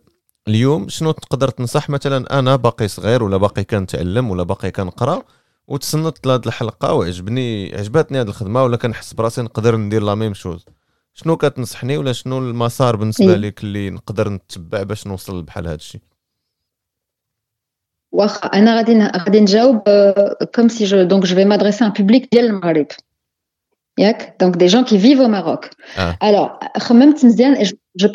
اليوم 0.48 0.90
شنو 0.90 1.12
تقدر 1.12 1.50
تنصح 1.50 1.90
مثلا 1.90 2.40
انا 2.40 2.56
باقي 2.56 2.88
صغير 2.88 3.24
ولا 3.24 3.38
باقي 3.38 3.64
كنتعلم 3.64 4.32
ولا 4.32 4.44
باقي 4.44 4.72
كنقرا 4.72 5.24
وتصنت 5.71 6.27
لهاد 6.27 6.47
الحلقة 6.47 6.95
وعجبني 6.95 7.75
عجبتني 7.75 8.21
هاد 8.21 8.29
الخدمة 8.29 8.65
ولا 8.65 8.77
كنحس 8.77 9.13
براسي 9.13 9.43
نقدر 9.43 9.77
ندير 9.77 10.03
لا 10.03 10.15
ميم 10.15 10.35
شوز. 10.35 10.65
شنو 11.15 11.37
كتنصحني 11.37 11.97
ولا 11.97 12.13
شنو 12.13 12.39
المسار 12.39 12.97
بالنسبة 12.97 13.37
لك 13.37 13.63
اللي 13.63 13.91
نقدر 13.91 14.29
نتبع 14.29 14.83
باش 14.83 15.07
نوصل 15.07 15.43
بحال 15.43 15.67
هاد 15.67 15.79
الشيء 15.79 16.01
واخا 18.13 18.47
أنا 18.47 18.77
غادي 18.77 18.99
غادي 18.99 19.41
نجاوب 19.41 19.83
كوم 20.55 20.69
سي 20.69 20.85
جو 20.85 21.03
دونك 21.03 21.25
جو 21.25 21.35
في 21.35 21.45
مادريسي 21.45 21.85
ان 21.85 21.91
بوبليك 21.91 22.29
ديال 22.33 22.45
المغرب. 22.45 22.87
ياك؟ 23.99 24.37
دونك 24.41 24.57
دي 24.57 24.67
جون 24.67 24.85
كي 24.85 24.99
فيف 24.99 25.21
au 25.21 25.29
Maroc. 25.29 25.69
alors 25.99 26.79
خممت 26.79 27.25
مزيان 27.25 27.65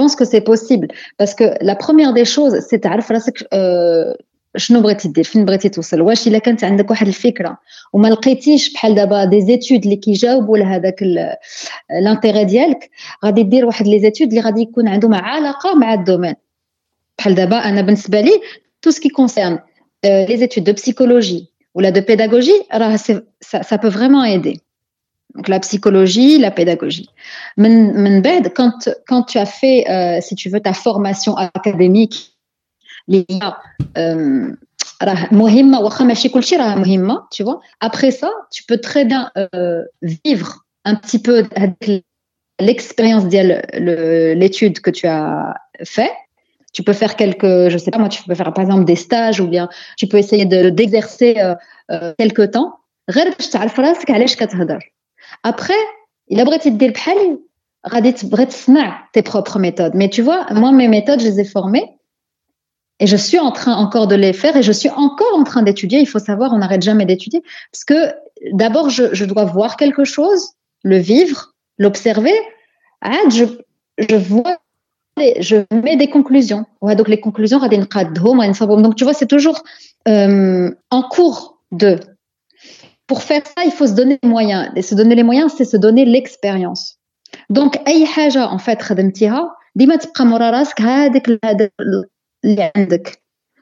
pense 0.02 0.16
que 0.16 0.26
c'est 0.26 0.42
possible. 0.42 0.88
Parce 1.20 1.34
que 1.36 1.66
la 1.66 1.76
première 1.76 2.14
des 2.14 2.26
choses 2.26 2.60
c'est 2.60 2.80
تعرف 2.80 3.12
راسك 3.12 3.48
شنو 4.57 4.81
بغيتي 4.81 5.09
دير 5.09 5.25
فين 5.25 5.45
بغيتي 5.45 5.69
توصل 5.69 6.01
واش 6.01 6.29
الا 6.29 6.39
كانت 6.39 6.65
عندك 6.65 6.91
واحد 6.91 7.07
الفكره 7.07 7.59
وما 7.93 8.09
لقيتيش 8.09 8.73
بحال 8.73 8.95
دابا 8.95 9.25
دي 9.25 9.41
زيتود 9.41 9.85
اللي 9.85 9.97
كيجاوبوا 9.97 10.59
لهذاك 10.59 11.03
لانتيغي 12.03 12.45
ديالك 12.45 12.91
غادي 13.25 13.43
دير 13.43 13.67
واحد 13.67 13.87
لي 13.87 14.01
زيتود 14.01 14.29
اللي 14.29 14.41
غادي 14.41 14.61
يكون 14.61 14.89
عندهم 14.89 15.15
علاقه 15.15 15.75
مع 15.75 15.95
الدومين 15.95 16.35
بحال 17.19 17.35
دابا 17.35 17.57
انا 17.57 17.81
بالنسبه 17.81 18.21
لي 18.21 18.41
تو 18.83 18.91
سكي 18.91 19.09
كونسيرن 19.09 19.59
لي 20.05 20.37
زيتود 20.37 20.65
دو 20.65 20.73
بسيكولوجي 20.73 21.47
ولا 21.75 21.91
دو 21.91 22.01
بيداغوجي 22.01 22.63
راه 22.75 22.97
سا 23.41 23.77
بو 23.77 23.91
فريمون 23.91 24.25
ايدي 24.25 24.61
Donc 25.35 25.49
la 25.49 25.61
psychologie, 25.61 26.39
la 26.39 26.51
pédagogie. 26.51 27.09
من 27.57 28.23
بعد 28.23 28.49
quand 28.49 28.91
quand 29.09 29.23
tu 29.23 29.39
as 29.39 29.47
fait 29.47 29.89
euh, 29.89 30.21
si 30.21 30.35
tu 30.35 30.49
veux 30.49 30.61
ta 30.61 30.73
formation 30.73 31.37
académique 31.37 32.34
اللي 33.09 33.27
هي 33.31 33.53
راه 35.03 35.35
مهمه 35.35 35.81
واخا 35.81 36.05
ماشي 36.05 36.29
كلشي 36.29 36.57
راه 36.57 36.75
مهمه 36.75 37.27
tu 37.35 37.45
vois 37.45 37.61
après 37.87 38.11
ça 38.11 38.31
tu 38.51 38.65
peux 38.69 38.79
très 38.79 39.05
bien 39.05 39.31
euh, 39.39 39.83
vivre 40.03 40.65
un 40.85 40.95
petit 40.95 41.19
peu 41.19 41.45
l'expérience 42.61 43.25
ديال 43.25 43.63
l'étude 44.39 44.81
que 44.81 44.91
tu 44.91 45.07
as 45.07 45.55
fait 45.85 46.13
Tu 46.73 46.83
peux 46.85 46.93
faire 46.93 47.17
quelques, 47.17 47.69
je 47.69 47.79
sais 47.79 47.91
pas 47.91 47.99
moi, 47.99 48.09
tu 48.09 48.23
peux 48.23 48.35
faire 48.35 48.53
par 48.53 48.63
exemple 48.65 48.85
des 48.85 48.97
stages 48.97 49.41
ou 49.41 49.49
bien 49.49 49.69
tu 49.97 50.07
peux 50.07 50.19
essayer 50.19 50.45
d'exercer 50.45 51.35
euh, 51.39 51.55
euh, 51.91 52.15
quelques 52.19 52.53
temps. 52.53 52.77
Après, 55.43 55.83
il 56.29 56.41
a 56.41 56.45
بغيتي 56.45 56.71
دير 56.71 56.91
بحالي 56.91 57.39
غادي 57.89 58.13
تبغي 58.13 58.45
تسمع 58.45 59.09
tes 59.13 59.23
propres 59.23 59.59
méthodes. 59.59 59.95
Mais 59.95 60.09
tu 60.09 60.23
vois, 60.23 60.47
moi 60.53 60.71
mes 60.71 60.89
méthodes, 60.89 61.21
je 61.21 61.27
les 61.27 61.41
ai 61.41 61.45
formées 61.45 61.89
et 63.01 63.07
je 63.07 63.17
suis 63.17 63.39
en 63.39 63.51
train 63.51 63.75
encore 63.75 64.07
de 64.07 64.15
les 64.15 64.35
faire 64.35 64.57
et 64.57 64.63
je 64.63 64.73
suis 64.73 64.91
encore 64.91 65.35
en 65.35 65.43
train 65.43 65.63
d'étudier. 65.63 66.01
Il 66.01 66.07
faut 66.07 66.19
savoir, 66.19 66.53
on 66.53 66.59
n'arrête 66.59 66.83
jamais 66.83 67.07
d'étudier 67.07 67.43
parce 67.73 67.85
que 67.85 68.15
d'abord, 68.53 68.91
je, 68.91 69.15
je, 69.15 69.25
dois 69.25 69.45
voir 69.45 69.77
quelque 69.77 70.05
chose, 70.05 70.51
le 70.85 70.99
vivre, 70.99 71.55
l'observer. 71.79 72.35
Ah, 73.01 73.17
je, 73.31 73.45
je 73.99 74.17
vois, 74.17 74.59
je 75.17 75.65
mets 75.73 75.97
des 75.97 76.11
conclusions. 76.11 76.67
Ouais, 76.83 76.95
donc 76.95 77.09
les 77.09 77.21
conclusions, 77.21 77.59
donc 77.59 78.97
tu 78.97 79.05
vois, 79.05 79.15
c'est 79.15 79.27
toujours 79.27 79.63
euh, 80.07 80.71
en 80.91 81.03
cours 81.03 81.59
de. 81.73 81.99
Pour 83.07 83.23
faire 83.23 83.43
ça, 83.45 83.65
il 83.65 83.73
faut 83.73 83.87
se 83.87 83.95
donner 83.95 84.19
les 84.23 84.29
moyens. 84.29 84.71
Et 84.77 84.83
se 84.83 84.95
donner 84.95 85.15
les 85.15 85.25
moyens, 85.25 85.55
c'est 85.57 85.65
se 85.65 85.77
donner 85.77 86.05
l'expérience. 86.05 86.99
Donc, 87.49 87.77
أي 87.89 88.07
حاجة 88.07 88.47
en 88.47 88.59
fait 88.59 88.83
خدمتيها 88.83 89.57
ديما 89.75 89.97
تبقى 89.97 90.27
مورا 90.27 90.51
راسك 90.51 90.81
هذاك 90.81 91.29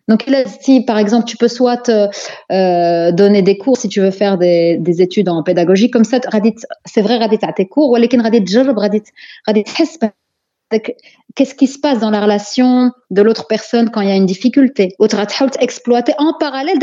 donc 0.10 0.26
là, 0.28 0.44
si 0.46 0.82
par 0.82 0.98
exemple, 0.98 1.26
tu 1.26 1.38
peux 1.38 1.48
soit 1.48 1.88
euh, 1.90 2.08
euh, 2.52 3.12
donner 3.12 3.42
des 3.42 3.58
cours 3.58 3.78
si 3.78 3.88
tu 3.88 4.02
veux 4.02 4.12
faire 4.12 4.38
des, 4.38 5.02
études 5.02 5.30
en 5.30 5.44
pédagogie, 5.44 5.90
comme 5.90 6.04
ça, 6.04 6.20
c'est 6.86 7.02
vrai, 7.02 7.18
Radit 7.18 7.40
a 7.42 7.54
tes 7.54 7.68
cours, 7.68 7.92
ou 7.92 7.96
qu'est-ce 11.36 11.56
qui 11.56 11.68
se 11.68 11.80
passe 11.80 12.00
dans 12.00 12.10
la 12.10 12.22
relation 12.22 12.92
de 13.12 13.22
l'autre 13.22 13.48
personne 13.48 13.92
quand 13.92 14.02
il 14.02 14.10
y 14.10 14.12
a 14.12 14.16
une 14.16 14.26
difficulté? 14.26 14.96
Ou 15.00 15.08
exploiter 15.60 16.14
en 16.18 16.34
parallèle 16.38 16.80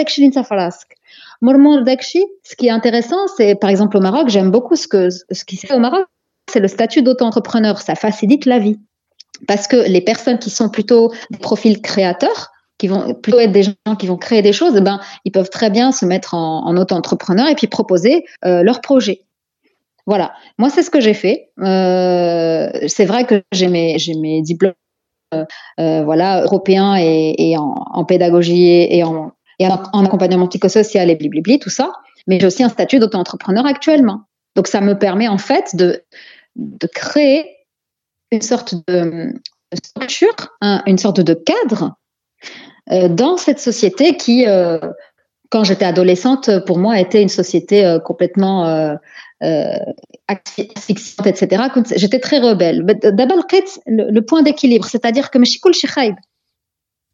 ce 2.42 2.56
qui 2.56 2.68
est 2.68 2.70
intéressant, 2.70 3.26
c'est 3.36 3.54
par 3.54 3.68
exemple 3.68 3.96
au 3.96 4.00
Maroc, 4.00 4.28
j'aime 4.28 4.50
beaucoup 4.50 4.76
ce, 4.76 4.88
que, 4.88 5.10
ce 5.10 5.44
qui 5.44 5.56
se 5.56 5.66
fait 5.66 5.74
au 5.74 5.78
Maroc, 5.78 6.06
c'est 6.50 6.60
le 6.60 6.68
statut 6.68 7.02
d'auto-entrepreneur, 7.02 7.80
ça 7.80 7.94
facilite 7.94 8.46
la 8.46 8.58
vie 8.58 8.78
parce 9.46 9.66
que 9.66 9.76
les 9.76 10.00
personnes 10.00 10.38
qui 10.38 10.50
sont 10.50 10.68
plutôt 10.68 11.12
des 11.30 11.38
profils 11.38 11.80
créateurs 11.80 12.50
qui 12.78 12.88
vont 12.88 13.14
plutôt 13.14 13.38
être 13.38 13.52
des 13.52 13.62
gens 13.62 13.96
qui 13.98 14.06
vont 14.06 14.16
créer 14.16 14.40
des 14.40 14.54
choses, 14.54 14.74
eh 14.76 14.80
ben, 14.80 15.00
ils 15.26 15.32
peuvent 15.32 15.50
très 15.50 15.68
bien 15.68 15.92
se 15.92 16.06
mettre 16.06 16.34
en, 16.34 16.76
auto-entrepreneur 16.76 17.46
et 17.46 17.54
puis 17.54 17.66
proposer 17.66 18.24
euh, 18.44 18.62
leur 18.62 18.80
projet. 18.80 19.20
Voilà, 20.06 20.32
moi 20.58 20.70
c'est 20.70 20.82
ce 20.82 20.90
que 20.90 21.00
j'ai 21.00 21.12
fait. 21.12 21.50
Euh, 21.60 22.70
c'est 22.88 23.04
vrai 23.04 23.24
que 23.24 23.42
j'ai 23.52 23.68
mes, 23.68 23.96
mes 24.18 24.40
diplômes 24.40 24.72
euh, 25.34 26.02
voilà, 26.02 26.42
européens 26.42 26.96
et, 26.96 27.54
en, 27.58 28.04
pédagogie 28.04 28.66
et, 28.66 29.04
en, 29.04 29.32
en, 29.60 30.04
accompagnement 30.04 30.48
psychosocial 30.48 31.10
et 31.10 31.16
blibli, 31.16 31.58
tout 31.58 31.70
ça, 31.70 31.92
mais 32.26 32.40
j'ai 32.40 32.46
aussi 32.46 32.64
un 32.64 32.70
statut 32.70 32.98
d'auto-entrepreneur 32.98 33.66
actuellement. 33.66 34.22
Donc 34.56 34.66
ça 34.66 34.80
me 34.80 34.98
permet 34.98 35.28
en 35.28 35.38
fait 35.38 35.76
de 35.76 36.02
créer 36.94 37.44
une 38.30 38.42
sorte 38.42 38.74
de 38.88 39.32
structure, 39.74 40.34
une 40.86 40.98
sorte 40.98 41.20
de 41.20 41.34
cadre 41.34 41.94
euh, 42.90 43.08
dans 43.08 43.36
cette 43.36 43.60
société 43.60 44.16
qui, 44.16 44.46
euh, 44.46 44.78
quand 45.50 45.64
j'étais 45.64 45.84
adolescente, 45.84 46.64
pour 46.66 46.78
moi, 46.78 46.98
était 46.98 47.22
une 47.22 47.28
société 47.28 47.84
euh, 47.84 47.98
complètement 47.98 48.98
asphyxiante, 50.28 51.26
etc. 51.26 51.64
J'étais 51.96 52.20
très 52.20 52.38
rebelle. 52.38 52.84
D'abord, 52.84 53.46
le, 53.86 54.20
point 54.20 54.42
d'équilibre, 54.42 54.86
c'est-à-dire 54.86 55.30
que 55.30 55.38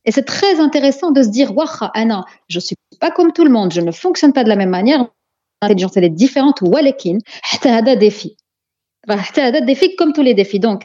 et 0.08 0.12
c'est 0.12 0.22
très 0.22 0.60
intéressant 0.60 1.10
de 1.10 1.22
se 1.22 1.28
dire, 1.28 1.52
Anna, 1.94 2.24
je 2.48 2.58
ne 2.58 2.60
suis 2.60 2.76
pas 3.00 3.10
comme 3.10 3.32
tout 3.32 3.44
le 3.44 3.50
monde, 3.50 3.72
je 3.72 3.80
ne 3.80 3.90
fonctionne 3.90 4.32
pas 4.32 4.44
de 4.44 4.48
la 4.48 4.56
même 4.56 4.70
manière. 4.70 5.06
L'intelligence, 5.62 5.96
elle 5.96 6.04
est 6.04 6.10
différente. 6.10 6.60
Walekin, 6.62 7.18
un 7.64 7.96
défi. 7.96 8.36
un 9.07 9.61
défi 9.61 9.95
comme 9.95 10.13
tous 10.13 10.21
les 10.21 10.33
défis. 10.33 10.59
Donc, 10.59 10.83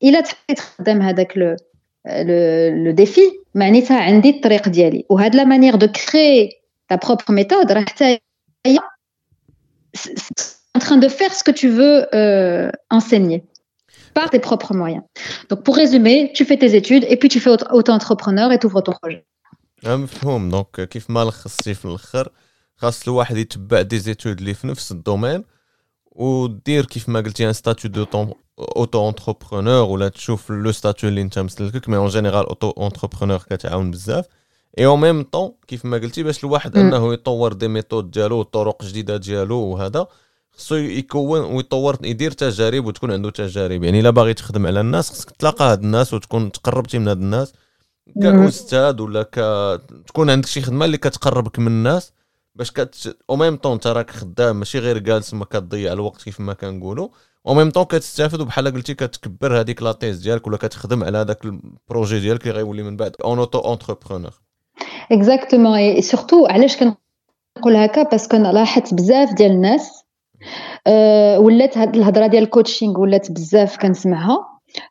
il 0.00 0.16
a 0.16 0.22
avec 1.12 1.34
le, 1.34 1.56
le, 2.04 2.70
le 2.84 2.92
défi 2.92 3.22
معناتها 3.54 4.00
عندي 4.00 4.30
الطريق 4.30 4.68
ديالي 4.68 5.04
وهاد 5.08 5.34
لا 5.34 5.44
مانيير 5.44 5.76
دو 5.76 5.86
كري 5.86 6.50
ta 6.92 6.96
propre 6.96 7.32
méthode 7.32 7.72
راه 7.72 7.80
حتى 7.80 8.18
en 10.76 10.80
train 10.80 10.96
de 10.96 11.08
faire 11.08 11.32
ce 11.34 11.42
que 11.42 11.50
tu 11.50 11.68
veux 11.68 12.06
euh, 12.14 12.70
enseigner 12.90 13.40
par 14.14 14.30
tes 14.30 14.42
propres 14.48 14.74
moyens. 14.74 15.04
Donc 15.48 15.60
pour 15.64 15.74
résumer, 15.76 16.16
tu 16.36 16.44
fais 16.48 16.58
tes 16.64 16.72
études 16.80 17.04
et 17.12 17.16
puis 17.20 17.28
tu 17.34 17.40
fais 17.40 17.50
auto-entrepreneur 17.78 18.48
et 18.52 18.58
tu 18.58 18.66
ouvres 18.66 18.82
ton 18.82 18.92
projet. 18.92 19.24
مفهوم 19.84 20.48
دونك 20.50 20.88
كيف 20.88 21.10
ما 21.10 21.24
لخصتي 21.24 21.74
في 21.74 21.84
الاخر 21.84 22.28
خاص 22.76 23.08
الواحد 23.08 23.36
يتبع 23.36 23.82
دي 23.82 23.98
زيتود 23.98 24.38
اللي 24.38 24.54
في 24.54 24.66
نفس 24.66 24.92
الدومين 24.92 25.44
ودير 26.15 26.85
كيف 26.85 27.09
ما 27.09 27.19
قلتي 27.19 27.47
ان 27.47 27.53
ستاتيو 27.53 27.91
دو 27.91 28.05
اوتو 28.59 29.09
انتربرونور 29.09 29.89
ولا 29.89 30.09
تشوف 30.09 30.51
لو 30.51 30.71
ستاتيو 30.71 31.09
اللي 31.09 31.21
انت 31.21 31.39
مسلكك 31.39 31.89
مي 31.89 31.97
اون 31.97 32.07
جينيرال 32.07 32.45
اوتو 32.45 32.69
انتربرونور 32.69 33.37
كتعاون 33.37 33.91
بزاف 33.91 34.25
اي 34.77 34.85
أو 34.85 34.95
ميم 34.95 35.23
طون 35.23 35.51
كيف 35.67 35.85
ما 35.85 35.97
قلتي 35.97 36.23
باش 36.23 36.43
الواحد 36.43 36.77
انه 36.77 37.13
يطور 37.13 37.53
دي 37.53 37.67
ميثود 37.67 38.11
ديالو 38.11 38.39
وطرق 38.39 38.83
جديده 38.83 39.17
ديالو 39.17 39.57
وهذا 39.57 40.07
خصو 40.51 40.75
يكون 40.75 41.39
ويطور 41.39 41.97
يدير 42.03 42.31
تجارب 42.31 42.85
وتكون 42.85 43.11
عنده 43.11 43.29
تجارب 43.29 43.83
يعني 43.83 43.99
الا 43.99 44.09
باغي 44.09 44.33
تخدم 44.33 44.67
على 44.67 44.81
الناس 44.81 45.09
خصك 45.09 45.31
تلاقى 45.31 45.65
هاد 45.65 45.83
الناس 45.83 46.13
وتكون 46.13 46.51
تقربتي 46.51 46.99
من 46.99 47.07
هاد 47.07 47.17
الناس 47.21 47.53
كاستاذ 48.21 49.01
ولا 49.01 49.23
ك 49.23 49.35
تكون 50.07 50.29
عندك 50.29 50.47
شي 50.47 50.61
خدمه 50.61 50.85
اللي 50.85 50.97
كتقربك 50.97 51.59
من 51.59 51.67
الناس 51.67 52.11
باش 52.55 52.71
كت 52.71 53.17
أو 53.29 53.35
ميم 53.35 53.55
طون 53.55 53.71
انت 53.71 53.87
راك 53.87 54.09
خدام 54.09 54.55
ماشي 54.55 54.79
غير 54.79 54.97
جالس 54.97 55.33
ما 55.33 55.45
كتضيع 55.45 55.93
الوقت 55.93 56.23
كيف 56.23 56.39
ما 56.39 56.53
كنقولوا. 56.53 57.07
أو 57.47 57.53
ميم 57.53 57.69
طون 57.69 57.83
كتستافد 57.83 58.41
وبحال 58.41 58.73
قلتي 58.73 58.93
كتكبر 58.93 59.59
هذيك 59.59 59.81
لاطيز 59.81 60.19
ديالك 60.19 60.47
ولا 60.47 60.57
كتخدم 60.57 61.03
على 61.03 61.17
هذاك 61.17 61.45
البروجي 61.45 62.19
ديالك 62.19 62.47
اللي 62.47 62.53
غيولي 62.53 62.83
من 62.83 62.97
بعد 62.97 63.15
اون 63.23 63.37
اوتو 63.39 63.59
اونتربرونور 63.59 64.31
اكزاكتومون 65.11 65.77
اي 65.77 66.01
سورتو 66.01 66.45
علاش 66.45 66.77
كنقول 66.77 67.75
هكا؟ 67.75 68.03
باسكو 68.03 68.37
أنا 68.37 68.47
لاحظت 68.47 68.93
بزاف 68.93 69.33
ديال 69.33 69.51
الناس 69.51 70.03
أه 70.87 71.39
ولات 71.39 71.77
هاد 71.77 71.95
الهضرة 71.95 72.27
ديال 72.27 72.43
الكوتشينغ 72.43 72.99
ولات 72.99 73.31
بزاف 73.31 73.77
كنسمعها. 73.77 74.37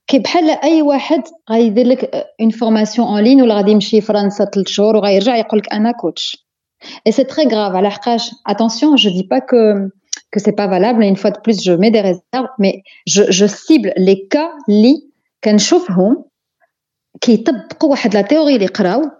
كي 0.07 0.19
بحال 0.19 0.51
أي 0.51 0.83
واحد 0.83 1.23
غيدير 1.51 1.87
لك 1.87 2.11
اون 2.41 2.51
فورماسيون 2.51 3.09
اون 3.09 3.21
لين 3.21 3.43
ولا 3.43 3.55
غادي 3.55 3.71
يمشي 3.71 4.01
فرنسا 4.01 4.45
ثلاث 4.45 4.69
شهور 4.69 4.97
وغيرجع 4.97 5.37
يقول 5.37 5.59
لك 5.59 5.73
أنا 5.73 5.93
كوتش 5.93 6.42
Et 7.06 7.12
c'est 7.12 7.26
très 7.26 7.48
grave. 7.48 7.76
Alors, 7.76 7.98
attention, 8.46 8.98
je 8.98 9.10
dis 9.10 9.28
pas 9.28 9.42
que 9.42 9.90
que 10.32 10.40
c'est 10.42 10.52
pas 10.52 10.68
valable. 10.68 11.04
Une 11.04 11.16
fois 11.16 11.32
de 11.32 11.40
plus, 11.40 11.64
je 11.64 11.72
mets 11.72 11.90
des 11.90 12.02
réserves, 12.02 12.50
mais 12.60 12.84
je, 13.06 13.24
je 13.30 13.46
cible 13.46 13.94
les 13.96 14.28
cas 14.28 14.52
li 14.68 15.08
كنشوفهم 15.44 16.26
كيطبقوا 17.22 17.90
واحد 17.92 18.14
لا 18.14 18.22
تيوري 18.22 18.56
اللي 18.56 18.66
قراو 18.68 19.12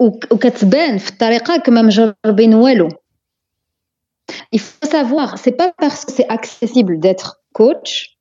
وكتبان 0.00 0.98
في 0.98 1.10
الطريقه 1.10 1.56
كما 1.56 1.82
مجربين 1.82 2.54
والو 2.54 2.88
il 4.54 4.60
faut 4.60 4.88
savoir 4.90 5.38
c'est 5.38 5.56
pas 5.56 5.72
parce 5.78 6.04
que 6.04 6.12
c'est 6.12 6.28
accessible 6.28 6.98
d'être 7.00 7.42
coach 7.52 8.18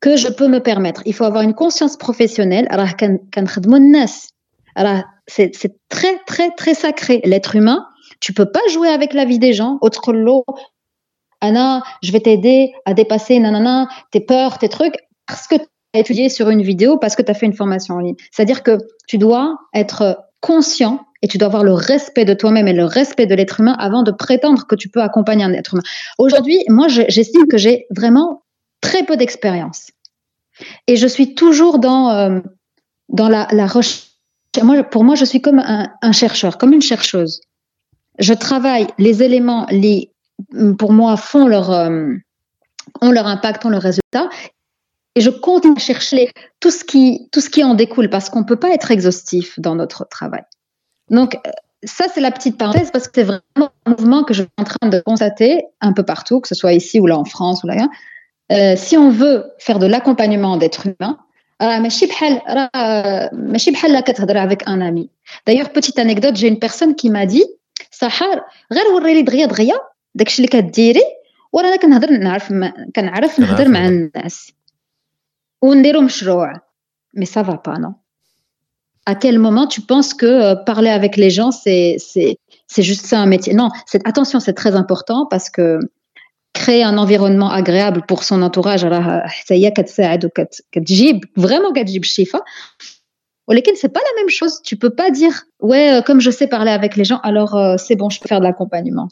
que 0.00 0.16
je 0.16 0.28
peux 0.28 0.48
me 0.48 0.60
permettre 0.60 1.02
il 1.06 1.14
faut 1.14 1.24
avoir 1.24 1.42
une 1.42 1.54
conscience 1.54 1.96
professionnelle 1.96 2.68
راه 2.72 2.92
كنخدموا 3.34 3.78
الناس 3.78 4.34
راه 4.78 5.04
c'est 5.27 5.51
très, 5.89 6.19
très, 6.25 6.51
très 6.51 6.73
sacré. 6.73 7.21
L'être 7.23 7.55
humain, 7.55 7.85
tu 8.19 8.33
peux 8.33 8.49
pas 8.49 8.65
jouer 8.69 8.89
avec 8.89 9.13
la 9.13 9.25
vie 9.25 9.39
des 9.39 9.53
gens. 9.53 9.77
Autre 9.81 10.13
lot, 10.13 10.45
Anna, 11.41 11.83
je 12.01 12.11
vais 12.11 12.19
t'aider 12.19 12.73
à 12.85 12.93
dépasser 12.93 13.39
nanana, 13.39 13.87
tes 14.11 14.21
peurs, 14.21 14.57
tes 14.57 14.69
trucs, 14.69 14.95
parce 15.27 15.47
que 15.47 15.55
tu 15.55 15.65
as 15.95 15.99
étudié 15.99 16.29
sur 16.29 16.49
une 16.49 16.61
vidéo, 16.61 16.97
parce 16.97 17.15
que 17.15 17.21
tu 17.21 17.31
as 17.31 17.33
fait 17.33 17.45
une 17.45 17.53
formation 17.53 17.95
en 17.95 17.99
ligne. 17.99 18.15
C'est-à-dire 18.31 18.63
que 18.63 18.77
tu 19.07 19.17
dois 19.17 19.57
être 19.73 20.17
conscient 20.41 21.01
et 21.21 21.27
tu 21.27 21.37
dois 21.37 21.47
avoir 21.47 21.63
le 21.63 21.73
respect 21.73 22.25
de 22.25 22.33
toi-même 22.33 22.67
et 22.67 22.73
le 22.73 22.85
respect 22.85 23.25
de 23.25 23.35
l'être 23.35 23.59
humain 23.59 23.75
avant 23.79 24.03
de 24.03 24.11
prétendre 24.11 24.65
que 24.67 24.75
tu 24.75 24.89
peux 24.89 25.01
accompagner 25.01 25.43
un 25.43 25.53
être 25.53 25.73
humain. 25.73 25.83
Aujourd'hui, 26.17 26.63
moi, 26.69 26.87
j'estime 26.87 27.47
que 27.47 27.57
j'ai 27.57 27.87
vraiment 27.89 28.43
très 28.81 29.03
peu 29.03 29.17
d'expérience. 29.17 29.91
Et 30.87 30.95
je 30.95 31.07
suis 31.07 31.35
toujours 31.35 31.79
dans, 31.79 32.11
euh, 32.11 32.39
dans 33.09 33.29
la, 33.29 33.47
la 33.51 33.67
recherche 33.67 34.06
pour 34.91 35.03
moi, 35.03 35.15
je 35.15 35.25
suis 35.25 35.41
comme 35.41 35.59
un, 35.59 36.11
chercheur, 36.11 36.57
comme 36.57 36.73
une 36.73 36.81
chercheuse. 36.81 37.41
Je 38.19 38.33
travaille 38.33 38.87
les 38.97 39.21
éléments, 39.23 39.67
les, 39.69 40.11
pour 40.77 40.91
moi, 40.91 41.17
font 41.17 41.47
leur, 41.47 41.71
euh, 41.71 42.13
ont 43.01 43.11
leur 43.11 43.27
impact, 43.27 43.65
ont 43.65 43.69
leur 43.69 43.81
résultat. 43.81 44.29
Et 45.15 45.21
je 45.21 45.29
continue 45.29 45.75
à 45.75 45.79
chercher 45.79 46.31
tout 46.59 46.71
ce 46.71 46.83
qui, 46.83 47.27
tout 47.31 47.41
ce 47.41 47.49
qui 47.49 47.63
en 47.63 47.73
découle 47.73 48.09
parce 48.09 48.29
qu'on 48.29 48.39
ne 48.39 48.45
peut 48.45 48.59
pas 48.59 48.71
être 48.71 48.91
exhaustif 48.91 49.59
dans 49.59 49.75
notre 49.75 50.07
travail. 50.09 50.43
Donc, 51.09 51.35
euh, 51.35 51.51
ça, 51.83 52.05
c'est 52.13 52.21
la 52.21 52.31
petite 52.31 52.57
parenthèse 52.57 52.91
parce 52.91 53.07
que 53.07 53.11
c'est 53.15 53.23
vraiment 53.23 53.71
un 53.85 53.91
mouvement 53.91 54.23
que 54.23 54.33
je 54.33 54.43
suis 54.43 54.51
en 54.57 54.63
train 54.63 54.89
de 54.89 54.99
constater 54.99 55.63
un 55.81 55.93
peu 55.93 56.03
partout, 56.03 56.41
que 56.41 56.47
ce 56.47 56.55
soit 56.55 56.73
ici 56.73 56.99
ou 56.99 57.05
là 57.07 57.17
en 57.17 57.25
France 57.25 57.63
ou 57.63 57.67
là. 57.67 57.87
Euh, 58.51 58.75
si 58.77 58.97
on 58.97 59.09
veut 59.09 59.45
faire 59.59 59.79
de 59.79 59.85
l'accompagnement 59.85 60.57
d'êtres 60.57 60.87
humains, 60.87 61.17
راه 61.62 61.78
ماشي 61.78 62.06
بحال 62.06 62.40
راه 62.48 63.30
ماشي 63.32 63.70
بحال 63.70 63.92
لا 63.92 64.00
كتهضر 64.00 64.44
افيك 64.44 64.68
ان 64.68 64.82
امي 64.82 65.08
دايوغ 65.46 65.68
بوتيت 65.68 65.98
انيكدوت 65.98 66.32
جي 66.32 66.48
اون 66.48 66.56
بيرسون 66.56 66.94
كي 66.94 67.08
ما 67.08 67.24
دي 67.24 67.44
سحار 67.90 68.44
غير 68.72 68.86
وري 68.86 69.14
لي 69.14 69.22
دغيا 69.22 69.46
دغيا 69.46 69.74
داكشي 70.14 70.44
اللي 70.44 70.48
كديري 70.48 71.02
ورانا 71.52 71.76
كنهضر 71.76 72.10
نعرف 72.10 72.52
كنعرف 72.96 73.40
نهضر 73.40 73.68
مع 73.68 73.86
الناس 73.86 74.52
ونديرو 75.62 76.00
مشروع 76.00 76.60
مي 77.14 77.26
سا 77.26 77.42
فا 77.42 77.62
با 77.66 77.78
نو 77.78 77.92
à 79.06 79.14
quel 79.14 79.38
moment 79.38 79.66
tu 79.66 79.80
penses 79.80 80.14
que 80.14 80.26
euh, 80.26 80.54
parler 80.54 80.90
avec 80.90 81.16
les 81.16 81.30
gens, 81.30 81.50
c'est, 81.50 81.96
c'est, 81.98 82.38
c'est 82.68 82.82
juste 82.82 83.06
ça 83.06 83.18
un 83.18 83.26
métier 83.26 83.52
Non, 83.54 83.68
c'est, 83.86 84.06
attention, 84.06 84.38
c'est 84.40 84.52
très 84.52 84.76
important 84.76 85.26
parce 85.26 85.50
que 85.50 85.80
créer 86.56 86.84
un 86.84 86.98
environnement 86.98 87.50
agréable 87.50 88.02
pour 88.06 88.24
son 88.24 88.42
entourage, 88.42 88.84
vraiment 91.36 91.72
chifa. 92.02 92.40
ce 93.48 93.74
c'est 93.80 93.88
pas 93.88 94.00
la 94.00 94.14
même 94.20 94.30
chose. 94.38 94.60
Tu 94.62 94.76
peux 94.76 94.90
pas 94.90 95.10
dire, 95.10 95.34
ouais, 95.60 95.94
euh, 95.94 96.02
comme 96.02 96.20
je 96.20 96.30
sais 96.30 96.46
parler 96.46 96.70
avec 96.70 96.96
les 96.96 97.04
gens, 97.04 97.20
alors 97.22 97.54
euh, 97.54 97.76
c'est 97.78 97.96
bon, 97.96 98.10
je 98.10 98.20
peux 98.20 98.28
faire 98.28 98.40
de 98.40 98.44
l'accompagnement. 98.44 99.08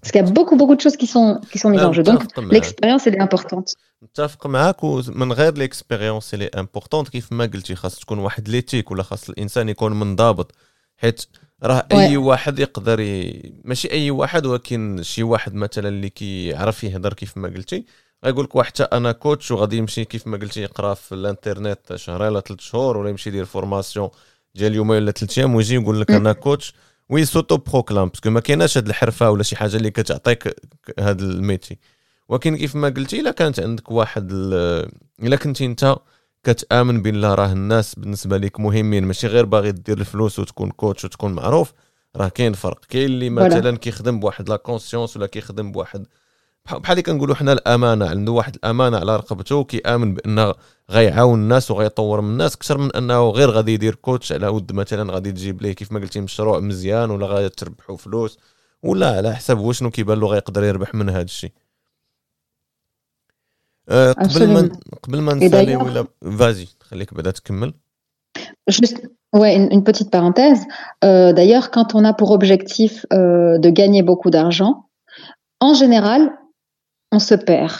Parce 0.00 0.12
qu'il 0.12 0.20
y 0.20 0.24
a 0.24 0.30
beaucoup, 0.30 0.56
beaucoup 0.56 0.76
de 0.76 0.80
choses 0.80 0.96
qui 0.96 1.08
sont, 1.08 1.40
qui 1.50 1.58
sont 1.58 1.70
mises 1.70 1.82
en 1.82 1.92
jeu. 1.92 2.04
Donc, 2.04 2.22
l'expérience, 2.50 3.06
elle 3.06 3.16
est 3.16 3.20
importante. 3.20 3.74
متفق 4.02 4.46
معاك 4.46 4.84
ومن 4.84 5.32
غير 5.32 5.54
ليكسبيريونس 5.54 6.34
اللي 6.34 6.46
امبورطونت 6.46 7.08
كيف 7.08 7.32
ما 7.32 7.46
قلتي 7.46 7.74
خاص 7.74 7.98
تكون 7.98 8.18
واحد 8.18 8.48
ليتيك 8.48 8.90
ولا 8.90 9.02
خاص 9.02 9.28
الانسان 9.28 9.68
يكون 9.68 9.92
منضبط 10.00 10.52
حيت 10.96 11.24
راه 11.63 11.87
أي 11.91 12.17
واحد 12.17 12.59
يقدر 12.59 12.99
ي... 12.99 13.41
ماشي 13.63 13.91
أي 13.91 14.11
واحد 14.11 14.45
ولكن 14.45 14.99
شي 15.03 15.23
واحد 15.23 15.53
مثلا 15.53 15.89
اللي 15.89 16.09
كيعرف 16.09 16.83
يهضر 16.83 17.13
كيف 17.13 17.37
ما 17.37 17.47
قلتي 17.47 17.85
غيقول 18.25 18.45
لك 18.45 18.55
واحد 18.55 18.71
أنا 18.93 19.11
كوتش 19.11 19.51
وغادي 19.51 19.77
يمشي 19.77 20.05
كيف 20.05 20.27
ما 20.27 20.37
قلتي 20.37 20.61
يقرأ 20.61 20.93
في 20.93 21.15
الإنترنت 21.15 21.95
شهرين 21.95 22.27
ولا 22.27 22.39
ثلاث 22.39 22.59
شهور 22.59 22.97
ولا 22.97 23.09
يمشي 23.09 23.29
يدير 23.29 23.45
فورماسيون 23.45 24.09
ديال 24.55 24.75
يومين 24.75 24.97
ولا 25.03 25.11
ثلاث 25.11 25.37
أيام 25.37 25.55
ويجي 25.55 25.75
يقول 25.75 26.01
لك 26.01 26.11
أنا 26.11 26.33
كوتش 26.33 26.73
وي 27.09 27.25
سوتو 27.25 27.57
بروكلام 27.57 28.09
باسكو 28.09 28.29
ما 28.29 28.39
كايناش 28.39 28.77
هاد 28.77 28.87
الحرفة 28.87 29.29
ولا 29.31 29.43
شي 29.43 29.55
حاجة 29.55 29.75
اللي 29.77 29.91
كتعطيك 29.91 30.55
هاد 30.99 31.21
الميتي. 31.21 31.77
ولكن 32.29 32.57
كيف 32.57 32.75
ما 32.75 32.89
قلتي 32.89 33.19
إلا 33.19 33.31
كانت 33.31 33.59
عندك 33.59 33.91
واحد 33.91 34.31
إلا 35.23 35.35
كنتي 35.35 35.65
أنت 35.65 35.95
كتامن 36.43 37.01
بالله 37.01 37.33
راه 37.33 37.51
الناس 37.51 37.95
بالنسبة 37.95 38.37
لك 38.37 38.59
مهمين 38.59 39.05
ماشي 39.05 39.27
غير 39.27 39.45
باغي 39.45 39.71
دير 39.71 39.97
الفلوس 39.97 40.39
وتكون 40.39 40.69
كوتش 40.71 41.05
وتكون 41.05 41.33
معروف 41.33 41.73
راه 42.15 42.27
كاين 42.27 42.53
فرق. 42.53 42.85
كاين 42.89 43.05
اللي 43.05 43.29
مثلا 43.29 43.77
كيخدم 43.77 44.19
بواحد 44.19 44.49
لا 44.49 44.55
كونسيونس 44.55 45.17
ولا 45.17 45.25
كيخدم 45.27 45.71
بواحد 45.71 46.07
بحال 46.65 46.81
اللي 46.91 47.01
كنقولوا 47.01 47.35
حنا 47.35 47.53
الأمانة 47.53 48.09
عنده 48.09 48.31
واحد 48.31 48.55
الأمانة 48.55 48.97
على 48.97 49.15
رقبته 49.15 49.55
وكيآمن 49.55 50.13
بانه 50.13 50.53
غيعاون 50.91 51.39
الناس 51.39 51.71
وغيطور 51.71 52.21
من 52.21 52.29
الناس 52.29 52.55
أكثر 52.55 52.77
من 52.77 52.95
أنه 52.95 53.29
غير 53.29 53.49
غادي 53.49 53.73
يدير 53.73 53.95
كوتش 53.95 54.31
على 54.31 54.47
ود 54.47 54.73
مثلا 54.73 55.13
غادي 55.13 55.31
تجيب 55.31 55.61
ليه 55.61 55.73
كيف 55.73 55.91
ما 55.91 55.99
قلتي 55.99 56.21
مشروع 56.21 56.59
مزيان 56.59 57.11
ولا 57.11 57.27
غادي 57.27 57.49
تربحوا 57.49 57.97
فلوس 57.97 58.39
ولا 58.83 59.17
على 59.17 59.35
حسب 59.35 59.57
هو 59.57 59.71
شنو 59.71 59.89
كيبان 59.89 60.19
له 60.19 60.27
غيقدر 60.27 60.63
يربح 60.63 60.95
من 60.95 61.09
هذا 61.09 61.21
الشيء. 61.21 61.51
قبل 63.88 64.48
ما 64.48 64.70
قبل 65.02 65.20
ما 65.20 65.34
نسالي 65.34 65.76
ولا 65.76 66.06
فازي 66.38 66.68
خليك 66.80 67.14
بعدا 67.14 67.30
تكمل 67.30 67.74
Juste, 68.70 69.00
ouais, 69.32 69.56
une, 69.56 69.68
une 69.72 69.82
petite 69.82 70.10
parenthèse. 70.10 70.62
Euh, 71.04 71.32
D'ailleurs, 71.32 71.70
quand 71.70 71.94
on 71.94 72.04
a 72.04 72.12
pour 72.12 72.30
objectif 72.30 73.06
euh, 73.12 73.58
de 73.58 73.70
gagner 73.70 74.02
beaucoup 74.02 74.30
d'argent, 74.30 74.72
en 75.60 75.74
général, 75.74 76.22
on 77.10 77.18
se 77.18 77.34
perd. 77.34 77.76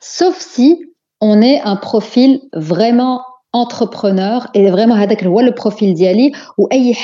Sauf 0.00 0.38
si 0.38 0.68
on 1.20 1.40
est 1.42 1.60
un 1.60 1.76
profil 1.76 2.30
vraiment 2.52 3.22
entrepreneur 3.52 4.48
et 4.54 4.70
vraiment 4.70 4.96
هذاك 4.96 5.24
هو 5.24 5.40
le 5.40 5.52
profil 5.52 5.94
ديالي 5.94 6.32
واي 6.58 6.94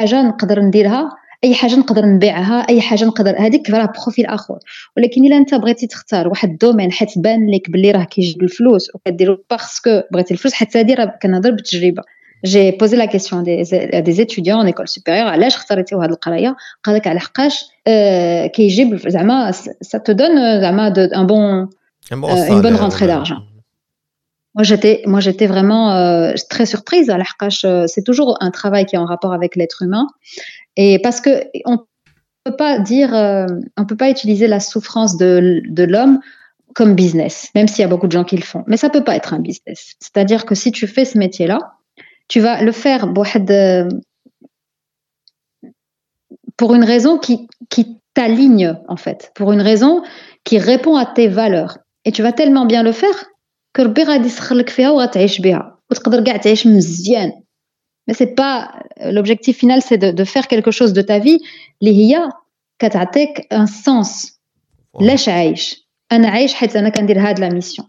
حاجه 0.00 0.22
نقدر 0.22 0.60
نديرها 0.60 1.10
اي 1.44 1.54
حاجه 1.54 1.76
نقدر 1.76 2.06
نبيعها 2.06 2.68
اي 2.68 2.80
حاجه 2.80 3.04
نقدر 3.04 3.38
هذيك 3.38 3.70
راه 3.70 3.92
بروفيل 4.02 4.26
اخر 4.26 4.58
ولكن 4.96 5.24
الا 5.24 5.36
انت 5.36 5.54
بغيتي 5.54 5.86
تختار 5.86 6.28
واحد 6.28 6.50
الدومين 6.50 6.92
حيت 6.92 7.18
بان 7.18 7.50
لك 7.50 7.70
باللي 7.70 7.90
راه 7.90 8.04
كيجيب 8.04 8.42
الفلوس 8.42 8.94
وكديرو 8.94 9.44
باسكو 9.50 10.02
بغيتي 10.12 10.34
الفلوس 10.34 10.54
حتى 10.54 10.80
هذه 10.80 10.94
راه 10.94 11.18
كنهضر 11.22 11.50
بالتجربه 11.50 12.02
جي 12.44 12.70
بوزي 12.70 12.96
لا 12.96 13.04
كيسيون 13.04 13.42
دي 13.42 13.62
دي 14.00 14.22
اتيديون 14.22 14.60
ان 14.60 14.66
ايكول 14.66 14.88
سوبيريور 14.88 15.28
علاش 15.28 15.56
اختاريتيو 15.56 16.00
هذه 16.00 16.10
القرايه 16.10 16.56
قال 16.84 16.94
لك 16.94 17.06
على 17.06 17.20
حقاش 17.20 17.64
كيجيب 18.54 19.08
زعما 19.08 19.50
سا 19.80 19.98
تو 19.98 20.12
دون 20.12 20.60
زعما 20.60 20.86
ان 21.16 21.26
بون 21.26 21.68
une 22.10 22.62
bonne 22.62 22.76
rentrée 22.76 23.06
d'argent. 23.06 23.42
Moi, 24.54 24.64
j'étais, 24.64 25.02
moi, 25.06 25.20
j'étais 25.20 25.46
vraiment 25.46 25.92
euh, 25.92 26.32
très 26.48 26.66
surprise 26.66 27.10
à 27.10 27.16
l'Arkash. 27.18 27.66
C'est 27.86 28.02
toujours 28.02 28.36
un 28.40 28.50
travail 28.50 28.86
qui 28.86 28.96
est 28.96 28.98
en 28.98 29.04
rapport 29.04 29.32
avec 29.32 29.56
l'être 29.56 29.82
humain. 29.82 30.06
Et 30.75 30.99
parce 30.99 31.21
que 31.21 31.45
on 31.65 31.79
peut 32.43 32.55
pas 32.55 32.79
dire, 32.79 33.15
euh, 33.15 33.45
on 33.77 33.85
peut 33.85 33.95
pas 33.95 34.09
utiliser 34.09 34.47
la 34.47 34.59
souffrance 34.59 35.17
de, 35.17 35.61
de 35.65 35.83
l'homme 35.83 36.19
comme 36.75 36.95
business, 36.95 37.49
même 37.55 37.67
s'il 37.67 37.81
y 37.81 37.85
a 37.85 37.87
beaucoup 37.87 38.07
de 38.07 38.11
gens 38.11 38.23
qui 38.23 38.35
le 38.35 38.43
font. 38.43 38.63
Mais 38.67 38.77
ça 38.77 38.89
peut 38.89 39.03
pas 39.03 39.15
être 39.15 39.33
un 39.33 39.39
business. 39.39 39.93
C'est-à-dire 39.99 40.45
que 40.45 40.55
si 40.55 40.71
tu 40.71 40.87
fais 40.87 41.05
ce 41.05 41.17
métier-là, 41.17 41.59
tu 42.27 42.39
vas 42.39 42.61
le 42.61 42.71
faire 42.71 43.07
pour 46.57 46.73
une 46.73 46.83
raison 46.83 47.17
qui, 47.17 47.47
qui 47.69 47.99
t'aligne, 48.13 48.77
en 48.87 48.97
fait, 48.97 49.31
pour 49.35 49.51
une 49.51 49.61
raison 49.61 50.03
qui 50.43 50.57
répond 50.57 50.95
à 50.95 51.05
tes 51.05 51.27
valeurs. 51.27 51.77
Et 52.05 52.11
tu 52.11 52.21
vas 52.23 52.31
tellement 52.31 52.65
bien 52.65 52.83
le 52.83 52.91
faire 52.91 53.25
que 53.73 53.81
mais 58.06 58.14
c'est 58.14 58.34
pas 58.42 58.56
l'objectif 59.16 59.58
final 59.58 59.80
c'est 59.82 59.98
de, 59.98 60.10
de 60.20 60.24
faire 60.24 60.46
quelque 60.48 60.70
chose 60.70 60.92
de 60.92 61.02
ta 61.02 61.18
vie 61.18 61.38
اللي 61.82 61.96
هي 61.96 62.30
كتعطيك 62.78 63.54
un 63.54 63.66
sens 63.66 64.38
علاش 65.00 65.28
عايش 65.28 65.88
انا 66.12 66.28
عايش 66.28 66.54
حيت 66.54 66.76
انا 66.76 66.88
كندير 66.88 67.20
هاد 67.20 67.38
لا 67.38 67.48
ميسيون 67.48 67.88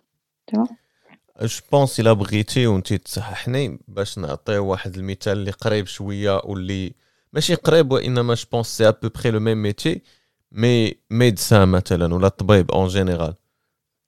جو 1.42 1.60
بونس 1.72 2.00
الا 2.00 2.14
بغيتي 2.14 2.68
وانت 2.68 2.94
تصححني 2.94 3.80
باش 3.88 4.18
نعطي 4.18 4.58
واحد 4.58 4.96
المثال 4.96 5.38
اللي 5.38 5.52
قريب 5.52 5.88
شويه 5.88 6.42
واللي 6.46 6.94
ماشي 7.34 7.56
قريب 7.56 7.92
وانما 7.92 8.34
جو 8.34 8.46
بونس 8.52 8.68
سي 8.68 8.88
ابو 8.88 9.10
بري 9.16 9.32
لو 9.32 9.40
ميم 9.40 9.62
ميتي 9.62 10.02
مي 10.52 10.94
ميدسان 11.10 11.68
مثلا 11.68 12.16
ولا 12.16 12.28
الطبيب 12.28 12.72
اون 12.72 12.88
جينيرال 12.88 13.34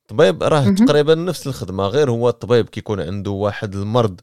الطبيب 0.02 0.43
راه 0.43 0.70
تقريبا 0.70 1.16
نفس 1.16 1.47
الخدمه 1.47 1.84
غير 1.84 2.12
هو 2.12 2.30
الطبيب 2.30 2.70
كيكون 2.70 3.02
عنده 3.02 3.32
واحد 3.32 3.76
المرض 3.76 4.22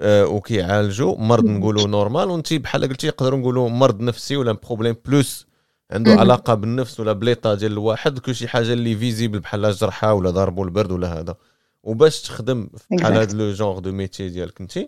آه 0.00 0.26
وكيعالجو. 0.26 1.14
مرض 1.14 1.44
نقولوا 1.44 1.86
نورمال 1.86 2.30
وانت 2.30 2.54
بحال 2.54 2.88
قلتي 2.88 3.06
نقدروا 3.06 3.38
نقولوا 3.38 3.68
مرض 3.68 4.00
نفسي 4.00 4.36
ولا 4.36 4.52
بروبليم 4.52 4.96
بلوس. 5.04 5.46
عنده 5.90 6.12
علاقة 6.12 6.54
بالنفس 6.54 7.00
ولا 7.00 7.12
بليطا 7.12 7.54
ديال 7.54 7.72
الواحد 7.72 8.18
كل 8.18 8.34
شي 8.34 8.48
حاجة 8.48 8.72
اللي 8.72 8.96
فيزيبل 8.96 9.38
بحال 9.38 9.72
جرحه 9.72 10.14
ولا 10.14 10.30
ضربوا 10.30 10.64
البرد 10.64 10.92
ولا 10.92 11.20
هذا. 11.20 11.34
وباش 11.82 12.22
تخدم 12.22 12.68
بحال 12.90 13.12
هذا 13.16 13.32
لو 13.32 13.52
جونغ 13.52 13.78
دو 13.78 13.92
ميتي 13.92 14.28
ديالك 14.28 14.60
انت 14.60 14.78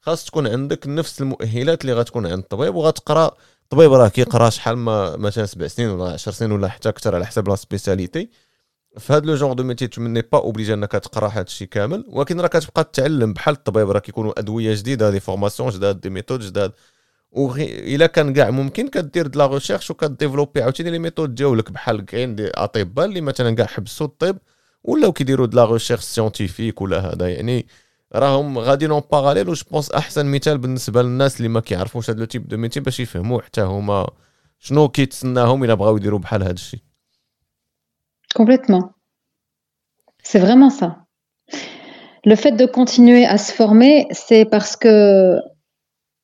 خاص 0.00 0.24
تكون 0.24 0.46
عندك 0.46 0.86
نفس 0.86 1.20
المؤهلات 1.20 1.82
اللي 1.82 1.92
غتكون 1.92 2.26
عند 2.26 2.38
الطبيب 2.38 2.74
وغتقرأ. 2.74 3.30
الطبيب 3.62 3.92
راه 3.92 4.08
كيقرأ 4.08 4.50
شحال 4.50 4.76
ما 4.76 5.16
مثلا 5.16 5.46
سبع 5.46 5.66
سنين 5.66 5.88
ولا 5.88 6.12
10 6.12 6.32
سنين 6.32 6.52
ولا 6.52 6.68
حتى 6.68 6.88
أكثر 6.88 7.14
على 7.14 7.26
حسب 7.26 7.48
لا 7.48 7.56
سبيسياليتي. 7.56 8.28
في 8.98 9.12
هذا 9.12 9.26
لو 9.26 9.34
جونغ 9.34 9.52
دو 9.52 9.62
ميتي 9.62 9.86
تو 9.86 10.00
مني 10.00 10.22
با 10.22 10.38
اوبليجي 10.38 10.74
انك 10.74 10.92
تقرا 10.92 11.28
هذا 11.28 11.42
الشيء 11.42 11.68
كامل 11.68 12.04
ولكن 12.08 12.40
راه 12.40 12.48
كتبقى 12.48 12.84
تتعلم 12.84 13.32
بحال 13.32 13.54
الطبيب 13.54 13.90
راه 13.90 13.98
كيكونوا 13.98 14.40
أدوية 14.40 14.74
جديدة 14.74 15.10
دي 15.10 15.20
فورماسيون 15.20 15.70
جداد 15.70 16.00
دي 16.00 16.10
ميثود 16.10 16.40
جداد. 16.40 16.72
و 17.32 17.54
إلا 17.56 18.06
كان 18.06 18.32
كاع 18.34 18.50
ممكن 18.50 18.88
كدير 18.88 19.26
د 19.26 19.36
لا 19.36 19.46
ريشيرش 19.46 19.90
وكديفلوبي 19.90 20.62
عاوتاني 20.62 20.90
لي 20.90 20.98
ميثود 20.98 21.34
ديالك 21.34 21.70
بحال 21.70 22.04
كاين 22.04 22.34
دي 22.34 22.50
أطباء 22.50 23.06
اللي 23.06 23.20
مثلا 23.20 23.54
كاع 23.56 23.66
حبسوا 23.66 24.06
الطب 24.06 24.38
ولاو 24.84 25.12
كيديروا 25.12 25.46
د 25.46 25.54
لا 25.54 25.64
ريشيرش 25.64 26.02
سيونتيفيك 26.02 26.82
ولا 26.82 27.00
هذا. 27.12 27.28
يعني 27.28 27.66
راهم 28.14 28.58
غاديين 28.58 28.90
اون 28.90 29.02
باراليل 29.12 29.48
وش 29.48 29.64
بونس 29.64 29.90
أحسن 29.90 30.26
مثال 30.26 30.58
بالنسبة 30.58 31.02
للناس 31.02 31.36
اللي 31.36 31.48
ما 31.48 31.60
كيعرفوش 31.60 32.10
هذا 32.10 32.18
لو 32.18 32.24
تيب 32.24 32.48
دو 32.48 32.56
ميتي 32.56 32.80
باش 32.80 33.00
يفهموا 33.00 33.42
حتى 33.42 33.60
هما 33.60 34.10
شنو 34.58 34.88
كيتسناهم 34.88 35.64
إلا 35.64 35.74
بغاو 35.74 35.96
يديروا 35.96 36.18
بحال 36.18 36.42
هذا 36.42 36.52
الشيء 36.52 36.85
Complètement. 38.36 38.92
C'est 40.22 40.38
vraiment 40.38 40.68
ça. 40.68 40.98
Le 42.22 42.36
fait 42.36 42.52
de 42.52 42.66
continuer 42.66 43.24
à 43.24 43.38
se 43.38 43.50
former, 43.50 44.06
c'est 44.10 44.44
parce 44.44 44.76
que 44.76 45.38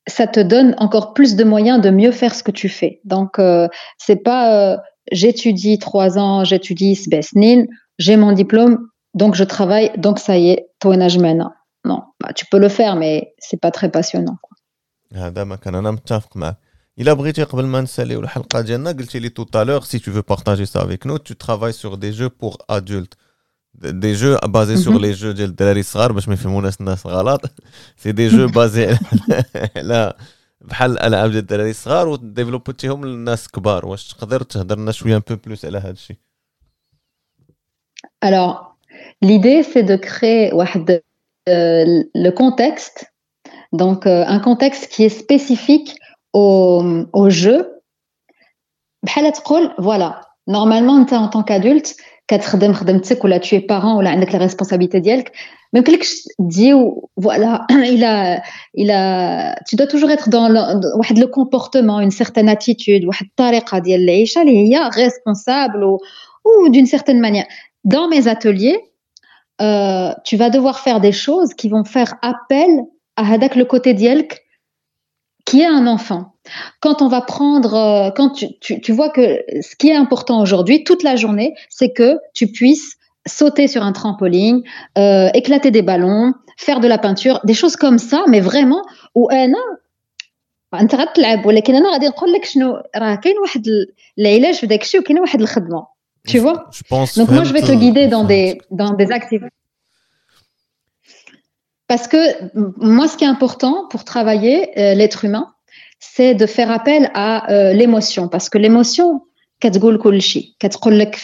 ça 0.06 0.26
te 0.26 0.40
donne 0.40 0.74
encore 0.76 1.14
plus 1.14 1.36
de 1.36 1.44
moyens 1.44 1.80
de 1.80 1.88
mieux 1.88 2.12
faire 2.12 2.34
ce 2.34 2.42
que 2.42 2.50
tu 2.50 2.68
fais. 2.68 3.00
Donc, 3.04 3.38
euh, 3.38 3.66
c'est 3.96 4.22
pas 4.22 4.74
euh, 4.74 4.76
j'étudie 5.10 5.78
trois 5.78 6.18
ans, 6.18 6.44
j'étudie 6.44 6.96
Sbesnin, 6.96 7.64
j'ai 7.98 8.18
mon 8.18 8.32
diplôme, 8.32 8.88
donc 9.14 9.34
je 9.34 9.44
travaille, 9.44 9.90
donc 9.96 10.18
ça 10.18 10.36
y 10.36 10.50
est, 10.50 10.68
Toenajmen. 10.80 11.48
Non, 11.86 12.02
bah, 12.20 12.34
tu 12.34 12.44
peux 12.44 12.58
le 12.58 12.68
faire, 12.68 12.94
mais 12.94 13.32
c'est 13.38 13.60
pas 13.60 13.70
très 13.70 13.90
passionnant. 13.90 14.36
ما 16.97 17.03
كان 17.03 17.07
انا 17.07 17.13
متفق 17.13 17.13
معك 17.13 17.13
الا 17.13 17.13
بغيتي 17.13 17.43
قبل 17.43 17.65
ما 17.65 17.81
نساليو 17.81 18.19
الحلقه 18.19 18.61
ديالنا 18.61 18.91
قلتي 18.91 19.19
لي 19.19 19.29
tout 19.29 19.57
à 19.57 19.65
l'heure 19.65 19.85
si 19.85 19.99
tu 20.01 20.11
veux 20.11 20.23
partager 20.23 20.65
ça 20.65 20.81
avec 20.81 21.05
nous 21.05 21.19
tu 21.19 21.35
travailles 21.35 21.73
sur 21.73 21.97
des 21.97 22.13
jeux 22.13 22.29
pour 22.29 22.57
adultes 22.69 23.17
دي 23.77 24.13
جو 24.13 24.37
بازي 24.37 24.77
سور 24.77 25.01
لي 25.01 25.11
جو 25.11 25.31
ديال 25.31 25.49
الدراري 25.49 25.79
الصغار 25.79 26.11
باش 26.11 26.27
ما 26.27 26.33
يفهموناش 26.33 26.73
الناس 26.79 27.07
غلط 27.07 27.41
سي 27.97 28.11
دي 28.11 28.27
جو 28.27 28.47
بازي 28.47 28.97
على 29.77 30.13
بحال 30.61 30.91
الالعاب 30.91 31.29
ديال 31.29 31.39
الدراري 31.39 31.69
الصغار 31.69 32.07
وديفلوبيتيهم 32.07 33.05
للناس 33.05 33.47
كبار 33.47 33.85
واش 33.85 34.13
تقدر 34.13 34.43
تهضر 34.43 34.77
لنا 34.77 34.91
شويه 34.91 35.15
ان 35.15 35.21
بو 35.29 35.35
بلوس 35.35 35.65
على 35.65 35.77
هذا 35.77 35.91
الشيء 35.91 36.17
Alors, 38.21 38.77
l'idée, 39.21 39.63
c'est 39.63 39.83
de 39.83 39.95
créer 39.95 40.51
euh, 40.53 42.03
le 42.25 42.29
contexte, 42.31 43.13
donc 43.71 44.07
euh, 44.07 44.25
un 44.35 44.39
contexte 44.39 44.87
qui 44.91 45.03
est 45.03 45.15
spécifique 45.23 45.95
au, 46.33 46.83
au 47.13 47.29
jeu. 47.29 47.81
Voilà, 49.77 50.21
normalement, 50.47 51.05
en 51.11 51.27
tant 51.27 51.43
qu'adulte, 51.43 51.95
كتخدم 52.27 52.73
خدمتك 52.73 53.23
ولا 53.23 53.39
tu 53.39 53.55
es 53.55 53.61
parent 53.61 53.97
ولا 53.97 54.09
عندك 54.09 54.29
la 54.29 54.37
responsabilité 54.37 54.97
ديالك 54.97 55.31
ما 55.73 55.79
يمكنلكش 55.79 56.23
تجي 56.49 56.73
voilà 57.21 57.65
il 57.95 58.03
a 58.03 58.41
il 58.77 58.91
a 58.91 59.55
tu 59.69 59.75
dois 59.75 59.87
toujours 59.87 60.11
être 60.11 60.29
dans 60.29 60.49
واحد 60.97 61.19
le 61.19 61.27
comportement 61.27 61.99
une 61.99 62.11
certaine 62.11 62.49
attitude 62.49 63.05
واحد 63.05 63.25
الطريقه 63.25 63.77
ديال 63.77 64.03
العيشه 64.03 64.41
اللي 64.41 64.57
هي 64.57 64.89
responsable 64.91 65.83
ou, 65.83 65.97
ou 66.47 66.69
d'une 66.69 66.85
certaine 66.85 67.19
manière 67.19 67.47
dans 67.85 68.07
mes 68.09 68.27
ateliers 68.27 68.79
euh, 69.61 70.13
tu 70.25 70.35
vas 70.37 70.49
devoir 70.49 70.79
faire 70.79 70.99
des 70.99 71.13
choses 71.25 71.53
qui 71.53 71.69
vont 71.69 71.85
faire 71.85 72.13
appel 72.21 72.71
à 73.19 73.23
هذاك 73.23 73.57
le 73.57 73.65
côté 73.65 73.93
ديالك 73.93 74.41
qui 75.45 75.61
est 75.61 75.65
un 75.65 75.87
enfant 75.87 76.33
quand 76.79 77.01
on 77.01 77.07
va 77.07 77.21
prendre, 77.21 77.73
euh, 77.75 78.11
quand 78.11 78.29
tu, 78.29 78.47
tu, 78.59 78.81
tu 78.81 78.91
vois 78.91 79.09
que 79.09 79.43
ce 79.61 79.75
qui 79.75 79.89
est 79.89 79.95
important 79.95 80.41
aujourd'hui, 80.41 80.83
toute 80.83 81.03
la 81.03 81.15
journée, 81.15 81.55
c'est 81.69 81.91
que 81.91 82.17
tu 82.33 82.47
puisses 82.47 82.95
sauter 83.25 83.67
sur 83.67 83.83
un 83.83 83.91
trampoline, 83.91 84.61
euh, 84.97 85.29
éclater 85.33 85.71
des 85.71 85.81
ballons, 85.81 86.33
faire 86.57 86.79
de 86.79 86.87
la 86.87 86.97
peinture, 86.97 87.41
des 87.43 87.53
choses 87.53 87.75
comme 87.75 87.97
ça, 87.97 88.23
mais 88.27 88.39
vraiment 88.39 88.81
où 89.15 89.29
انا 89.31 89.57
انت 90.73 90.95
غتلعب 90.95 91.45
ولكن 91.45 91.75
انا 91.75 91.91
غادي 91.91 92.07
نقول 92.07 92.33
لك 92.33 92.45
شنو 92.45 92.81
راه 92.95 93.15
كاين 93.15 93.35
واحد 93.37 93.67
العلاج 94.19 94.53
في 94.53 94.67
داك 94.67 94.81
الشيء 94.81 95.01
وكاين 95.01 95.19
واحد 95.19 95.41
الخدمه 95.41 95.97
tu 96.29 96.39
vois 96.39 96.69
donc 97.17 97.29
moi 97.31 97.43
je 97.43 97.53
vais 97.53 97.61
te 97.61 97.71
guider 97.71 98.07
dans 98.07 98.25
des 98.25 98.57
dans 98.71 98.93
des 98.93 99.11
activités 99.11 99.55
parce 101.87 102.07
que 102.07 102.21
moi 102.95 103.07
ce 103.07 103.15
qui 103.17 103.23
est 103.23 103.33
important 103.37 103.87
pour 103.91 104.03
travailler 104.03 104.57
euh, 104.79 104.93
l'être 104.93 105.25
humain 105.25 105.47
c'est 105.99 106.33
de 106.35 106.45
faire 106.45 106.69
appel 106.71 107.11
à 107.13 107.51
euh, 107.51 107.73
l'émotion 107.73 108.27
parce 108.27 108.49
que 108.49 108.57
l'émotion 108.57 109.21
كتقول 109.59 109.97
كل 109.97 110.21
شيء 110.21 110.53
كتقول 110.59 110.99
لك 110.99 111.17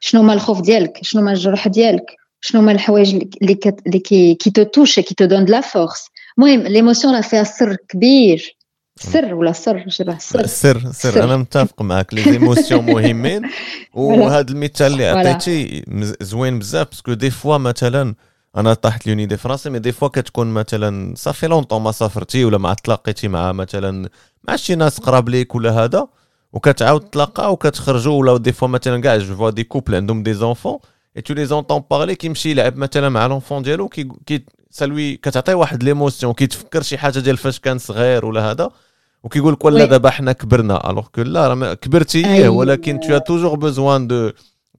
شنو 0.00 0.20
هما 0.20 0.32
الخوف 0.32 0.60
ديالك 0.60 0.98
شنو 1.02 1.22
هما 1.22 1.32
الجروح 1.32 1.68
ديالك 1.68 2.16
شنو 2.40 2.60
هما 2.60 2.72
الحوايج 2.72 3.14
اللي 3.42 3.54
كت... 3.54 3.80
اللي 3.86 3.98
كي 3.98 4.34
كي 4.34 4.50
تو 4.50 4.62
توش 4.62 5.00
كي 5.00 5.14
تو 5.14 5.24
دون 5.24 5.44
دو 5.44 5.52
لا 5.52 5.60
فورس 5.60 6.06
المهم 6.38 6.62
ليموسيون 6.62 7.14
راه 7.14 7.20
فيها 7.20 7.42
سر 7.42 7.76
كبير 7.88 8.56
سر 9.00 9.34
ولا 9.34 9.52
سر 9.52 9.84
شبه 9.88 10.18
سر 10.18 10.46
سر 10.46 10.92
سر 10.92 11.24
انا 11.24 11.36
متفق 11.36 11.82
معك 11.82 12.14
لي 12.14 12.22
زيموسيون 12.22 12.84
مهمين 12.84 13.42
وهذا 13.94 14.50
المثال 14.50 14.92
اللي 14.92 15.06
عطيتي 15.06 15.84
زوين 16.20 16.58
بزاف 16.58 16.88
باسكو 16.88 17.12
دي 17.12 17.30
فوا 17.30 17.58
مثلا 17.58 18.14
أنا 18.57 18.73
طاحت 18.73 19.07
لوني 19.07 19.25
دي 19.25 19.37
فرنسي 19.37 19.69
مي 19.69 19.79
دي 19.79 19.91
فوا 19.91 20.07
كتكون 20.07 20.47
مثلا 20.47 21.13
صافي 21.17 21.47
لونطون 21.47 21.81
ما 21.81 21.91
سافرتي 21.91 22.45
ولا 22.45 22.57
ما 22.57 22.73
تلاقيتي 22.73 23.27
مع 23.27 23.51
مثلا 23.51 24.09
مع 24.47 24.55
شي 24.55 24.75
ناس 24.75 24.99
قراب 24.99 25.29
ليك 25.29 25.55
ولا 25.55 25.71
هذا 25.71 26.07
وكتعاود 26.53 27.01
تلاقى 27.01 27.53
وكتخرجوا 27.53 28.19
ولا 28.19 28.37
دي 28.37 28.51
فوا 28.51 28.67
مثلا 28.67 29.01
كاع 29.01 29.17
جو 29.17 29.35
فوا 29.35 29.49
دي 29.49 29.63
كوبل 29.63 29.95
عندهم 29.95 30.23
دي 30.23 30.33
زونفون 30.33 30.79
اي 31.17 31.21
تو 31.21 31.33
لي 31.33 31.45
زونطون 31.45 31.83
بارلي 31.91 32.15
كيمشي 32.15 32.51
يلعب 32.51 32.77
مثلا 32.77 33.09
مع 33.09 33.27
لونفون 33.27 33.61
ديالو 33.61 33.87
كي 33.87 34.09
كي 34.25 34.45
سالوي 34.69 35.15
كتعطيه 35.15 35.53
واحد 35.53 35.83
ليموسيون 35.83 36.33
كيتفكر 36.33 36.81
شي 36.81 36.97
حاجة 36.97 37.19
ديال 37.19 37.37
فاش 37.37 37.59
كان 37.59 37.77
صغير 37.77 38.25
ولا 38.25 38.51
هذا 38.51 38.69
وكيقول 39.23 39.53
لك 39.53 39.65
ولا 39.65 39.85
دابا 39.85 40.09
حنا 40.09 40.31
كبرنا 40.31 40.89
الوغ 40.89 41.07
كو 41.15 41.21
لا 41.21 41.47
راه 41.47 41.73
كبرتي 41.73 42.25
إيه 42.25 42.49
ولكن 42.49 42.99
تو 42.99 43.17
توجور 43.17 43.55
بوزوان 43.55 44.07
دو 44.07 44.31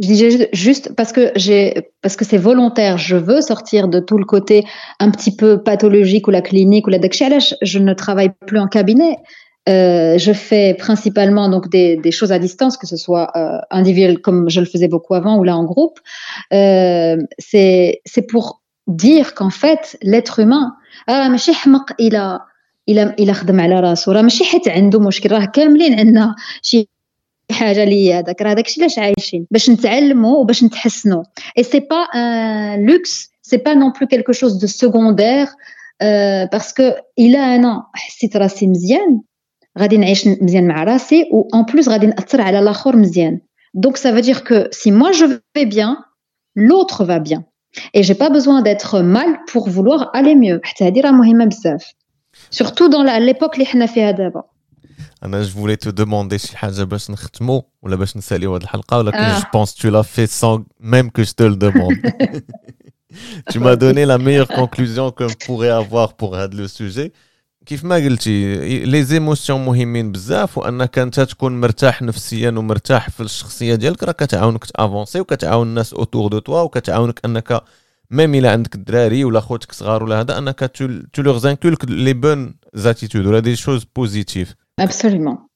Je 0.00 0.08
disais 0.08 0.48
juste 0.52 0.94
parce 0.96 1.12
que 1.12 1.30
j'ai, 1.36 1.92
parce 2.02 2.16
que 2.16 2.24
c'est 2.24 2.38
volontaire. 2.38 2.98
Je 2.98 3.16
veux 3.16 3.40
sortir 3.40 3.86
de 3.86 4.00
tout 4.00 4.18
le 4.18 4.24
côté 4.24 4.64
un 4.98 5.10
petit 5.10 5.34
peu 5.34 5.62
pathologique 5.62 6.26
ou 6.26 6.32
la 6.32 6.42
clinique 6.42 6.86
ou 6.88 6.90
la 6.90 6.98
dakshalash. 6.98 7.54
Je 7.62 7.78
ne 7.78 7.94
travaille 7.94 8.30
plus 8.46 8.58
en 8.58 8.66
cabinet. 8.66 9.18
Euh, 9.68 10.18
je 10.18 10.32
fais 10.32 10.74
principalement 10.74 11.48
donc 11.48 11.70
des, 11.70 11.96
des, 11.96 12.10
choses 12.10 12.32
à 12.32 12.38
distance, 12.38 12.76
que 12.76 12.86
ce 12.86 12.96
soit 12.96 13.30
euh, 13.34 13.58
individuel 13.70 14.18
comme 14.18 14.50
je 14.50 14.60
le 14.60 14.66
faisais 14.66 14.88
beaucoup 14.88 15.14
avant 15.14 15.38
ou 15.38 15.44
là 15.44 15.56
en 15.56 15.64
groupe. 15.64 16.00
Euh, 16.52 17.16
c'est 17.38 18.02
c'est 18.04 18.26
pour 18.26 18.60
dire 18.88 19.34
qu'en 19.34 19.48
fait 19.50 19.96
l'être 20.02 20.40
humain 20.40 20.74
ah 21.06 21.28
ماشي 21.28 21.52
حمق 21.52 21.92
الى 22.00 22.40
الى 22.88 23.14
الى 23.18 23.32
خدم 23.32 23.60
على 23.60 23.80
راسو 23.80 24.12
راه 24.12 24.22
ماشي 24.22 24.44
حيت 24.44 24.68
عنده 24.68 25.00
مشكل 25.00 25.32
راه 25.32 25.44
كاملين 25.44 25.98
عندنا 25.98 26.34
شي 26.62 26.88
حاجه 27.50 27.84
ليا 27.84 28.18
هذاك 28.18 28.42
راه 28.42 28.54
داكشي 28.54 28.80
علاش 28.80 28.98
عايشين 28.98 29.46
باش 29.50 29.70
نتعلموا 29.70 30.36
وباش 30.36 30.64
نتحسنوا 30.64 31.22
اي 31.58 31.62
سي 31.62 31.80
با 31.80 31.96
ان 31.96 32.86
لوكس 32.86 33.30
سي 33.42 33.56
با 33.56 33.74
نون 33.74 33.92
بلو 33.92 34.08
كيلكو 34.08 34.32
شوز 34.32 34.52
دو 34.56 34.66
سكوندير 34.66 35.46
باسكو 36.52 36.92
الا 37.18 37.38
انا 37.38 37.86
حسيت 37.94 38.36
راسي 38.36 38.66
مزيان 38.66 39.20
غادي 39.78 39.96
نعيش 39.96 40.26
مزيان 40.26 40.68
مع 40.68 40.84
راسي 40.84 41.28
و 41.32 41.48
ان 41.54 41.62
بلوس 41.62 41.88
غادي 41.88 42.06
ناثر 42.06 42.40
على 42.40 42.58
الاخر 42.58 42.96
مزيان 42.96 43.40
دونك 43.74 43.96
ça 43.98 44.12
veut 44.12 44.22
dire 44.22 44.44
que 44.44 44.68
si 44.72 44.92
moi 44.92 45.12
je 45.12 45.24
vais 45.54 45.66
bien 45.66 46.04
l'autre 46.56 47.04
va 47.04 47.18
bien 47.18 47.44
et 47.94 48.02
j'ai 48.02 48.14
pas 48.14 48.30
besoin 48.30 48.62
d'être 48.62 49.00
mal 49.00 49.30
pour 49.50 49.68
vouloir 49.68 50.10
aller 50.14 50.34
mieux 50.34 50.60
حتى 50.64 50.86
هذه 50.86 51.00
راه 51.00 51.10
مهمه 51.10 51.44
بزاف 51.44 51.84
surtout 52.50 52.88
dans 52.88 53.02
l'époque 53.02 53.54
اللي 53.54 53.64
حنا 53.66 53.86
فيها 53.86 54.10
دابا 54.10 54.42
انا 55.22 55.42
جو 55.42 55.48
فولي 55.48 55.76
تو 55.76 55.90
دوموندي 55.90 56.38
شي 56.38 56.56
حاجه 56.56 56.82
باش 56.82 57.10
نختمو 57.10 57.64
ولا 57.82 57.96
باش 57.96 58.16
نساليو 58.16 58.54
هذه 58.54 58.62
الحلقه 58.62 58.98
ولكن 58.98 59.18
جو 59.18 59.42
بونس 59.54 59.74
تو 59.74 59.88
لا 59.88 60.02
في 60.02 60.26
سون 60.26 60.66
ميم 60.80 61.08
كو 61.08 61.22
جو 61.22 61.32
تو 61.36 61.48
دوموند 61.48 62.14
tu 63.50 63.58
m'as 63.60 63.76
donné 63.76 64.04
la 64.04 64.18
meilleure 64.18 64.48
conclusion 64.48 65.10
qu'on 65.10 65.34
pourrait 65.46 65.74
avoir 65.82 66.14
pour 66.14 66.34
هذا 66.34 66.54
لو 66.54 66.66
سوجي 66.66 67.12
كيف 67.66 67.84
ما 67.84 67.94
قلتي 67.94 68.56
لي 68.84 69.02
زيموسيون 69.02 69.64
مهمين 69.64 70.12
بزاف 70.12 70.58
وانك 70.58 70.98
انت 70.98 71.20
تكون 71.20 71.60
مرتاح 71.60 72.02
نفسيا 72.02 72.50
ومرتاح 72.50 73.10
في 73.10 73.22
الشخصيه 73.22 73.74
ديالك 73.74 74.02
راه 74.02 74.12
كتعاونك 74.12 74.64
تافونسي 74.64 75.20
وكتعاون 75.20 75.66
الناس 75.66 75.94
اوتور 75.94 76.30
دو 76.30 76.38
توا 76.38 76.60
وكتعاونك 76.60 77.20
انك 77.24 77.62
ميم 78.10 78.34
الا 78.34 78.52
عندك 78.52 78.74
الدراري 78.74 79.24
ولا 79.24 79.40
خوتك 79.40 79.72
صغار 79.72 80.04
ولا 80.04 80.20
هذا 80.20 80.38
انك 80.38 80.70
تو 81.12 81.22
لوغ 81.22 81.50
انكولك 81.50 81.84
لي 81.84 82.12
بون 82.12 82.54
زاتيتود 82.74 83.26
ولا 83.26 83.38
دي 83.38 83.56
شوز 83.56 83.86
بوزيتيف 83.96 84.54
Absolument. 84.79 85.49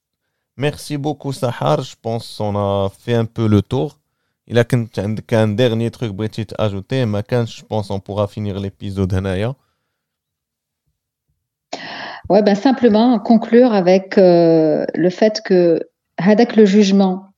Merci 0.57 0.97
beaucoup, 0.97 1.33
Sahar. 1.33 1.81
Je 1.81 1.95
pense 1.99 2.37
qu'on 2.37 2.55
a 2.55 2.89
fait 2.89 3.15
un 3.15 3.25
peu 3.25 3.47
le 3.47 3.61
tour. 3.61 3.99
Il 4.47 4.59
a 4.59 4.65
qu'un 4.65 5.47
dernier 5.47 5.89
truc 5.89 6.11
Brigitte 6.11 6.53
à 6.57 6.65
ajouter. 6.65 7.05
Mais 7.05 7.21
je 7.29 7.63
pense 7.63 7.87
qu'on 7.87 7.99
pourra 7.99 8.27
finir 8.27 8.59
l'épisode. 8.59 9.13
Ouais, 12.29 12.41
ben 12.41 12.55
simplement 12.55 13.19
conclure 13.19 13.73
avec 13.73 14.17
euh, 14.17 14.85
le 14.93 15.09
fait 15.09 15.41
que 15.43 15.81
avec 16.17 16.55
le 16.55 16.65
jugement 16.65 17.33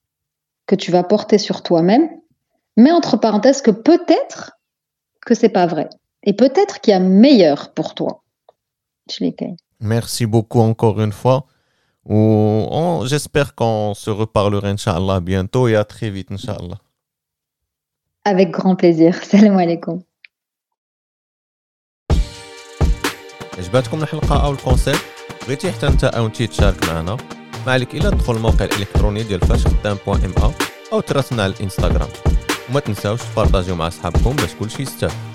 que 0.68 0.76
tu 0.76 0.92
vas 0.92 1.04
porter 1.04 1.38
sur 1.38 1.64
toi-même, 1.64 2.10
mais 2.78 2.92
entre 2.92 3.18
parenthèses 3.18 3.62
que 3.62 3.72
peut-être 3.72 4.58
que 5.26 5.34
c'est 5.34 5.50
pas 5.50 5.66
vrai 5.66 5.90
et 6.24 6.34
peut-être 6.34 6.82
qu'il 6.82 6.92
y 6.92 6.96
a 6.96 7.00
meilleur 7.00 7.74
pour 7.74 7.96
toi. 7.96 8.24
Merci 9.80 10.26
beaucoup 10.26 10.60
encore 10.60 11.02
une 11.02 11.12
fois. 11.12 11.46
J'espère 12.08 13.56
qu'on 13.56 13.94
se 13.96 14.10
reparlera, 14.10 14.68
Inch'Allah, 14.68 15.20
bientôt 15.20 15.68
et 15.68 15.76
à 15.76 15.84
très 15.84 16.10
vite, 16.10 16.32
Inch'Allah. 16.32 16.78
Avec 18.24 18.52
grand 18.52 18.76
plaisir. 18.76 19.16
Salam 19.24 19.58
alaikum. 19.58 20.02
عجبتكم 23.58 24.04
الحلقة 24.04 24.46
أو 24.46 24.52
الكونسيبت 24.52 25.06
بغيتي 25.48 25.72
حتى 25.72 25.88
أنت 25.88 26.04
أو 26.04 26.26
أنت 26.26 26.44
تشارك 26.44 26.90
معنا 26.90 27.18
ما 27.66 27.72
عليك 27.72 27.96
إلا 27.96 28.10
تدخل 28.10 28.36
الموقع 28.36 28.66
الإلكتروني 28.66 29.24
ديال 29.24 29.40
فاش 29.40 29.68
خدام 29.68 29.98
بوان 30.08 30.26
ام 30.26 30.52
أو 30.94 31.00
تراسلنا 31.00 31.44
على 31.44 31.54
الإنستغرام 31.54 32.10
وما 32.70 32.80
تنساوش 32.80 33.20
تبارطاجيو 33.22 33.76
مع 33.76 33.88
أصحابكم 33.88 34.36
باش 34.36 34.56
كلشي 34.56 34.82
يستافد 34.82 35.35